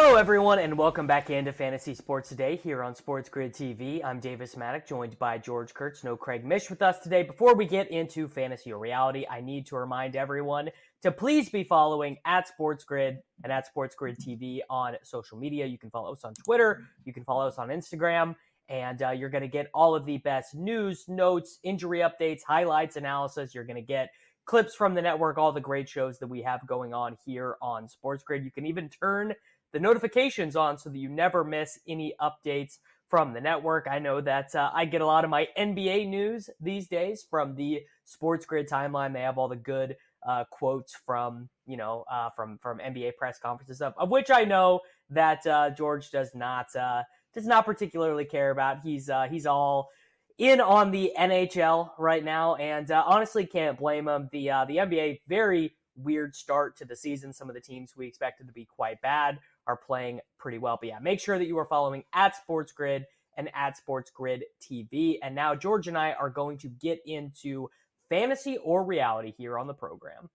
Hello, 0.02 0.16
everyone, 0.16 0.58
and 0.58 0.78
welcome 0.78 1.06
back 1.06 1.28
into 1.28 1.52
Fantasy 1.52 1.92
Sports 1.92 2.30
Today 2.30 2.56
here 2.56 2.82
on 2.82 2.94
Sports 2.94 3.28
Grid 3.28 3.52
TV. 3.52 4.02
I'm 4.02 4.18
Davis 4.18 4.54
Mattek, 4.54 4.86
joined 4.88 5.18
by 5.18 5.36
George 5.36 5.74
Kurtz. 5.74 6.02
No 6.02 6.16
Craig 6.16 6.42
Mish 6.42 6.70
with 6.70 6.80
us 6.80 6.98
today. 7.00 7.22
Before 7.22 7.54
we 7.54 7.66
get 7.66 7.90
into 7.90 8.26
fantasy 8.26 8.72
or 8.72 8.78
reality, 8.78 9.26
I 9.30 9.42
need 9.42 9.66
to 9.66 9.76
remind 9.76 10.16
everyone 10.16 10.70
to 11.02 11.12
please 11.12 11.50
be 11.50 11.64
following 11.64 12.16
at 12.24 12.48
Sports 12.48 12.82
Grid 12.82 13.18
and 13.44 13.52
at 13.52 13.66
Sports 13.66 13.94
Grid 13.94 14.16
TV 14.18 14.60
on 14.70 14.94
social 15.02 15.36
media. 15.36 15.66
You 15.66 15.76
can 15.76 15.90
follow 15.90 16.14
us 16.14 16.24
on 16.24 16.32
Twitter, 16.32 16.82
you 17.04 17.12
can 17.12 17.22
follow 17.24 17.46
us 17.46 17.58
on 17.58 17.68
Instagram, 17.68 18.36
and 18.70 19.02
uh, 19.02 19.10
you're 19.10 19.28
going 19.28 19.42
to 19.42 19.48
get 19.48 19.68
all 19.74 19.94
of 19.94 20.06
the 20.06 20.16
best 20.16 20.54
news, 20.54 21.04
notes, 21.08 21.58
injury 21.62 21.98
updates, 21.98 22.40
highlights, 22.48 22.96
analysis. 22.96 23.54
You're 23.54 23.64
going 23.64 23.76
to 23.76 23.82
get 23.82 24.08
clips 24.46 24.74
from 24.74 24.94
the 24.94 25.02
network, 25.02 25.36
all 25.36 25.52
the 25.52 25.60
great 25.60 25.90
shows 25.90 26.18
that 26.20 26.26
we 26.26 26.40
have 26.40 26.66
going 26.66 26.94
on 26.94 27.18
here 27.26 27.56
on 27.60 27.86
Sports 27.86 28.24
Grid. 28.24 28.44
You 28.44 28.50
can 28.50 28.64
even 28.64 28.88
turn 28.88 29.34
the 29.72 29.80
notifications 29.80 30.56
on 30.56 30.78
so 30.78 30.90
that 30.90 30.98
you 30.98 31.08
never 31.08 31.44
miss 31.44 31.78
any 31.86 32.14
updates 32.20 32.78
from 33.10 33.32
the 33.32 33.40
network. 33.40 33.88
I 33.90 33.98
know 33.98 34.20
that 34.20 34.54
uh, 34.54 34.70
I 34.72 34.84
get 34.84 35.00
a 35.00 35.06
lot 35.06 35.24
of 35.24 35.30
my 35.30 35.48
NBA 35.58 36.08
news 36.08 36.48
these 36.60 36.88
days 36.88 37.26
from 37.28 37.56
the 37.56 37.82
Sports 38.04 38.46
Grid 38.46 38.68
timeline. 38.68 39.12
They 39.12 39.22
have 39.22 39.36
all 39.36 39.48
the 39.48 39.56
good 39.56 39.96
uh, 40.26 40.44
quotes 40.50 40.94
from 41.06 41.48
you 41.66 41.76
know 41.76 42.04
uh, 42.10 42.30
from 42.36 42.58
from 42.62 42.78
NBA 42.78 43.16
press 43.16 43.38
conferences 43.38 43.82
of, 43.82 43.94
of 43.98 44.10
which 44.10 44.30
I 44.30 44.44
know 44.44 44.80
that 45.10 45.46
uh, 45.46 45.70
George 45.70 46.10
does 46.10 46.34
not 46.34 46.66
uh, 46.76 47.02
does 47.34 47.46
not 47.46 47.66
particularly 47.66 48.24
care 48.24 48.50
about. 48.50 48.80
He's 48.82 49.10
uh, 49.10 49.26
he's 49.30 49.46
all 49.46 49.88
in 50.38 50.60
on 50.60 50.90
the 50.90 51.12
NHL 51.18 51.90
right 51.98 52.24
now, 52.24 52.54
and 52.54 52.90
honestly 52.90 53.44
can't 53.44 53.78
blame 53.78 54.08
him. 54.08 54.28
The 54.30 54.46
the 54.68 54.76
NBA 54.76 55.20
very 55.26 55.74
weird 55.96 56.34
start 56.34 56.76
to 56.78 56.84
the 56.84 56.96
season. 56.96 57.32
Some 57.32 57.48
of 57.48 57.54
the 57.54 57.60
teams 57.60 57.96
we 57.96 58.06
expected 58.06 58.46
to 58.46 58.52
be 58.52 58.64
quite 58.64 59.00
bad 59.02 59.38
are 59.70 59.76
playing 59.76 60.20
pretty 60.38 60.58
well. 60.58 60.78
But 60.80 60.88
yeah, 60.88 60.98
make 60.98 61.20
sure 61.20 61.38
that 61.38 61.46
you 61.46 61.58
are 61.58 61.66
following 61.66 62.04
at 62.12 62.34
Sports 62.36 62.72
Grid 62.72 63.06
and 63.36 63.48
at 63.54 63.76
Sports 63.76 64.10
Grid 64.10 64.44
TV. 64.60 65.18
And 65.22 65.34
now 65.34 65.54
George 65.54 65.86
and 65.86 65.96
I 65.96 66.12
are 66.12 66.30
going 66.30 66.58
to 66.58 66.68
get 66.68 67.00
into 67.06 67.70
fantasy 68.08 68.58
or 68.58 68.82
reality 68.82 69.32
here 69.36 69.58
on 69.58 69.68
the 69.68 69.74
program. 69.74 70.28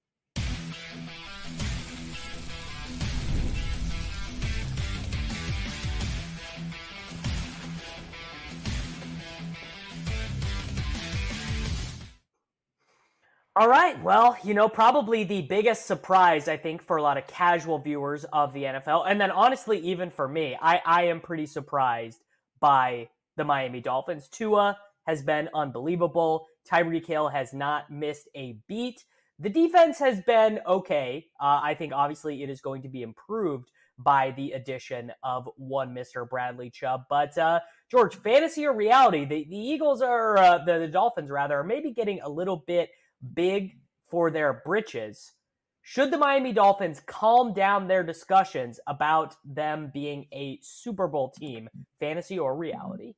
All 13.58 13.70
right. 13.70 14.02
Well, 14.04 14.38
you 14.44 14.54
know, 14.54 14.68
probably 14.68 15.24
the 15.24 15.44
biggest 15.44 15.86
surprise, 15.86 16.50
I 16.50 16.58
think, 16.58 16.86
for 16.86 16.98
a 16.98 17.02
lot 17.02 17.18
of 17.18 17.26
casual 17.26 17.80
viewers 17.80 18.26
of 18.34 18.52
the 18.52 18.64
NFL, 18.64 19.10
and 19.10 19.20
then 19.20 19.32
honestly, 19.32 19.80
even 19.80 20.10
for 20.10 20.28
me, 20.28 20.58
I, 20.62 20.82
I 20.86 21.04
am 21.04 21.22
pretty 21.22 21.46
surprised 21.46 22.20
by 22.60 23.08
the 23.38 23.46
Miami 23.46 23.80
Dolphins. 23.80 24.28
Tua 24.28 24.78
has 25.08 25.24
been 25.24 25.48
unbelievable. 25.54 26.48
Tyreek 26.70 27.08
Hill 27.08 27.30
has 27.30 27.54
not 27.54 27.90
missed 27.90 28.28
a 28.36 28.58
beat. 28.68 29.06
The 29.40 29.50
defense 29.50 30.00
has 30.00 30.20
been 30.20 30.60
okay. 30.68 31.28
Uh, 31.40 31.62
I 31.64 31.76
think 31.76 31.94
obviously 31.94 32.44
it 32.44 32.50
is 32.50 32.60
going 32.60 32.82
to 32.82 32.90
be 32.90 33.04
improved 33.04 33.72
by 33.98 34.34
the 34.36 34.52
addition 34.52 35.14
of 35.24 35.48
one 35.56 35.96
Mr. 35.96 36.30
Bradley 36.30 36.70
Chubb. 36.70 37.04
But 37.10 37.38
uh, 37.38 37.62
George, 37.90 38.16
fantasy 38.16 38.66
or 38.66 38.74
reality? 38.74 39.24
The, 39.24 39.46
the 39.50 39.58
Eagles 39.58 40.02
are, 40.02 40.38
uh, 40.38 40.58
the, 40.66 40.80
the 40.80 40.88
Dolphins 40.90 41.30
rather, 41.30 41.60
are 41.60 41.64
maybe 41.64 41.92
getting 41.94 42.20
a 42.20 42.28
little 42.30 42.66
bit 42.68 42.90
big 43.34 43.78
for 44.10 44.32
their 44.32 44.62
britches. 44.66 45.34
Should 45.82 46.12
the 46.12 46.18
Miami 46.18 46.52
Dolphins 46.52 47.02
calm 47.06 47.54
down 47.54 47.88
their 47.88 48.04
discussions 48.04 48.80
about 48.88 49.36
them 49.46 49.92
being 49.94 50.26
a 50.32 50.58
Super 50.62 51.08
Bowl 51.08 51.30
team, 51.30 51.70
fantasy 52.00 52.40
or 52.40 52.56
reality? 52.56 53.14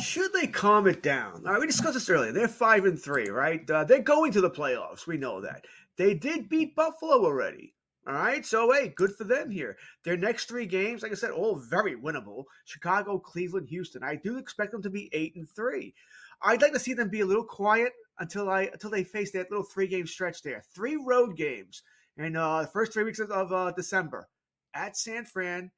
Should 0.00 0.32
they 0.34 0.46
calm 0.46 0.86
it 0.86 1.02
down? 1.02 1.42
All 1.46 1.52
right, 1.52 1.60
we 1.60 1.66
discussed 1.66 1.94
this 1.94 2.10
earlier. 2.10 2.32
They're 2.32 2.48
five 2.48 2.84
and 2.84 3.00
three, 3.00 3.28
right? 3.28 3.68
Uh, 3.70 3.84
they're 3.84 4.00
going 4.02 4.32
to 4.32 4.42
the 4.42 4.50
playoffs. 4.50 5.06
We 5.06 5.16
know 5.16 5.40
that. 5.40 5.64
They 5.96 6.12
did 6.12 6.50
beat 6.50 6.76
Buffalo 6.76 7.24
already. 7.24 7.72
All 8.06 8.14
right, 8.14 8.44
so 8.44 8.70
hey, 8.70 8.92
good 8.94 9.16
for 9.16 9.24
them 9.24 9.50
here. 9.50 9.76
Their 10.04 10.16
next 10.16 10.44
three 10.44 10.66
games, 10.66 11.02
like 11.02 11.12
I 11.12 11.16
said, 11.16 11.30
all 11.30 11.56
very 11.56 11.96
winnable. 11.96 12.44
Chicago, 12.64 13.18
Cleveland, 13.18 13.68
Houston. 13.68 14.04
I 14.04 14.16
do 14.16 14.38
expect 14.38 14.72
them 14.72 14.82
to 14.82 14.90
be 14.90 15.08
eight 15.12 15.34
and 15.34 15.48
three. 15.48 15.94
I'd 16.42 16.62
like 16.62 16.72
to 16.74 16.78
see 16.78 16.92
them 16.92 17.08
be 17.08 17.22
a 17.22 17.26
little 17.26 17.44
quiet 17.44 17.94
until 18.18 18.50
I 18.50 18.62
until 18.72 18.90
they 18.90 19.04
face 19.04 19.32
that 19.32 19.50
little 19.50 19.64
three 19.64 19.86
game 19.86 20.06
stretch 20.06 20.42
there. 20.42 20.62
Three 20.74 20.96
road 20.96 21.36
games 21.36 21.82
in 22.16 22.36
uh, 22.36 22.62
the 22.62 22.68
first 22.68 22.92
three 22.92 23.04
weeks 23.04 23.18
of, 23.18 23.30
of 23.30 23.52
uh, 23.52 23.72
December 23.72 24.28
at 24.74 24.96
San 24.96 25.24
Fran, 25.24 25.70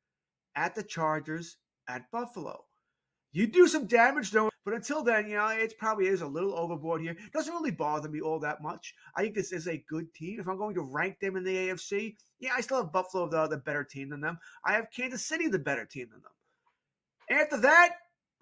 at 0.56 0.74
the 0.74 0.82
Chargers, 0.82 1.56
at 1.88 2.10
Buffalo. 2.10 2.64
You 3.32 3.46
do 3.46 3.68
some 3.68 3.86
damage 3.86 4.30
though, 4.30 4.50
but 4.64 4.74
until 4.74 5.02
then, 5.02 5.28
you 5.28 5.36
know, 5.36 5.48
it 5.48 5.78
probably 5.78 6.06
is 6.06 6.22
a 6.22 6.26
little 6.26 6.58
overboard 6.58 7.02
here. 7.02 7.16
Doesn't 7.32 7.52
really 7.52 7.70
bother 7.70 8.08
me 8.08 8.20
all 8.20 8.40
that 8.40 8.62
much. 8.62 8.94
I 9.16 9.22
think 9.22 9.34
this 9.34 9.52
is 9.52 9.68
a 9.68 9.84
good 9.88 10.12
team. 10.14 10.40
If 10.40 10.48
I'm 10.48 10.58
going 10.58 10.74
to 10.74 10.82
rank 10.82 11.20
them 11.20 11.36
in 11.36 11.44
the 11.44 11.54
AFC, 11.54 12.16
yeah, 12.40 12.52
I 12.56 12.60
still 12.62 12.82
have 12.82 12.92
Buffalo 12.92 13.28
the, 13.28 13.46
the 13.46 13.58
better 13.58 13.84
team 13.84 14.10
than 14.10 14.20
them. 14.20 14.38
I 14.64 14.72
have 14.72 14.90
Kansas 14.94 15.24
City 15.24 15.48
the 15.48 15.58
better 15.58 15.84
team 15.84 16.08
than 16.10 16.22
them. 16.22 17.40
After 17.40 17.60
that, 17.60 17.90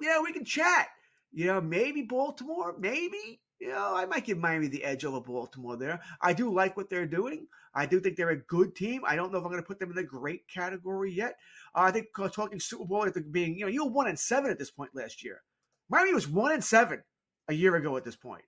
yeah, 0.00 0.20
we 0.22 0.32
can 0.32 0.44
chat. 0.44 0.88
You 1.32 1.46
know, 1.46 1.60
maybe 1.60 2.02
Baltimore, 2.02 2.76
maybe. 2.78 3.40
You 3.58 3.68
know, 3.68 3.94
I 3.96 4.04
might 4.04 4.24
give 4.26 4.36
Miami 4.36 4.68
the 4.68 4.84
edge 4.84 5.04
over 5.04 5.20
Baltimore 5.20 5.76
there. 5.76 6.00
I 6.20 6.34
do 6.34 6.52
like 6.52 6.76
what 6.76 6.90
they're 6.90 7.06
doing. 7.06 7.46
I 7.74 7.86
do 7.86 8.00
think 8.00 8.16
they're 8.16 8.30
a 8.30 8.36
good 8.36 8.74
team. 8.74 9.02
I 9.06 9.16
don't 9.16 9.32
know 9.32 9.38
if 9.38 9.44
I'm 9.44 9.50
going 9.50 9.62
to 9.62 9.66
put 9.66 9.78
them 9.78 9.90
in 9.90 9.96
the 9.96 10.02
great 10.02 10.46
category 10.48 11.12
yet. 11.12 11.36
Uh, 11.74 11.80
I 11.82 11.90
think 11.90 12.08
uh, 12.18 12.28
talking 12.28 12.60
Super 12.60 12.84
Bowl 12.84 13.06
at 13.06 13.14
the 13.14 13.22
being, 13.22 13.56
you 13.56 13.64
know, 13.64 13.70
you 13.70 13.84
were 13.84 13.90
one 13.90 14.08
and 14.08 14.18
seven 14.18 14.50
at 14.50 14.58
this 14.58 14.70
point 14.70 14.94
last 14.94 15.24
year. 15.24 15.42
Miami 15.88 16.12
was 16.12 16.28
one 16.28 16.52
and 16.52 16.62
seven 16.62 17.02
a 17.48 17.54
year 17.54 17.76
ago 17.76 17.96
at 17.96 18.04
this 18.04 18.16
point. 18.16 18.42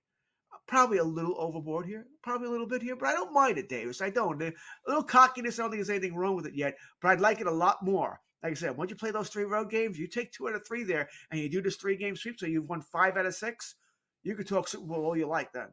Probably 0.67 0.99
a 0.99 1.03
little 1.03 1.35
overboard 1.39 1.87
here, 1.87 2.05
probably 2.21 2.47
a 2.47 2.51
little 2.51 2.67
bit 2.67 2.83
here, 2.83 2.95
but 2.95 3.09
I 3.09 3.13
don't 3.13 3.33
mind 3.33 3.57
it, 3.57 3.69
Davis. 3.69 4.01
I 4.01 4.11
don't. 4.11 4.41
A 4.43 4.53
little 4.87 5.03
cockiness. 5.03 5.57
I 5.57 5.63
don't 5.63 5.71
think 5.71 5.79
there's 5.79 5.89
anything 5.89 6.15
wrong 6.15 6.35
with 6.35 6.45
it 6.45 6.53
yet, 6.53 6.75
but 7.01 7.09
I'd 7.09 7.21
like 7.21 7.41
it 7.41 7.47
a 7.47 7.51
lot 7.51 7.83
more. 7.83 8.19
Like 8.43 8.51
I 8.51 8.55
said, 8.55 8.77
once 8.77 8.91
you 8.91 8.95
play 8.95 9.09
those 9.09 9.29
three 9.29 9.45
road 9.45 9.71
games, 9.71 9.97
you 9.97 10.07
take 10.07 10.31
two 10.31 10.47
out 10.47 10.55
of 10.55 10.65
three 10.67 10.83
there, 10.83 11.09
and 11.31 11.39
you 11.39 11.49
do 11.49 11.61
this 11.61 11.77
three 11.77 11.97
game 11.97 12.15
sweep, 12.15 12.39
so 12.39 12.45
you've 12.45 12.69
won 12.69 12.81
five 12.81 13.17
out 13.17 13.25
of 13.25 13.33
six 13.33 13.75
you 14.23 14.35
could 14.35 14.47
talk 14.47 14.67
Super 14.67 14.85
Bowl 14.85 15.05
all 15.05 15.17
you 15.17 15.27
like 15.27 15.51
then. 15.53 15.67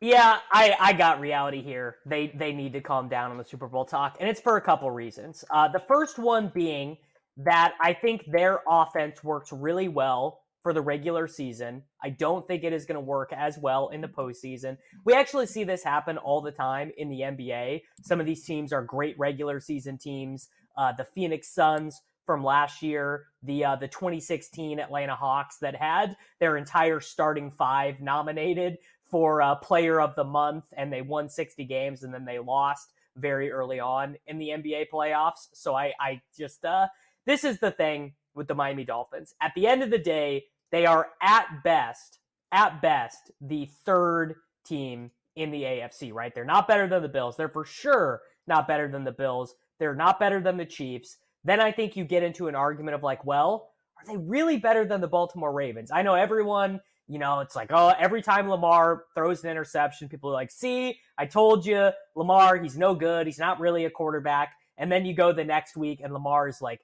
Yeah, 0.00 0.38
I, 0.50 0.74
I 0.80 0.92
got 0.94 1.20
reality 1.20 1.62
here. 1.62 1.96
They 2.06 2.32
they 2.34 2.52
need 2.52 2.72
to 2.72 2.80
calm 2.80 3.08
down 3.08 3.30
on 3.30 3.36
the 3.36 3.44
Super 3.44 3.68
Bowl 3.68 3.84
talk, 3.84 4.16
and 4.18 4.28
it's 4.28 4.40
for 4.40 4.56
a 4.56 4.60
couple 4.60 4.90
reasons. 4.90 5.44
Uh, 5.50 5.68
the 5.68 5.78
first 5.78 6.18
one 6.18 6.50
being 6.54 6.96
that 7.36 7.74
I 7.82 7.92
think 7.92 8.24
their 8.26 8.60
offense 8.68 9.22
works 9.22 9.52
really 9.52 9.88
well 9.88 10.40
for 10.62 10.72
the 10.72 10.80
regular 10.80 11.26
season. 11.26 11.82
I 12.02 12.10
don't 12.10 12.46
think 12.46 12.64
it 12.64 12.72
is 12.72 12.84
going 12.84 12.96
to 12.96 13.00
work 13.00 13.32
as 13.34 13.58
well 13.58 13.88
in 13.88 14.00
the 14.00 14.08
postseason. 14.08 14.76
We 15.04 15.14
actually 15.14 15.46
see 15.46 15.64
this 15.64 15.82
happen 15.82 16.18
all 16.18 16.40
the 16.40 16.50
time 16.50 16.92
in 16.96 17.08
the 17.08 17.20
NBA. 17.20 17.82
Some 18.02 18.20
of 18.20 18.26
these 18.26 18.44
teams 18.44 18.72
are 18.72 18.82
great 18.82 19.18
regular 19.18 19.60
season 19.60 19.96
teams. 19.96 20.48
Uh, 20.76 20.92
the 20.96 21.06
Phoenix 21.14 21.52
Suns 21.54 22.00
from 22.26 22.44
last 22.44 22.82
year, 22.82 23.26
the 23.42 23.64
uh, 23.64 23.76
the 23.76 23.88
2016 23.88 24.78
Atlanta 24.78 25.16
Hawks 25.16 25.58
that 25.58 25.74
had 25.74 26.16
their 26.38 26.56
entire 26.56 27.00
starting 27.00 27.50
five 27.50 28.00
nominated 28.00 28.78
for 29.10 29.42
uh, 29.42 29.56
Player 29.56 30.00
of 30.00 30.14
the 30.14 30.24
Month, 30.24 30.64
and 30.76 30.92
they 30.92 31.02
won 31.02 31.28
60 31.28 31.64
games, 31.64 32.04
and 32.04 32.14
then 32.14 32.24
they 32.24 32.38
lost 32.38 32.92
very 33.16 33.50
early 33.50 33.80
on 33.80 34.16
in 34.26 34.38
the 34.38 34.48
NBA 34.48 34.86
playoffs. 34.92 35.48
So 35.52 35.74
I, 35.74 35.92
I 36.00 36.20
just 36.38 36.64
uh, 36.64 36.86
this 37.26 37.44
is 37.44 37.58
the 37.58 37.70
thing 37.70 38.14
with 38.34 38.48
the 38.48 38.54
Miami 38.54 38.84
Dolphins. 38.84 39.34
At 39.40 39.52
the 39.56 39.66
end 39.66 39.82
of 39.82 39.90
the 39.90 39.98
day, 39.98 40.44
they 40.70 40.86
are 40.86 41.08
at 41.20 41.46
best, 41.64 42.20
at 42.52 42.80
best, 42.80 43.32
the 43.40 43.68
third 43.84 44.36
team 44.64 45.10
in 45.34 45.50
the 45.50 45.62
AFC. 45.62 46.12
Right? 46.12 46.34
They're 46.34 46.44
not 46.44 46.68
better 46.68 46.86
than 46.86 47.02
the 47.02 47.08
Bills. 47.08 47.36
They're 47.36 47.48
for 47.48 47.64
sure 47.64 48.20
not 48.46 48.68
better 48.68 48.88
than 48.88 49.04
the 49.04 49.12
Bills. 49.12 49.54
They're 49.78 49.94
not 49.94 50.20
better 50.20 50.40
than 50.40 50.56
the 50.56 50.66
Chiefs 50.66 51.16
then 51.44 51.60
I 51.60 51.72
think 51.72 51.96
you 51.96 52.04
get 52.04 52.22
into 52.22 52.48
an 52.48 52.54
argument 52.54 52.94
of 52.94 53.02
like, 53.02 53.24
well, 53.24 53.70
are 53.98 54.06
they 54.06 54.16
really 54.16 54.56
better 54.56 54.84
than 54.84 55.00
the 55.00 55.08
Baltimore 55.08 55.52
Ravens? 55.52 55.90
I 55.90 56.02
know 56.02 56.14
everyone, 56.14 56.80
you 57.06 57.18
know, 57.18 57.40
it's 57.40 57.56
like, 57.56 57.70
oh, 57.70 57.92
every 57.98 58.22
time 58.22 58.48
Lamar 58.48 59.04
throws 59.14 59.42
an 59.44 59.50
interception, 59.50 60.08
people 60.08 60.30
are 60.30 60.34
like, 60.34 60.50
see, 60.50 60.98
I 61.18 61.26
told 61.26 61.66
you, 61.66 61.90
Lamar, 62.14 62.56
he's 62.56 62.78
no 62.78 62.94
good. 62.94 63.26
He's 63.26 63.38
not 63.38 63.60
really 63.60 63.84
a 63.84 63.90
quarterback. 63.90 64.52
And 64.78 64.90
then 64.90 65.04
you 65.04 65.14
go 65.14 65.32
the 65.32 65.44
next 65.44 65.76
week 65.76 66.00
and 66.02 66.12
Lamar 66.12 66.48
is 66.48 66.62
like, 66.62 66.80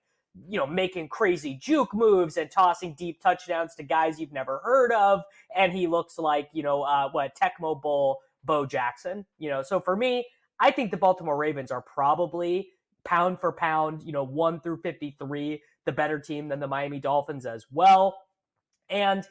you 0.48 0.58
know, 0.58 0.66
making 0.66 1.08
crazy 1.08 1.54
juke 1.54 1.94
moves 1.94 2.36
and 2.36 2.50
tossing 2.50 2.94
deep 2.98 3.22
touchdowns 3.22 3.74
to 3.76 3.82
guys 3.82 4.20
you've 4.20 4.32
never 4.32 4.60
heard 4.64 4.92
of. 4.92 5.22
And 5.54 5.72
he 5.72 5.86
looks 5.86 6.18
like, 6.18 6.50
you 6.52 6.62
know, 6.62 6.82
uh, 6.82 7.08
what, 7.10 7.34
Tecmo 7.34 7.80
Bowl 7.80 8.18
Bo 8.44 8.66
Jackson, 8.66 9.24
you 9.38 9.48
know. 9.48 9.62
So 9.62 9.80
for 9.80 9.96
me, 9.96 10.26
I 10.60 10.70
think 10.70 10.90
the 10.90 10.96
Baltimore 10.96 11.36
Ravens 11.36 11.70
are 11.70 11.82
probably 11.82 12.70
pound 13.06 13.40
for 13.40 13.52
pound, 13.52 14.02
you 14.02 14.12
know, 14.12 14.24
1 14.24 14.60
through 14.60 14.80
53, 14.82 15.62
the 15.86 15.92
better 15.92 16.18
team 16.18 16.48
than 16.48 16.60
the 16.60 16.66
Miami 16.66 16.98
Dolphins 17.00 17.46
as 17.46 17.64
well. 17.70 18.18
And 18.90 19.26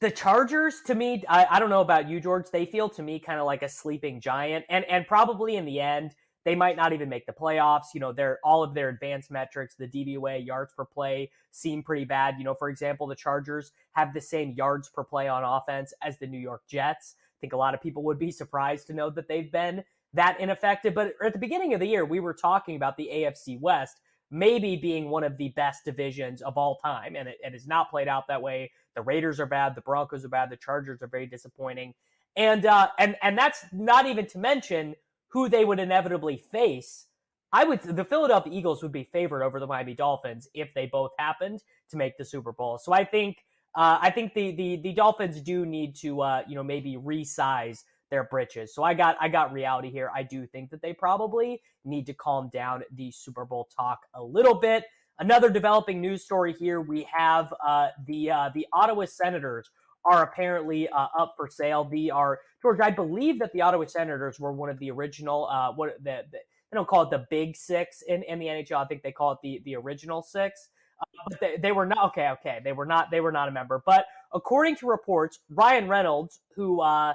the 0.00 0.10
Chargers, 0.10 0.82
to 0.86 0.94
me, 0.94 1.24
I, 1.28 1.46
I 1.50 1.58
don't 1.58 1.70
know 1.70 1.80
about 1.80 2.08
you, 2.08 2.20
George. 2.20 2.46
They 2.52 2.66
feel 2.66 2.88
to 2.90 3.02
me 3.02 3.18
kind 3.18 3.40
of 3.40 3.46
like 3.46 3.62
a 3.62 3.68
sleeping 3.68 4.20
giant, 4.20 4.64
and 4.68 4.84
and 4.84 5.06
probably 5.06 5.56
in 5.56 5.64
the 5.64 5.80
end, 5.80 6.14
they 6.44 6.54
might 6.54 6.76
not 6.76 6.92
even 6.92 7.08
make 7.08 7.26
the 7.26 7.32
playoffs. 7.32 7.94
You 7.94 8.00
know, 8.00 8.12
their 8.12 8.38
all 8.44 8.62
of 8.62 8.74
their 8.74 8.88
advanced 8.90 9.30
metrics, 9.30 9.76
the 9.76 9.88
DVOA, 9.88 10.44
yards 10.44 10.72
per 10.76 10.84
play, 10.84 11.30
seem 11.52 11.82
pretty 11.82 12.04
bad. 12.04 12.34
You 12.38 12.44
know, 12.44 12.54
for 12.54 12.68
example, 12.68 13.06
the 13.06 13.14
Chargers 13.14 13.72
have 13.92 14.12
the 14.12 14.20
same 14.20 14.52
yards 14.52 14.88
per 14.88 15.04
play 15.04 15.28
on 15.28 15.44
offense 15.44 15.94
as 16.02 16.18
the 16.18 16.26
New 16.26 16.40
York 16.40 16.62
Jets. 16.68 17.14
I 17.18 17.38
think 17.40 17.52
a 17.52 17.58
lot 17.58 17.74
of 17.74 17.80
people 17.80 18.02
would 18.04 18.18
be 18.18 18.30
surprised 18.30 18.86
to 18.88 18.94
know 18.94 19.10
that 19.10 19.28
they've 19.28 19.50
been 19.50 19.84
that 20.14 20.40
ineffective. 20.40 20.94
But 20.94 21.14
at 21.24 21.32
the 21.32 21.38
beginning 21.38 21.74
of 21.74 21.80
the 21.80 21.86
year, 21.86 22.04
we 22.04 22.20
were 22.20 22.34
talking 22.34 22.76
about 22.76 22.96
the 22.96 23.10
AFC 23.12 23.60
West 23.60 24.00
maybe 24.30 24.74
being 24.74 25.10
one 25.10 25.22
of 25.22 25.36
the 25.36 25.50
best 25.50 25.84
divisions 25.84 26.42
of 26.42 26.58
all 26.58 26.76
time, 26.76 27.14
and 27.14 27.28
it, 27.28 27.38
it 27.42 27.52
has 27.52 27.66
not 27.66 27.90
played 27.90 28.08
out 28.08 28.26
that 28.26 28.42
way. 28.42 28.70
The 28.96 29.02
Raiders 29.02 29.38
are 29.38 29.46
bad, 29.46 29.74
the 29.74 29.80
Broncos 29.80 30.24
are 30.24 30.28
bad, 30.28 30.50
the 30.50 30.56
Chargers 30.56 31.02
are 31.02 31.06
very 31.06 31.26
disappointing, 31.26 31.94
and 32.36 32.66
uh, 32.66 32.88
and 32.98 33.16
and 33.22 33.38
that's 33.38 33.64
not 33.72 34.06
even 34.06 34.26
to 34.26 34.38
mention 34.38 34.96
who 35.28 35.48
they 35.48 35.64
would 35.64 35.78
inevitably 35.78 36.36
face. 36.36 37.06
I 37.52 37.64
would 37.64 37.82
the 37.82 38.04
Philadelphia 38.04 38.52
Eagles 38.52 38.82
would 38.82 38.92
be 38.92 39.04
favored 39.04 39.44
over 39.44 39.60
the 39.60 39.66
Miami 39.66 39.94
Dolphins 39.94 40.48
if 40.54 40.74
they 40.74 40.86
both 40.86 41.12
happened 41.18 41.62
to 41.90 41.96
make 41.96 42.18
the 42.18 42.24
Super 42.24 42.52
Bowl. 42.52 42.78
So 42.78 42.92
I 42.92 43.04
think 43.04 43.38
uh, 43.76 43.98
I 44.00 44.10
think 44.10 44.34
the 44.34 44.52
the 44.52 44.76
the 44.76 44.92
Dolphins 44.92 45.40
do 45.40 45.64
need 45.64 45.94
to 45.96 46.20
uh, 46.20 46.42
you 46.48 46.56
know 46.56 46.64
maybe 46.64 46.96
resize 46.96 47.84
their 48.10 48.24
britches. 48.24 48.74
So 48.74 48.82
I 48.82 48.94
got 48.94 49.16
I 49.20 49.28
got 49.28 49.52
reality 49.52 49.90
here. 49.90 50.10
I 50.14 50.22
do 50.22 50.46
think 50.46 50.70
that 50.70 50.82
they 50.82 50.92
probably 50.92 51.60
need 51.84 52.06
to 52.06 52.14
calm 52.14 52.50
down 52.52 52.82
the 52.94 53.10
Super 53.10 53.44
Bowl 53.44 53.68
talk 53.76 54.00
a 54.14 54.22
little 54.22 54.54
bit. 54.54 54.84
Another 55.18 55.48
developing 55.48 56.00
news 56.00 56.24
story 56.24 56.54
here. 56.58 56.80
We 56.80 57.06
have 57.12 57.52
uh, 57.64 57.88
the 58.06 58.30
uh, 58.30 58.50
the 58.54 58.66
Ottawa 58.72 59.04
Senators 59.06 59.70
are 60.04 60.22
apparently 60.22 60.88
uh, 60.88 61.06
up 61.18 61.34
for 61.36 61.48
sale. 61.48 61.84
The 61.84 62.10
are 62.10 62.40
George. 62.60 62.80
I 62.80 62.90
believe 62.90 63.38
that 63.38 63.52
the 63.52 63.62
Ottawa 63.62 63.86
Senators 63.86 64.38
were 64.38 64.52
one 64.52 64.68
of 64.68 64.78
the 64.78 64.90
original. 64.90 65.46
Uh, 65.46 65.72
what 65.72 65.96
the, 66.02 66.22
the 66.30 66.38
they 66.70 66.76
don't 66.76 66.88
call 66.88 67.02
it 67.02 67.10
the 67.10 67.26
Big 67.30 67.56
Six 67.56 68.02
in, 68.02 68.24
in 68.24 68.38
the 68.38 68.46
NHL. 68.46 68.76
I 68.76 68.86
think 68.86 69.02
they 69.02 69.12
call 69.12 69.32
it 69.32 69.38
the 69.42 69.62
the 69.64 69.76
original 69.76 70.22
six. 70.22 70.68
Uh, 71.00 71.04
but 71.28 71.40
they, 71.40 71.56
they 71.56 71.72
were 71.72 71.86
not 71.86 72.06
okay. 72.06 72.30
Okay, 72.30 72.60
they 72.64 72.72
were 72.72 72.86
not 72.86 73.10
they 73.10 73.20
were 73.20 73.32
not 73.32 73.48
a 73.48 73.52
member. 73.52 73.82
But 73.86 74.06
according 74.32 74.76
to 74.76 74.86
reports, 74.86 75.38
Ryan 75.50 75.88
Reynolds, 75.88 76.40
who 76.56 76.80
uh, 76.80 77.14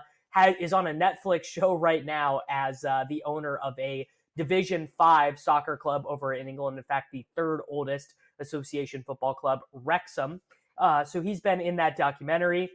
is 0.60 0.74
on 0.74 0.88
a 0.88 0.94
Netflix 0.94 1.46
show 1.46 1.74
right 1.76 2.06
now 2.06 2.42
as 2.50 2.84
uh, 2.86 3.06
the 3.10 3.24
owner 3.26 3.58
of 3.58 3.74
a 3.80 4.08
Division 4.38 4.88
Five 4.98 5.40
soccer 5.40 5.78
club 5.78 6.04
over 6.08 6.34
in 6.34 6.48
England. 6.48 6.78
In 6.78 6.84
fact, 6.86 7.08
the 7.14 7.26
third 7.36 7.62
oldest 7.70 8.16
association 8.40 9.04
football 9.06 9.34
club, 9.34 9.60
Wrexham. 9.74 10.42
Uh, 10.78 11.04
so 11.04 11.22
he's 11.22 11.42
been 11.42 11.62
in 11.62 11.76
that 11.78 11.98
documentary. 11.98 12.70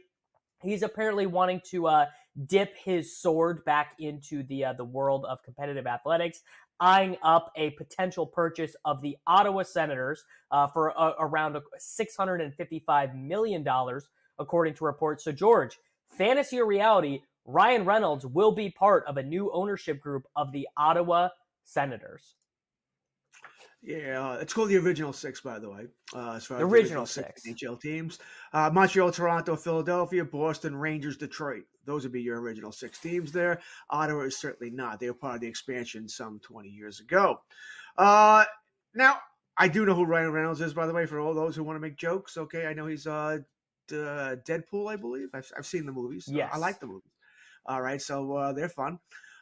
he's 0.63 0.83
apparently 0.83 1.27
wanting 1.27 1.61
to 1.71 1.87
uh, 1.87 2.05
dip 2.47 2.77
his 2.77 3.17
sword 3.17 3.63
back 3.65 3.93
into 3.99 4.43
the 4.43 4.65
uh, 4.65 4.73
the 4.73 4.85
world 4.85 5.25
of 5.29 5.43
competitive 5.43 5.87
athletics, 5.87 6.41
eyeing 6.79 7.17
up 7.23 7.51
a 7.57 7.71
potential 7.71 8.25
purchase 8.27 8.75
of 8.85 9.01
the 9.01 9.17
Ottawa 9.27 9.63
Senators 9.63 10.23
uh, 10.51 10.67
for 10.67 10.87
around 11.19 11.57
six 11.79 12.15
hundred 12.15 12.41
and 12.41 12.53
fifty 12.55 12.79
five 12.85 13.15
million 13.15 13.63
dollars, 13.63 14.07
according 14.39 14.75
to 14.75 14.85
reports. 14.85 15.23
So, 15.23 15.31
George, 15.31 15.77
fantasy 16.17 16.59
or 16.59 16.65
reality? 16.67 17.21
Ryan 17.45 17.85
Reynolds 17.85 18.25
will 18.25 18.51
be 18.51 18.69
part 18.69 19.05
of 19.07 19.17
a 19.17 19.23
new 19.23 19.51
ownership 19.51 20.01
group 20.01 20.25
of 20.35 20.51
the 20.51 20.67
Ottawa 20.77 21.29
Senators. 21.63 22.35
Yeah, 23.85 24.31
uh, 24.31 24.33
it's 24.37 24.51
called 24.51 24.69
the 24.69 24.77
original 24.77 25.13
six, 25.13 25.41
by 25.41 25.59
the 25.59 25.69
way. 25.69 25.85
Uh, 26.13 26.33
as 26.33 26.45
far 26.45 26.57
the 26.57 26.65
as 26.65 26.71
original, 26.71 27.05
six, 27.05 27.43
six 27.43 27.63
NHL 27.63 27.79
teams: 27.79 28.17
uh, 28.51 28.71
Montreal, 28.73 29.11
Toronto, 29.11 29.55
Philadelphia, 29.55 30.25
Boston, 30.25 30.75
Rangers, 30.75 31.17
Detroit. 31.17 31.65
Those 31.85 32.01
would 32.01 32.11
be 32.11 32.23
your 32.23 32.41
original 32.41 32.71
six 32.71 32.99
teams 32.99 33.31
there. 33.31 33.61
Ottawa 33.91 34.21
is 34.21 34.39
certainly 34.39 34.73
not. 34.73 34.99
They 34.99 35.07
were 35.07 35.13
part 35.13 35.35
of 35.35 35.41
the 35.41 35.47
expansion 35.47 36.09
some 36.09 36.39
20 36.39 36.67
years 36.67 36.99
ago. 36.99 37.37
Uh, 37.95 38.45
now, 38.95 39.19
I 39.55 39.67
do 39.67 39.85
know 39.85 39.93
who 39.93 40.05
Ryan 40.05 40.31
Reynolds 40.31 40.61
is, 40.61 40.73
by 40.73 40.87
the 40.87 40.93
way, 40.93 41.05
for 41.05 41.19
all 41.19 41.35
those 41.35 41.55
who 41.55 41.63
want 41.63 41.75
to 41.75 41.81
make 41.81 41.95
jokes. 41.95 42.37
Okay, 42.37 42.65
I 42.65 42.73
know 42.73 42.87
he's 42.87 43.05
uh, 43.05 43.37
D- 43.87 43.95
Deadpool, 43.97 44.91
I 44.91 44.95
believe. 44.95 45.29
I've, 45.35 45.51
I've 45.55 45.65
seen 45.67 45.85
the 45.85 45.91
movies. 45.91 46.27
Yes. 46.27 46.49
I 46.51 46.57
like 46.57 46.79
the 46.79 46.87
movies. 46.87 47.11
All 47.65 47.81
right, 47.81 48.01
so 48.01 48.33
uh, 48.33 48.53
they're 48.53 48.69
fun. 48.69 48.99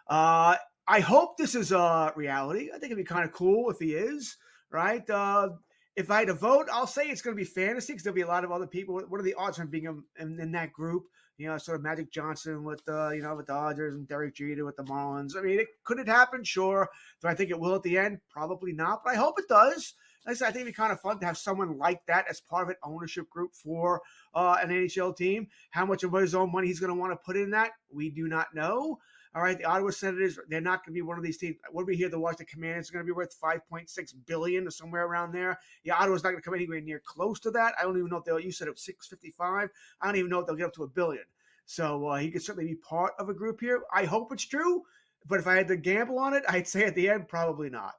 Uh, 0.08 0.56
I 0.88 1.00
hope 1.00 1.38
this 1.38 1.56
is 1.56 1.72
a 1.72 2.14
reality. 2.16 2.70
I 2.70 2.78
think 2.78 2.92
it'd 2.92 2.98
be 2.98 3.04
kind 3.04 3.26
of 3.26 3.32
cool 3.32 3.70
if 3.70 3.80
he 3.80 3.94
is, 3.94 4.38
right? 4.72 5.08
Uh, 5.10 5.50
if 5.96 6.10
I 6.10 6.20
had 6.20 6.28
to 6.28 6.34
vote, 6.34 6.68
I'll 6.72 6.88
say 6.88 7.04
it's 7.08 7.22
going 7.22 7.36
to 7.36 7.42
be 7.42 7.48
fantasy 7.48 7.94
because 7.94 8.04
there'll 8.04 8.16
be 8.16 8.22
a 8.22 8.28
lot 8.28 8.44
of 8.44 8.52
other 8.52 8.68
people. 8.68 9.00
What 9.08 9.20
are 9.20 9.24
the 9.24 9.36
odds 9.36 9.60
of 9.60 9.70
being 9.70 10.04
in, 10.18 10.40
in, 10.40 10.52
that 10.54 10.74
group? 10.74 11.04
You 11.38 11.48
know, 11.48 11.58
sort 11.58 11.78
of 11.78 11.84
Magic 11.84 12.12
Johnson 12.12 12.64
with 12.64 12.84
the, 12.86 13.12
you 13.16 13.22
know, 13.22 13.36
with 13.36 13.48
the 13.48 13.54
Dodgers 13.54 13.96
and 13.96 14.08
Derek 14.08 14.36
Jeter 14.36 14.66
with 14.66 14.76
the 14.76 14.84
Marlins. 14.84 15.38
I 15.38 15.42
mean, 15.42 15.60
it, 15.60 15.68
could 15.84 16.00
it 16.00 16.08
happen? 16.08 16.44
Sure. 16.44 16.90
Do 17.22 17.28
I 17.28 17.36
think 17.36 17.50
it 17.50 17.60
will 17.60 17.76
at 17.76 17.84
the 17.84 17.98
end? 17.98 18.20
Probably 18.30 18.72
not, 18.72 19.02
but 19.04 19.14
I 19.14 19.18
hope 19.18 19.40
it 19.40 19.48
does. 19.48 19.94
Like 20.26 20.34
I 20.34 20.38
said, 20.38 20.48
I 20.48 20.52
think 20.52 20.62
it'd 20.62 20.74
be 20.74 20.76
kind 20.76 20.92
of 20.92 21.02
fun 21.02 21.20
to 21.20 21.26
have 21.26 21.38
someone 21.38 21.78
like 21.78 22.06
that 22.06 22.26
as 22.30 22.40
part 22.40 22.64
of 22.64 22.70
an 22.70 22.76
ownership 22.84 23.30
group 23.30 23.54
for 23.54 24.02
uh, 24.34 24.58
an 24.62 24.70
NHL 24.70 25.16
team. 25.16 25.48
How 25.72 25.86
much 25.86 26.04
of 26.04 26.14
his 26.14 26.36
own 26.36 26.52
money 26.52 26.68
he's 26.68 26.80
going 26.80 26.94
to 26.94 27.00
want 27.00 27.12
to 27.12 27.18
put 27.18 27.36
in 27.36 27.52
that, 27.52 27.72
we 27.92 28.10
do 28.10 28.28
not 28.28 28.48
know. 28.54 29.00
All 29.36 29.42
right, 29.42 29.58
the 29.58 29.66
Ottawa 29.66 29.90
Senators, 29.90 30.38
they're 30.48 30.62
not 30.62 30.86
going 30.86 30.94
to 30.94 30.98
be 30.98 31.02
one 31.02 31.18
of 31.18 31.24
these 31.24 31.40
teams. 31.40 31.56
What 31.72 31.88
we 31.88 31.96
hear? 31.96 32.08
The 32.08 32.20
Washington 32.20 32.46
Commanders 32.52 32.90
are 32.90 32.94
going 32.94 33.06
to 33.06 33.12
be 33.12 33.16
worth 33.16 33.36
5.6 33.42 34.14
billion 34.28 34.68
or 34.68 34.72
somewhere 34.72 35.08
around 35.08 35.34
there. 35.34 35.60
Yeah, 35.84 35.96
Ottawa's 35.96 36.24
not 36.24 36.30
going 36.30 36.42
to 36.42 36.46
come 36.46 36.54
anywhere 36.54 36.82
near 36.82 37.02
close 37.04 37.40
to 37.42 37.52
that. 37.52 37.74
I 37.80 37.84
don't 37.84 37.98
even 37.98 38.10
know 38.10 38.18
if 38.18 38.26
they'll. 38.26 38.40
You 38.40 38.52
said 38.52 38.68
it 38.68 38.76
was 38.76 38.86
655. 38.86 39.70
I 40.02 40.06
don't 40.06 40.18
even 40.18 40.30
know 40.30 40.40
if 40.40 40.46
they'll 40.46 40.56
get 40.56 40.68
up 40.68 40.74
to 40.76 40.84
a 40.84 40.88
billion. 40.88 41.24
So 41.66 42.08
uh, 42.08 42.18
he 42.18 42.30
could 42.30 42.44
certainly 42.44 42.70
be 42.70 42.76
part 42.76 43.14
of 43.18 43.30
a 43.30 43.34
group 43.34 43.60
here. 43.60 43.82
I 43.92 44.06
hope 44.06 44.32
it's 44.32 44.46
true, 44.46 44.84
but 45.28 45.40
if 45.40 45.48
I 45.48 45.56
had 45.56 45.68
to 45.70 45.78
gamble 45.78 46.20
on 46.20 46.36
it, 46.36 46.44
I'd 46.48 46.68
say 46.68 46.84
at 46.84 46.94
the 46.94 47.10
end 47.10 47.28
probably 47.28 47.72
not. 47.72 47.96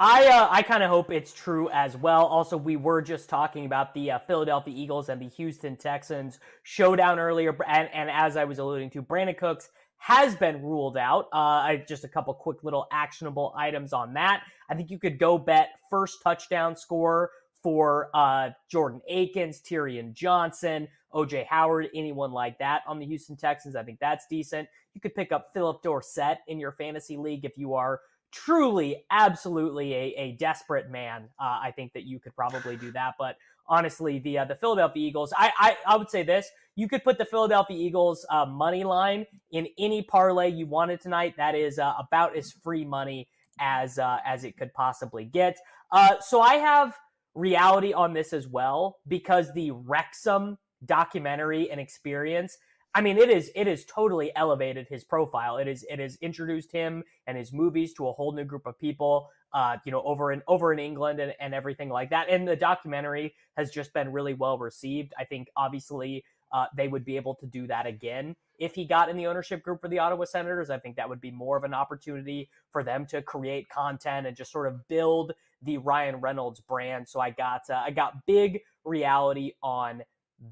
I 0.00 0.26
uh, 0.26 0.48
I 0.48 0.62
kind 0.62 0.84
of 0.84 0.90
hope 0.90 1.10
it's 1.10 1.32
true 1.32 1.68
as 1.70 1.96
well. 1.96 2.24
Also, 2.26 2.56
we 2.56 2.76
were 2.76 3.02
just 3.02 3.28
talking 3.28 3.66
about 3.66 3.94
the 3.94 4.12
uh, 4.12 4.18
Philadelphia 4.20 4.72
Eagles 4.76 5.08
and 5.08 5.20
the 5.20 5.28
Houston 5.30 5.74
Texans 5.76 6.38
showdown 6.62 7.18
earlier, 7.18 7.56
and, 7.66 7.88
and 7.92 8.08
as 8.08 8.36
I 8.36 8.44
was 8.44 8.60
alluding 8.60 8.90
to, 8.90 9.02
Brandin 9.02 9.36
Cooks 9.36 9.70
has 9.96 10.36
been 10.36 10.62
ruled 10.62 10.96
out. 10.96 11.28
Uh, 11.32 11.74
just 11.88 12.04
a 12.04 12.08
couple 12.08 12.32
quick 12.32 12.62
little 12.62 12.86
actionable 12.92 13.52
items 13.56 13.92
on 13.92 14.14
that. 14.14 14.44
I 14.70 14.76
think 14.76 14.90
you 14.90 15.00
could 15.00 15.18
go 15.18 15.36
bet 15.36 15.70
first 15.90 16.22
touchdown 16.22 16.76
score 16.76 17.32
for 17.60 18.10
uh, 18.14 18.50
Jordan 18.70 19.00
Akins, 19.08 19.60
Tyron 19.60 20.12
Johnson, 20.12 20.86
OJ 21.12 21.46
Howard, 21.46 21.88
anyone 21.92 22.30
like 22.30 22.56
that 22.60 22.82
on 22.86 23.00
the 23.00 23.06
Houston 23.06 23.36
Texans. 23.36 23.74
I 23.74 23.82
think 23.82 23.98
that's 23.98 24.26
decent. 24.30 24.68
You 24.94 25.00
could 25.00 25.16
pick 25.16 25.32
up 25.32 25.50
Phillip 25.54 25.82
Dorsett 25.82 26.38
in 26.46 26.60
your 26.60 26.70
fantasy 26.70 27.16
league 27.16 27.44
if 27.44 27.58
you 27.58 27.74
are 27.74 28.00
truly, 28.32 29.04
absolutely 29.10 29.94
a, 29.94 30.14
a 30.16 30.32
desperate 30.32 30.90
man. 30.90 31.28
Uh, 31.40 31.60
I 31.62 31.72
think 31.74 31.92
that 31.94 32.04
you 32.04 32.18
could 32.18 32.34
probably 32.34 32.76
do 32.76 32.92
that. 32.92 33.14
But 33.18 33.36
honestly, 33.66 34.18
the 34.18 34.38
uh, 34.38 34.44
the 34.44 34.56
Philadelphia 34.56 35.06
Eagles, 35.06 35.32
I, 35.36 35.52
I, 35.58 35.76
I 35.86 35.96
would 35.96 36.10
say 36.10 36.22
this: 36.22 36.50
you 36.76 36.88
could 36.88 37.04
put 37.04 37.18
the 37.18 37.24
Philadelphia 37.24 37.76
Eagles 37.76 38.26
uh, 38.30 38.46
money 38.46 38.84
line 38.84 39.26
in 39.52 39.68
any 39.78 40.02
parlay 40.02 40.48
you 40.48 40.66
wanted 40.66 41.00
tonight. 41.00 41.34
That 41.36 41.54
is 41.54 41.78
uh, 41.78 41.94
about 41.98 42.36
as 42.36 42.52
free 42.52 42.84
money 42.84 43.28
as 43.60 43.98
uh, 43.98 44.18
as 44.24 44.44
it 44.44 44.56
could 44.56 44.72
possibly 44.72 45.24
get. 45.24 45.56
Uh, 45.90 46.20
so 46.20 46.40
I 46.40 46.56
have 46.56 46.96
reality 47.34 47.92
on 47.92 48.12
this 48.12 48.32
as 48.32 48.46
well 48.46 48.98
because 49.06 49.52
the 49.54 49.70
Wrexham 49.70 50.58
documentary 50.84 51.70
and 51.70 51.80
experience 51.80 52.56
I 52.94 53.00
mean, 53.00 53.18
it 53.18 53.30
is 53.30 53.50
it 53.54 53.66
has 53.66 53.84
totally 53.84 54.34
elevated 54.34 54.88
his 54.88 55.04
profile. 55.04 55.58
It 55.58 55.68
is 55.68 55.84
it 55.88 55.98
has 55.98 56.16
introduced 56.20 56.72
him 56.72 57.04
and 57.26 57.36
his 57.36 57.52
movies 57.52 57.92
to 57.94 58.08
a 58.08 58.12
whole 58.12 58.32
new 58.32 58.44
group 58.44 58.66
of 58.66 58.78
people. 58.78 59.30
Uh, 59.54 59.78
you 59.86 59.92
know, 59.92 60.02
over 60.02 60.30
in 60.30 60.42
over 60.46 60.74
in 60.74 60.78
England 60.78 61.20
and, 61.20 61.32
and 61.40 61.54
everything 61.54 61.88
like 61.88 62.10
that. 62.10 62.28
And 62.28 62.46
the 62.46 62.54
documentary 62.54 63.34
has 63.56 63.70
just 63.70 63.94
been 63.94 64.12
really 64.12 64.34
well 64.34 64.58
received. 64.58 65.14
I 65.18 65.24
think 65.24 65.48
obviously 65.56 66.22
uh, 66.52 66.66
they 66.76 66.88
would 66.88 67.04
be 67.04 67.16
able 67.16 67.34
to 67.36 67.46
do 67.46 67.66
that 67.66 67.86
again 67.86 68.36
if 68.58 68.74
he 68.74 68.84
got 68.84 69.08
in 69.08 69.16
the 69.16 69.26
ownership 69.26 69.62
group 69.62 69.80
for 69.80 69.88
the 69.88 69.98
Ottawa 69.98 70.24
Senators. 70.24 70.70
I 70.70 70.78
think 70.78 70.96
that 70.96 71.08
would 71.08 71.20
be 71.20 71.30
more 71.30 71.56
of 71.56 71.64
an 71.64 71.74
opportunity 71.74 72.50
for 72.72 72.82
them 72.82 73.06
to 73.06 73.22
create 73.22 73.68
content 73.68 74.26
and 74.26 74.36
just 74.36 74.52
sort 74.52 74.66
of 74.66 74.86
build 74.88 75.32
the 75.62 75.78
Ryan 75.78 76.16
Reynolds 76.16 76.60
brand. 76.60 77.08
So 77.08 77.20
I 77.20 77.30
got 77.30 77.62
uh, 77.70 77.82
I 77.84 77.90
got 77.90 78.26
big 78.26 78.60
reality 78.84 79.52
on 79.62 80.02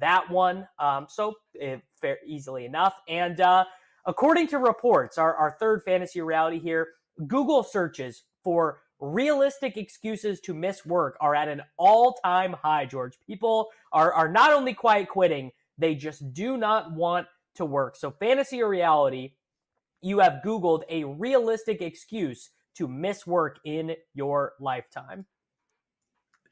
that 0.00 0.30
one. 0.30 0.66
Um, 0.78 1.06
so 1.08 1.34
it, 1.54 1.82
fair, 2.00 2.18
easily 2.26 2.64
enough. 2.64 2.94
And 3.08 3.40
uh, 3.40 3.64
according 4.06 4.48
to 4.48 4.58
reports, 4.58 5.18
our, 5.18 5.34
our 5.34 5.56
third 5.58 5.82
fantasy 5.84 6.20
reality 6.20 6.58
here, 6.58 6.88
Google 7.26 7.62
searches 7.62 8.24
for 8.42 8.80
realistic 8.98 9.76
excuses 9.76 10.40
to 10.40 10.54
miss 10.54 10.84
work 10.86 11.16
are 11.20 11.34
at 11.34 11.48
an 11.48 11.62
all-time 11.76 12.54
high, 12.54 12.86
George. 12.86 13.18
People 13.26 13.68
are, 13.92 14.12
are 14.12 14.28
not 14.28 14.52
only 14.52 14.74
quiet 14.74 15.08
quitting, 15.08 15.50
they 15.78 15.94
just 15.94 16.32
do 16.32 16.56
not 16.56 16.92
want 16.92 17.26
to 17.54 17.64
work. 17.64 17.96
So 17.96 18.10
fantasy 18.10 18.62
or 18.62 18.68
reality, 18.68 19.34
you 20.02 20.20
have 20.20 20.40
Googled 20.44 20.82
a 20.88 21.04
realistic 21.04 21.82
excuse 21.82 22.50
to 22.76 22.88
miss 22.88 23.26
work 23.26 23.58
in 23.64 23.94
your 24.14 24.52
lifetime. 24.60 25.26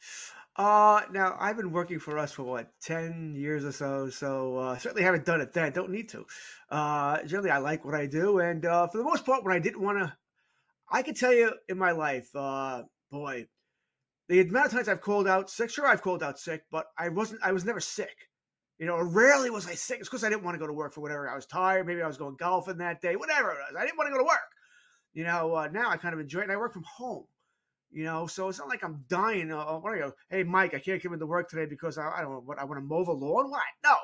Uh, 0.57 1.03
now 1.11 1.37
I've 1.41 1.57
been 1.57 1.73
working 1.73 1.99
for 1.99 2.17
us 2.17 2.31
for 2.31 2.45
what 2.45 2.69
ten 2.81 3.35
years 3.37 3.65
or 3.65 3.73
so, 3.73 4.09
so 4.09 4.57
uh, 4.59 4.79
certainly 4.79 5.03
haven't 5.03 5.25
done 5.25 5.41
it 5.41 5.53
then. 5.53 5.73
Don't 5.73 5.91
need 5.91 6.09
to. 6.11 6.25
Uh, 6.71 7.23
generally, 7.25 7.51
I 7.51 7.59
like 7.59 7.85
what 7.85 7.95
I 7.95 8.07
do, 8.07 8.39
and 8.39 8.65
uh, 8.65 8.87
for 8.87 8.99
the 8.99 9.05
most 9.05 9.27
part, 9.27 9.43
when 9.43 9.53
I 9.53 9.59
didn't 9.59 9.83
want 9.83 9.99
to, 9.99 10.17
I 10.89 11.03
can 11.03 11.15
tell 11.15 11.33
you 11.35 11.53
in 11.69 11.77
my 11.77 11.91
life, 11.91 12.29
uh, 12.37 12.85
boy, 13.11 13.49
the 14.29 14.41
amount 14.43 14.67
of 14.67 14.73
times 14.73 14.89
I've 14.89 15.01
called 15.01 15.27
out 15.27 15.51
sick. 15.51 15.71
Sure, 15.71 15.89
I've 15.89 16.03
called 16.03 16.23
out 16.23 16.39
sick, 16.39 16.63
but 16.71 16.87
I 16.97 17.09
wasn't. 17.09 17.41
I 17.43 17.51
was 17.51 17.65
never 17.65 17.81
sick. 17.81 18.17
You 18.79 18.87
know, 18.87 19.01
rarely 19.01 19.51
was 19.51 19.67
I 19.67 19.75
sick. 19.75 19.99
It's 19.99 20.09
because 20.09 20.23
I 20.23 20.29
didn't 20.29 20.45
want 20.45 20.55
to 20.55 20.61
go 20.61 20.69
to 20.69 20.73
work 20.73 20.95
for 20.95 21.01
whatever. 21.01 21.29
I 21.29 21.35
was 21.35 21.47
tired. 21.47 21.85
Maybe 21.85 22.01
I 22.03 22.07
was 22.07 22.17
going 22.17 22.37
golfing 22.39 22.79
that 22.79 23.01
day. 23.01 23.17
Whatever 23.17 23.51
it 23.51 23.59
was, 23.59 23.77
I 23.77 23.85
didn't 23.85 23.99
want 23.99 24.07
to 24.07 24.13
go 24.13 24.19
to 24.19 24.25
work. 24.25 24.39
You 25.15 25.25
know, 25.25 25.55
uh, 25.57 25.69
now 25.69 25.91
I 25.91 25.97
kind 25.97 26.15
of 26.15 26.21
enjoy 26.21 26.41
it. 26.41 26.43
and 26.45 26.53
I 26.53 26.57
work 26.57 26.73
from 26.73 26.85
home 26.85 27.25
you 27.95 28.03
know, 28.03 28.27
so 28.27 28.49
it's 28.49 28.59
not 28.59 28.69
like 28.69 28.83
I'm 28.83 29.05
dying. 29.09 29.53
Uh, 29.53 29.79
what 29.79 29.93
are 29.93 29.97
you? 29.97 30.13
Hey, 30.29 30.43
Mike, 30.43 30.75
I 30.75 30.81
can't 30.81 31.01
come 31.01 31.13
into 31.13 31.27
work 31.27 31.49
today 31.49 31.65
because 31.65 31.97
I, 31.97 32.11
I 32.11 32.23
don't 32.23 32.33
know 32.33 32.43
what 32.45 32.59
I 32.59 32.65
want 32.65 32.79
to 32.79 32.85
mow 32.85 33.05
the 33.05 33.13
lawn. 33.13 33.51
What? 33.51 33.63
No. 33.85 33.95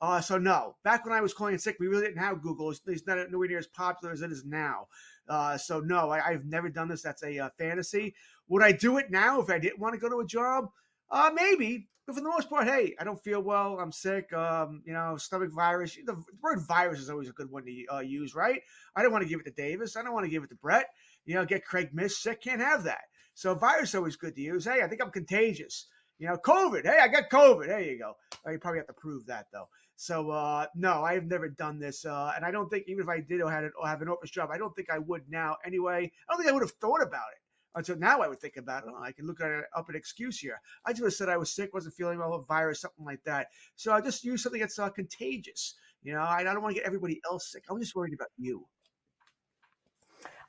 Uh, 0.00 0.20
so 0.20 0.38
no. 0.38 0.76
Back 0.84 1.04
when 1.04 1.12
I 1.12 1.20
was 1.20 1.34
calling 1.34 1.58
sick, 1.58 1.76
we 1.80 1.88
really 1.88 2.06
didn't 2.06 2.22
have 2.22 2.40
Google. 2.40 2.70
It's, 2.70 2.80
it's 2.86 3.04
not 3.04 3.18
nowhere 3.30 3.48
near 3.48 3.58
as 3.58 3.66
popular 3.66 4.12
as 4.12 4.22
it 4.22 4.30
is 4.30 4.44
now. 4.44 4.86
Uh, 5.28 5.58
so 5.58 5.80
no, 5.80 6.10
I, 6.10 6.32
have 6.32 6.44
never 6.44 6.68
done 6.68 6.88
this. 6.88 7.02
That's 7.02 7.24
a 7.24 7.36
uh, 7.36 7.50
fantasy. 7.58 8.14
Would 8.46 8.62
I 8.62 8.70
do 8.70 8.98
it 8.98 9.10
now 9.10 9.40
if 9.40 9.50
I 9.50 9.58
didn't 9.58 9.80
want 9.80 9.94
to 9.94 10.00
go 10.00 10.08
to 10.08 10.20
a 10.20 10.26
job? 10.26 10.66
Uh, 11.10 11.30
maybe. 11.34 11.88
But 12.06 12.14
for 12.14 12.20
the 12.20 12.28
most 12.28 12.48
part, 12.48 12.68
hey, 12.68 12.94
I 12.98 13.04
don't 13.04 13.22
feel 13.22 13.40
well. 13.40 13.78
I'm 13.80 13.92
sick. 13.92 14.32
Um, 14.32 14.82
you 14.84 14.92
know, 14.92 15.16
stomach 15.16 15.50
virus. 15.52 15.96
The 16.04 16.20
word 16.40 16.60
virus 16.60 17.00
is 17.00 17.10
always 17.10 17.28
a 17.28 17.32
good 17.32 17.50
one 17.50 17.64
to 17.64 17.86
uh, 17.92 18.00
use, 18.00 18.34
right? 18.34 18.60
I 18.94 19.02
don't 19.02 19.12
want 19.12 19.22
to 19.22 19.28
give 19.28 19.40
it 19.40 19.44
to 19.44 19.52
Davis. 19.52 19.96
I 19.96 20.02
don't 20.02 20.12
want 20.12 20.26
to 20.26 20.30
give 20.30 20.42
it 20.44 20.50
to 20.50 20.56
Brett. 20.56 20.86
You 21.24 21.34
know, 21.34 21.44
get 21.44 21.64
Craig 21.64 21.90
Mish 21.92 22.16
sick. 22.16 22.42
Can't 22.42 22.60
have 22.60 22.84
that. 22.84 23.02
So 23.34 23.54
virus 23.54 23.94
always 23.94 24.16
good 24.16 24.34
to 24.36 24.40
use. 24.40 24.64
Hey, 24.64 24.82
I 24.82 24.88
think 24.88 25.02
I'm 25.02 25.10
contagious. 25.10 25.86
You 26.18 26.28
know, 26.28 26.36
COVID. 26.36 26.84
Hey, 26.84 26.98
I 27.00 27.08
got 27.08 27.30
COVID. 27.30 27.66
There 27.66 27.80
you 27.80 27.98
go. 27.98 28.14
Oh, 28.46 28.50
you 28.50 28.58
probably 28.58 28.78
have 28.78 28.86
to 28.88 28.92
prove 28.92 29.26
that 29.26 29.46
though. 29.52 29.68
So 29.96 30.30
uh, 30.30 30.66
no, 30.74 31.04
I've 31.04 31.26
never 31.26 31.48
done 31.48 31.78
this, 31.78 32.04
uh, 32.04 32.32
and 32.34 32.44
I 32.44 32.50
don't 32.50 32.68
think 32.68 32.84
even 32.88 33.02
if 33.02 33.08
I 33.08 33.20
did 33.20 33.40
or 33.40 33.50
had 33.50 33.64
it 33.64 33.72
or 33.80 33.86
have 33.86 34.02
an 34.02 34.08
office 34.08 34.30
job, 34.30 34.50
I 34.52 34.58
don't 34.58 34.74
think 34.74 34.90
I 34.90 34.98
would 34.98 35.22
now 35.28 35.56
anyway. 35.64 36.10
I 36.28 36.32
don't 36.32 36.38
think 36.38 36.50
I 36.50 36.52
would 36.52 36.62
have 36.62 36.72
thought 36.72 37.02
about 37.02 37.28
it 37.32 37.42
until 37.74 37.96
now. 37.96 38.20
I 38.20 38.28
would 38.28 38.40
think 38.40 38.56
about 38.56 38.84
it. 38.84 38.90
I 39.00 39.12
can 39.12 39.26
look 39.26 39.40
at 39.40 39.50
it 39.50 39.64
up 39.76 39.88
an 39.88 39.96
excuse 39.96 40.38
here. 40.38 40.60
I 40.84 40.92
just 40.92 41.04
have 41.04 41.12
said 41.12 41.28
I 41.28 41.36
was 41.36 41.54
sick, 41.54 41.72
wasn't 41.72 41.94
feeling 41.94 42.18
well, 42.18 42.34
a 42.34 42.42
virus, 42.42 42.80
something 42.80 43.04
like 43.04 43.22
that. 43.24 43.48
So 43.76 43.92
I 43.92 44.00
just 44.00 44.24
use 44.24 44.42
something 44.42 44.60
that's 44.60 44.78
uh, 44.78 44.90
contagious. 44.90 45.74
You 46.02 46.14
know, 46.14 46.20
I, 46.20 46.40
I 46.40 46.44
don't 46.44 46.62
want 46.62 46.74
to 46.74 46.80
get 46.80 46.86
everybody 46.86 47.20
else 47.24 47.52
sick. 47.52 47.64
I'm 47.70 47.80
just 47.80 47.94
worried 47.94 48.14
about 48.14 48.30
you. 48.36 48.66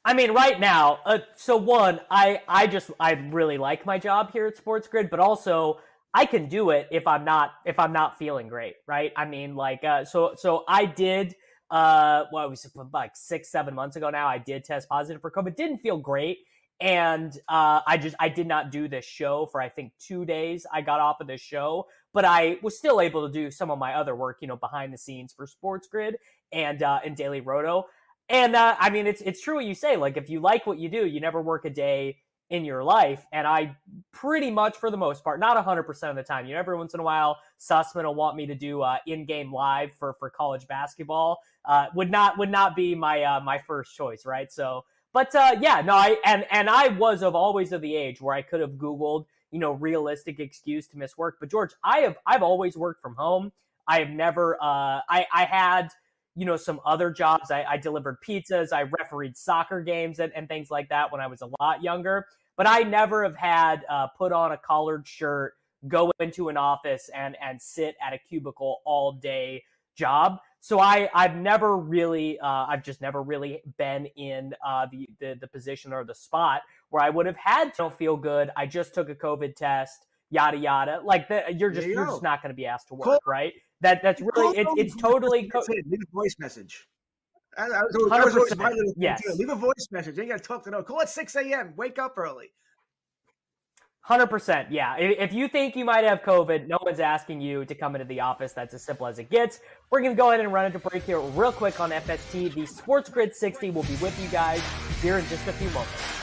I 0.06 0.14
mean, 0.14 0.32
right 0.32 0.60
now, 0.60 1.00
uh, 1.06 1.20
so 1.36 1.56
one, 1.56 2.02
I 2.12 2.42
I 2.48 2.68
just 2.68 2.92
I 3.00 3.14
really 3.14 3.58
like 3.58 3.86
my 3.86 3.98
job 3.98 4.32
here 4.32 4.48
at 4.48 4.58
Sports 4.58 4.88
Grid, 4.88 5.10
but 5.10 5.20
also 5.20 5.80
I 6.14 6.26
can 6.26 6.48
do 6.48 6.72
it 6.72 6.88
if 6.92 7.08
I'm 7.08 7.24
not 7.24 7.52
if 7.66 7.80
I'm 7.80 7.94
not 7.94 8.18
feeling 8.18 8.50
great, 8.50 8.76
right? 8.86 9.14
I 9.16 9.26
mean, 9.26 9.56
like, 9.56 9.84
uh, 9.84 10.04
so 10.06 10.34
so 10.36 10.64
I 10.68 10.86
did. 10.86 11.36
Uh, 11.72 12.26
it 12.32 12.50
was 12.50 12.70
like 12.94 13.12
six, 13.16 13.50
seven 13.50 13.74
months 13.74 13.96
ago 13.96 14.10
now. 14.10 14.28
I 14.28 14.38
did 14.38 14.64
test 14.64 14.88
positive 14.90 15.22
for 15.22 15.32
COVID. 15.32 15.56
Didn't 15.56 15.80
feel 15.80 15.98
great, 15.98 16.40
and 16.82 17.32
uh, 17.48 17.82
I 17.88 17.98
just 17.98 18.16
I 18.20 18.28
did 18.28 18.46
not 18.46 18.72
do 18.72 18.90
this 18.90 19.06
show 19.06 19.48
for 19.52 19.62
I 19.62 19.70
think 19.70 19.94
two 20.00 20.26
days. 20.26 20.66
I 20.72 20.82
got 20.82 21.00
off 21.00 21.22
of 21.22 21.28
this 21.28 21.42
show, 21.42 21.88
but 22.14 22.26
I 22.26 22.58
was 22.62 22.78
still 22.78 23.00
able 23.00 23.26
to 23.26 23.34
do 23.34 23.50
some 23.50 23.72
of 23.72 23.80
my 23.80 23.94
other 23.96 24.16
work, 24.16 24.38
you 24.42 24.50
know, 24.50 24.58
behind 24.58 24.94
the 24.94 24.98
scenes 24.98 25.34
for 25.34 25.48
Sports 25.48 25.88
Grid 25.88 26.18
and 26.52 26.84
uh, 26.84 27.00
and 27.06 27.16
Daily 27.16 27.40
Roto. 27.40 27.86
And 28.34 28.56
uh, 28.56 28.76
I 28.80 28.90
mean, 28.90 29.06
it's 29.06 29.22
it's 29.22 29.42
true 29.42 29.56
what 29.56 29.66
you 29.66 29.76
say. 29.76 29.96
Like, 29.96 30.18
if 30.18 30.28
you 30.28 30.40
like 30.40 30.66
what 30.66 30.80
you 30.80 30.90
do, 30.90 31.06
you 31.06 31.22
never 31.22 31.40
work 31.40 31.66
a 31.66 31.70
day 31.70 32.18
in 32.50 32.66
your 32.66 32.84
life. 32.84 33.24
And 33.32 33.46
I 33.46 33.78
pretty 34.12 34.50
much, 34.50 34.76
for 34.76 34.90
the 34.90 34.98
most 34.98 35.24
part, 35.24 35.40
not 35.40 35.56
100% 35.64 36.10
of 36.10 36.16
the 36.16 36.24
time, 36.24 36.46
you 36.48 36.54
know, 36.54 36.60
every 36.60 36.76
once 36.76 36.96
in 36.96 37.00
a 37.00 37.04
while, 37.04 37.38
Sussman 37.60 38.04
will 38.04 38.16
want 38.16 38.36
me 38.36 38.48
to 38.48 38.56
do 38.56 38.82
uh, 38.82 38.98
in-game 39.06 39.54
live 39.54 39.94
for 39.94 40.16
for 40.20 40.32
college 40.32 40.68
basketball. 40.68 41.42
Uh, 41.64 41.86
would 41.94 42.10
not 42.10 42.40
would 42.40 42.50
not 42.50 42.76
be 42.76 42.96
my 42.96 43.22
uh, 43.22 43.40
my 43.40 43.60
first 43.60 43.96
choice, 43.96 44.26
right? 44.26 44.52
So, 44.52 44.84
but 45.14 45.34
uh, 45.36 45.56
yeah, 45.62 45.82
no, 45.82 45.94
I 45.94 46.18
and 46.26 46.48
and 46.50 46.72
I 46.72 46.88
was 46.88 47.22
of 47.22 47.36
always 47.36 47.72
of 47.72 47.82
the 47.82 47.96
age 47.96 48.20
where 48.20 48.36
I 48.36 48.42
could 48.42 48.62
have 48.62 48.72
Googled, 48.72 49.26
you 49.52 49.60
know, 49.60 49.74
realistic 49.74 50.40
excuse 50.40 50.88
to 50.88 50.98
miss 50.98 51.16
work. 51.20 51.38
But 51.40 51.52
George, 51.52 51.74
I 51.84 52.00
have 52.00 52.18
I've 52.26 52.42
always 52.42 52.76
worked 52.76 53.00
from 53.00 53.14
home. 53.14 53.52
I 53.88 54.00
have 54.00 54.10
never 54.10 54.56
uh, 54.56 55.02
I 55.08 55.28
I 55.32 55.46
had 55.46 55.90
you 56.36 56.46
know 56.46 56.58
some 56.58 56.80
other 56.86 57.10
jobs. 57.10 57.52
I, 57.52 57.64
I 57.64 57.78
delivered 57.78 58.18
pizzas. 58.28 58.74
I 58.74 58.84
refereed 59.00 59.38
soccer 59.38 59.82
games 59.82 60.20
and, 60.20 60.32
and 60.36 60.48
things 60.48 60.72
like 60.72 60.90
that 60.90 61.12
when 61.12 61.22
I 61.22 61.28
was 61.28 61.42
a 61.42 61.50
lot 61.60 61.84
younger 61.84 62.26
but 62.56 62.68
I 62.68 62.80
never 62.80 63.24
have 63.24 63.36
had 63.36 63.86
uh, 63.90 64.08
put 64.08 64.32
on 64.32 64.52
a 64.52 64.58
collared 64.58 65.08
shirt, 65.08 65.54
go 65.88 66.12
into 66.20 66.50
an 66.50 66.58
office 66.58 67.10
and 67.14 67.36
and 67.42 67.62
sit 67.62 67.96
at 68.06 68.14
a 68.14 68.18
cubicle 68.18 68.82
all 68.86 69.14
day 69.14 69.64
job. 69.96 70.40
So 70.60 70.80
I 70.80 71.10
I've 71.14 71.36
never 71.36 71.78
really 71.78 72.40
uh, 72.40 72.66
I've 72.68 72.84
just 72.84 73.02
never 73.02 73.22
really 73.22 73.62
been 73.78 74.06
in 74.16 74.54
uh, 74.66 74.88
the, 74.92 75.10
the 75.20 75.38
the 75.42 75.48
position 75.48 75.94
or 75.94 76.04
the 76.04 76.16
spot 76.16 76.62
where 76.90 77.04
I 77.04 77.10
would 77.10 77.26
have 77.26 77.38
had 77.38 77.74
to 77.76 77.90
feel 77.90 78.16
good. 78.16 78.52
I 78.56 78.66
just 78.66 78.94
took 78.94 79.10
a 79.10 79.16
COVID 79.16 79.56
test, 79.56 80.06
yada 80.30 80.58
yada. 80.58 81.02
Like 81.04 81.28
the, 81.28 81.44
you're 81.58 81.72
just 81.72 81.88
you 81.88 82.00
are 82.00 82.06
just 82.06 82.24
not 82.24 82.42
going 82.42 82.52
to 82.52 82.56
be 82.56 82.66
asked 82.66 82.90
to 82.90 82.96
work, 82.96 83.06
cool. 83.06 83.20
right? 83.26 83.54
That 83.84 84.02
that's 84.02 84.22
really 84.22 84.58
it, 84.58 84.68
it's 84.78 84.96
totally 84.96 85.50
co- 85.50 85.62
leave 85.70 86.02
a 86.02 86.12
voice 86.16 86.36
message. 86.40 86.88
I, 87.58 87.66
I 87.66 87.68
was, 87.68 87.94
was 87.94 88.36
always 88.36 88.56
my 88.56 88.70
little 88.70 88.94
yes. 88.96 89.22
Leave 89.36 89.50
a 89.50 89.56
voice 89.56 89.90
message. 89.92 90.16
You 90.16 90.24
ain't 90.24 90.32
got 90.32 90.42
to 90.42 90.44
talk 90.44 90.64
to 90.64 90.72
no. 90.72 90.82
Call 90.82 91.02
at 91.02 91.10
6 91.10 91.36
a.m. 91.36 91.74
Wake 91.76 92.00
up 92.00 92.18
early. 92.18 92.52
100%. 94.10 94.68
Yeah. 94.70 94.98
If 94.98 95.32
you 95.32 95.48
think 95.48 95.76
you 95.76 95.86
might 95.86 96.04
have 96.04 96.22
COVID, 96.24 96.68
no 96.68 96.78
one's 96.82 97.00
asking 97.00 97.42
you 97.42 97.64
to 97.66 97.76
come 97.76 97.96
into 97.96 98.08
the 98.08 98.20
office. 98.20 98.52
That's 98.52 98.74
as 98.74 98.84
simple 98.84 99.08
as 99.08 99.20
it 99.20 99.30
gets. 99.30 99.60
We're 99.92 100.02
going 100.02 100.16
to 100.16 100.20
go 100.20 100.30
ahead 100.30 100.42
and 100.42 100.52
run 100.52 100.66
into 100.66 100.80
break 100.80 101.04
here 101.04 101.20
real 101.20 101.54
quick 101.54 101.80
on 101.80 101.92
FST. 101.92 102.54
The 102.54 102.66
Sports 102.66 103.10
Grid 103.10 103.36
60 103.36 103.70
will 103.70 103.84
be 103.84 103.96
with 103.96 104.20
you 104.22 104.28
guys 104.30 104.62
here 105.02 105.20
in 105.20 105.28
just 105.28 105.48
a 105.48 105.54
few 105.54 105.70
moments. 105.70 106.23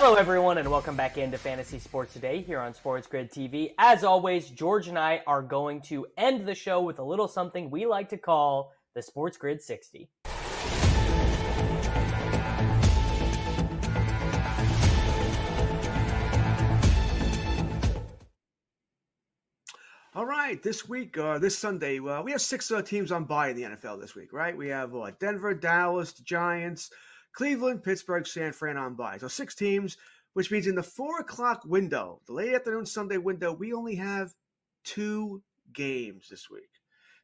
Hello, 0.00 0.14
everyone, 0.14 0.58
and 0.58 0.70
welcome 0.70 0.94
back 0.94 1.18
into 1.18 1.36
Fantasy 1.36 1.80
Sports 1.80 2.12
Today 2.12 2.40
here 2.40 2.60
on 2.60 2.72
Sports 2.72 3.08
Grid 3.08 3.32
TV. 3.32 3.74
As 3.78 4.04
always, 4.04 4.48
George 4.48 4.86
and 4.86 4.96
I 4.96 5.22
are 5.26 5.42
going 5.42 5.80
to 5.82 6.06
end 6.16 6.46
the 6.46 6.54
show 6.54 6.80
with 6.80 7.00
a 7.00 7.02
little 7.02 7.26
something 7.26 7.68
we 7.68 7.84
like 7.84 8.08
to 8.10 8.16
call 8.16 8.70
the 8.94 9.02
Sports 9.02 9.36
Grid 9.36 9.60
60. 9.60 10.08
All 20.14 20.24
right, 20.24 20.62
this 20.62 20.88
week, 20.88 21.18
uh, 21.18 21.40
this 21.40 21.58
Sunday, 21.58 21.98
uh, 21.98 22.22
we 22.22 22.30
have 22.30 22.40
six 22.40 22.70
uh, 22.70 22.82
teams 22.82 23.10
on 23.10 23.24
bye 23.24 23.48
in 23.48 23.56
the 23.56 23.64
NFL 23.64 24.00
this 24.00 24.14
week, 24.14 24.32
right? 24.32 24.56
We 24.56 24.68
have 24.68 24.94
Denver, 25.18 25.54
Dallas, 25.54 26.12
Giants, 26.12 26.88
Cleveland, 27.38 27.84
Pittsburgh, 27.84 28.26
San 28.26 28.52
Fran 28.52 28.76
on 28.76 28.94
bye. 28.94 29.16
So 29.16 29.28
six 29.28 29.54
teams, 29.54 29.96
which 30.32 30.50
means 30.50 30.66
in 30.66 30.74
the 30.74 30.82
four 30.82 31.20
o'clock 31.20 31.62
window, 31.64 32.20
the 32.26 32.32
late 32.32 32.52
afternoon 32.52 32.84
Sunday 32.84 33.16
window, 33.16 33.52
we 33.52 33.72
only 33.72 33.94
have 33.94 34.34
two 34.82 35.40
games 35.72 36.28
this 36.28 36.50
week. 36.50 36.68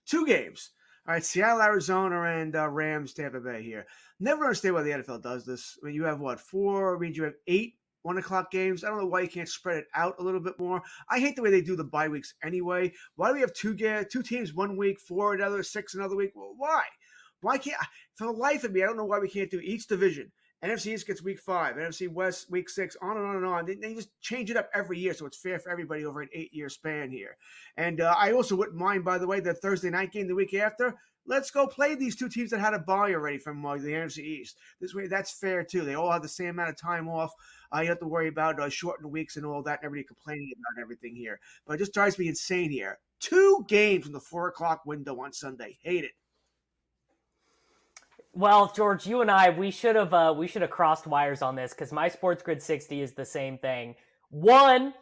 Two 0.07 0.25
games. 0.25 0.71
All 1.09 1.15
right, 1.15 1.25
Seattle, 1.25 1.63
Arizona, 1.63 2.23
and 2.23 2.55
uh, 2.55 2.69
Rams, 2.69 3.13
Tampa 3.13 3.41
Bay 3.41 3.65
here. 3.65 3.87
Never 4.21 4.45
understand 4.45 4.77
why 4.77 4.83
the 4.83 4.91
NFL 4.91 5.21
does 5.21 5.45
this. 5.45 5.77
I 5.83 5.87
mean, 5.87 5.97
you 5.97 6.05
have 6.05 6.21
what 6.21 6.39
four? 6.39 6.97
I 6.97 7.01
mean, 7.01 7.15
you 7.15 7.25
have 7.25 7.35
eight 7.49 7.75
one 8.03 8.17
o'clock 8.17 8.53
games. 8.53 8.85
I 8.85 8.91
don't 8.91 9.01
know 9.01 9.07
why 9.07 9.23
you 9.23 9.29
can't 9.29 9.49
spread 9.49 9.79
it 9.79 9.87
out 9.97 10.15
a 10.21 10.23
little 10.23 10.39
bit 10.39 10.61
more. 10.61 10.81
I 11.11 11.19
hate 11.19 11.35
the 11.35 11.43
way 11.43 11.51
they 11.51 11.61
do 11.61 11.75
the 11.75 11.83
bye 11.83 12.07
weeks 12.07 12.35
anyway. 12.45 12.93
Why 13.17 13.31
do 13.31 13.35
we 13.35 13.41
have 13.41 13.53
two 13.53 13.75
ga- 13.75 14.05
two 14.05 14.23
teams 14.23 14.55
one 14.55 14.77
week, 14.77 15.01
four 15.01 15.35
another, 15.35 15.65
six 15.65 15.95
another 15.95 16.15
week? 16.15 16.31
Well, 16.37 16.55
why? 16.57 16.85
Why 17.45 17.59
can't 17.59 17.77
for 18.15 18.25
the 18.25 18.33
life 18.33 18.65
of 18.65 18.73
me? 18.73 18.83
I 18.83 18.87
don't 18.87 18.97
know 18.97 19.05
why 19.05 19.19
we 19.19 19.29
can't 19.29 19.51
do 19.51 19.61
each 19.61 19.87
division. 19.87 20.33
NFC 20.65 20.95
East 20.95 21.07
gets 21.07 21.23
week 21.23 21.39
five, 21.39 21.77
NFC 21.77 22.09
West 22.09 22.51
week 22.51 22.71
six, 22.71 22.97
on 23.03 23.19
and 23.19 23.27
on 23.27 23.37
and 23.37 23.45
on. 23.45 23.67
They, 23.67 23.75
they 23.75 23.95
just 23.95 24.09
change 24.23 24.51
it 24.51 24.57
up 24.57 24.71
every 24.73 24.99
year, 24.99 25.13
so 25.13 25.27
it's 25.27 25.37
fair 25.37 25.59
for 25.59 25.69
everybody 25.71 26.07
over 26.07 26.23
an 26.23 26.31
eight-year 26.33 26.71
span 26.71 27.11
here. 27.11 27.37
And 27.77 28.01
uh, 28.01 28.15
I 28.17 28.33
also 28.33 28.57
wouldn't 28.57 28.79
mind, 28.79 29.05
by 29.05 29.19
the 29.19 29.27
way, 29.27 29.41
the 29.41 29.53
Thursday 29.53 29.91
night 29.91 30.11
game 30.11 30.27
the 30.27 30.35
week 30.35 30.55
after. 30.55 30.95
Let's 31.27 31.51
go 31.51 31.67
play 31.67 31.95
these 31.95 32.17
two 32.17 32.31
teams 32.31 32.49
that 32.51 32.61
had 32.61 32.73
a 32.73 32.79
bye 32.79 33.13
already 33.13 33.37
from 33.37 33.65
uh, 33.67 33.77
the 33.77 33.93
NFC 33.93 34.21
East. 34.21 34.57
This 34.81 34.95
way, 34.95 35.07
that's 35.07 35.39
fair 35.39 35.65
too. 35.65 35.83
They 35.83 35.97
all 35.97 36.11
have 36.11 36.23
the 36.23 36.29
same 36.29 36.49
amount 36.51 36.71
of 36.71 36.77
time 36.79 37.11
off. 37.11 37.33
Uh, 37.75 37.81
you 37.81 37.89
have 37.89 38.01
to 38.01 38.07
worry 38.07 38.29
about 38.29 38.59
uh, 38.59 38.71
shortened 38.71 39.13
weeks 39.13 39.37
and 39.37 39.45
all 39.45 39.63
that. 39.65 39.81
And 39.81 39.85
everybody 39.85 40.07
complaining 40.07 40.51
about 40.57 40.83
everything 40.83 41.15
here, 41.15 41.41
but 41.67 41.75
it 41.75 41.79
just 41.79 41.93
drives 41.93 42.19
me 42.19 42.29
insane 42.29 42.71
here. 42.71 42.99
Two 43.21 43.67
games 43.69 44.07
in 44.07 44.13
the 44.13 44.21
four 44.21 44.49
o'clock 44.49 44.87
window 44.87 45.21
on 45.21 45.35
Sunday. 45.35 45.77
Hate 45.83 46.05
it. 46.05 46.13
Well, 48.37 48.73
George, 48.75 49.07
you 49.07 49.21
and 49.21 49.31
I, 49.31 49.51
we 49.51 49.71
should 49.71 49.95
have 49.95 50.13
uh, 50.13 50.35
we 50.37 50.49
should 50.49 50.63
have 50.63 50.71
crossed 50.73 51.07
wires 51.07 51.41
on 51.41 51.55
this 51.55 51.73
because 51.73 51.93
my 51.93 52.09
Sports 52.09 52.43
Grid 52.43 52.61
60 52.61 53.01
is 53.01 53.13
the 53.13 53.25
same 53.25 53.59
thing. 53.59 53.95
One, 54.31 54.93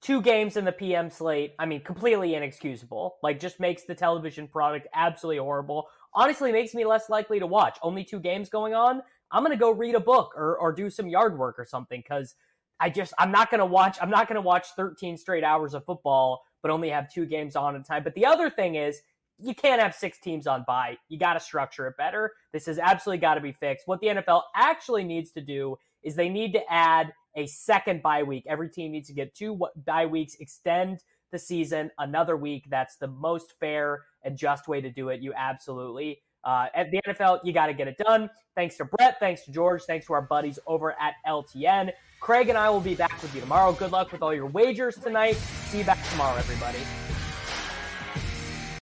two 0.00 0.22
games 0.22 0.56
in 0.56 0.64
the 0.64 0.70
PM 0.70 1.10
slate. 1.10 1.54
I 1.58 1.66
mean, 1.66 1.80
completely 1.80 2.36
inexcusable. 2.36 3.16
Like, 3.24 3.40
just 3.40 3.58
makes 3.58 3.82
the 3.82 3.96
television 3.96 4.46
product 4.46 4.86
absolutely 4.94 5.38
horrible. 5.38 5.88
Honestly, 6.14 6.52
makes 6.52 6.72
me 6.72 6.84
less 6.84 7.10
likely 7.10 7.40
to 7.40 7.46
watch. 7.46 7.76
Only 7.82 8.04
two 8.04 8.20
games 8.20 8.48
going 8.48 8.72
on. 8.72 9.02
I'm 9.32 9.42
gonna 9.42 9.56
go 9.56 9.72
read 9.72 9.96
a 9.96 10.00
book 10.00 10.32
or 10.36 10.56
or 10.56 10.72
do 10.72 10.90
some 10.90 11.08
yard 11.08 11.36
work 11.36 11.58
or 11.58 11.64
something 11.64 12.00
because 12.00 12.36
I 12.78 12.88
just 12.88 13.12
I'm 13.18 13.32
not 13.32 13.50
gonna 13.50 13.66
watch. 13.66 13.98
I'm 14.00 14.10
not 14.10 14.28
gonna 14.28 14.40
watch 14.40 14.68
13 14.76 15.16
straight 15.16 15.42
hours 15.42 15.74
of 15.74 15.84
football, 15.84 16.44
but 16.62 16.70
only 16.70 16.90
have 16.90 17.12
two 17.12 17.26
games 17.26 17.56
on 17.56 17.74
at 17.74 17.80
a 17.80 17.84
time. 17.84 18.04
But 18.04 18.14
the 18.14 18.26
other 18.26 18.48
thing 18.48 18.76
is 18.76 19.02
you 19.42 19.54
can't 19.54 19.80
have 19.80 19.94
six 19.94 20.18
teams 20.18 20.46
on 20.46 20.64
bye. 20.66 20.96
You 21.08 21.18
got 21.18 21.34
to 21.34 21.40
structure 21.40 21.86
it 21.86 21.96
better. 21.96 22.32
This 22.52 22.66
has 22.66 22.78
absolutely 22.78 23.20
got 23.20 23.34
to 23.34 23.40
be 23.40 23.52
fixed. 23.52 23.86
What 23.86 24.00
the 24.00 24.08
NFL 24.08 24.42
actually 24.54 25.04
needs 25.04 25.32
to 25.32 25.40
do 25.40 25.76
is 26.02 26.14
they 26.14 26.28
need 26.28 26.52
to 26.52 26.60
add 26.70 27.12
a 27.36 27.46
second 27.46 28.02
bye 28.02 28.22
week. 28.22 28.44
Every 28.48 28.68
team 28.68 28.92
needs 28.92 29.08
to 29.08 29.14
get 29.14 29.34
two 29.34 29.60
bye 29.86 30.06
weeks, 30.06 30.36
extend 30.40 31.00
the 31.32 31.38
season 31.38 31.90
another 31.98 32.36
week. 32.36 32.66
That's 32.70 32.96
the 32.96 33.08
most 33.08 33.54
fair 33.60 34.04
and 34.24 34.36
just 34.36 34.68
way 34.68 34.80
to 34.80 34.90
do 34.90 35.08
it. 35.10 35.20
You 35.20 35.32
absolutely. 35.36 36.22
Uh, 36.42 36.66
at 36.74 36.90
the 36.90 37.00
NFL, 37.06 37.40
you 37.44 37.52
got 37.52 37.66
to 37.66 37.74
get 37.74 37.86
it 37.86 37.96
done. 37.98 38.30
Thanks 38.56 38.76
to 38.78 38.86
Brett. 38.86 39.18
Thanks 39.20 39.44
to 39.44 39.52
George. 39.52 39.82
Thanks 39.82 40.06
to 40.06 40.14
our 40.14 40.22
buddies 40.22 40.58
over 40.66 40.92
at 41.00 41.14
LTN. 41.26 41.92
Craig 42.20 42.48
and 42.48 42.58
I 42.58 42.68
will 42.70 42.80
be 42.80 42.94
back 42.94 43.22
with 43.22 43.34
you 43.34 43.40
tomorrow. 43.40 43.72
Good 43.72 43.92
luck 43.92 44.12
with 44.12 44.22
all 44.22 44.34
your 44.34 44.46
wagers 44.46 44.96
tonight. 44.96 45.36
See 45.36 45.78
you 45.78 45.84
back 45.84 45.98
tomorrow, 46.10 46.36
everybody. 46.36 46.78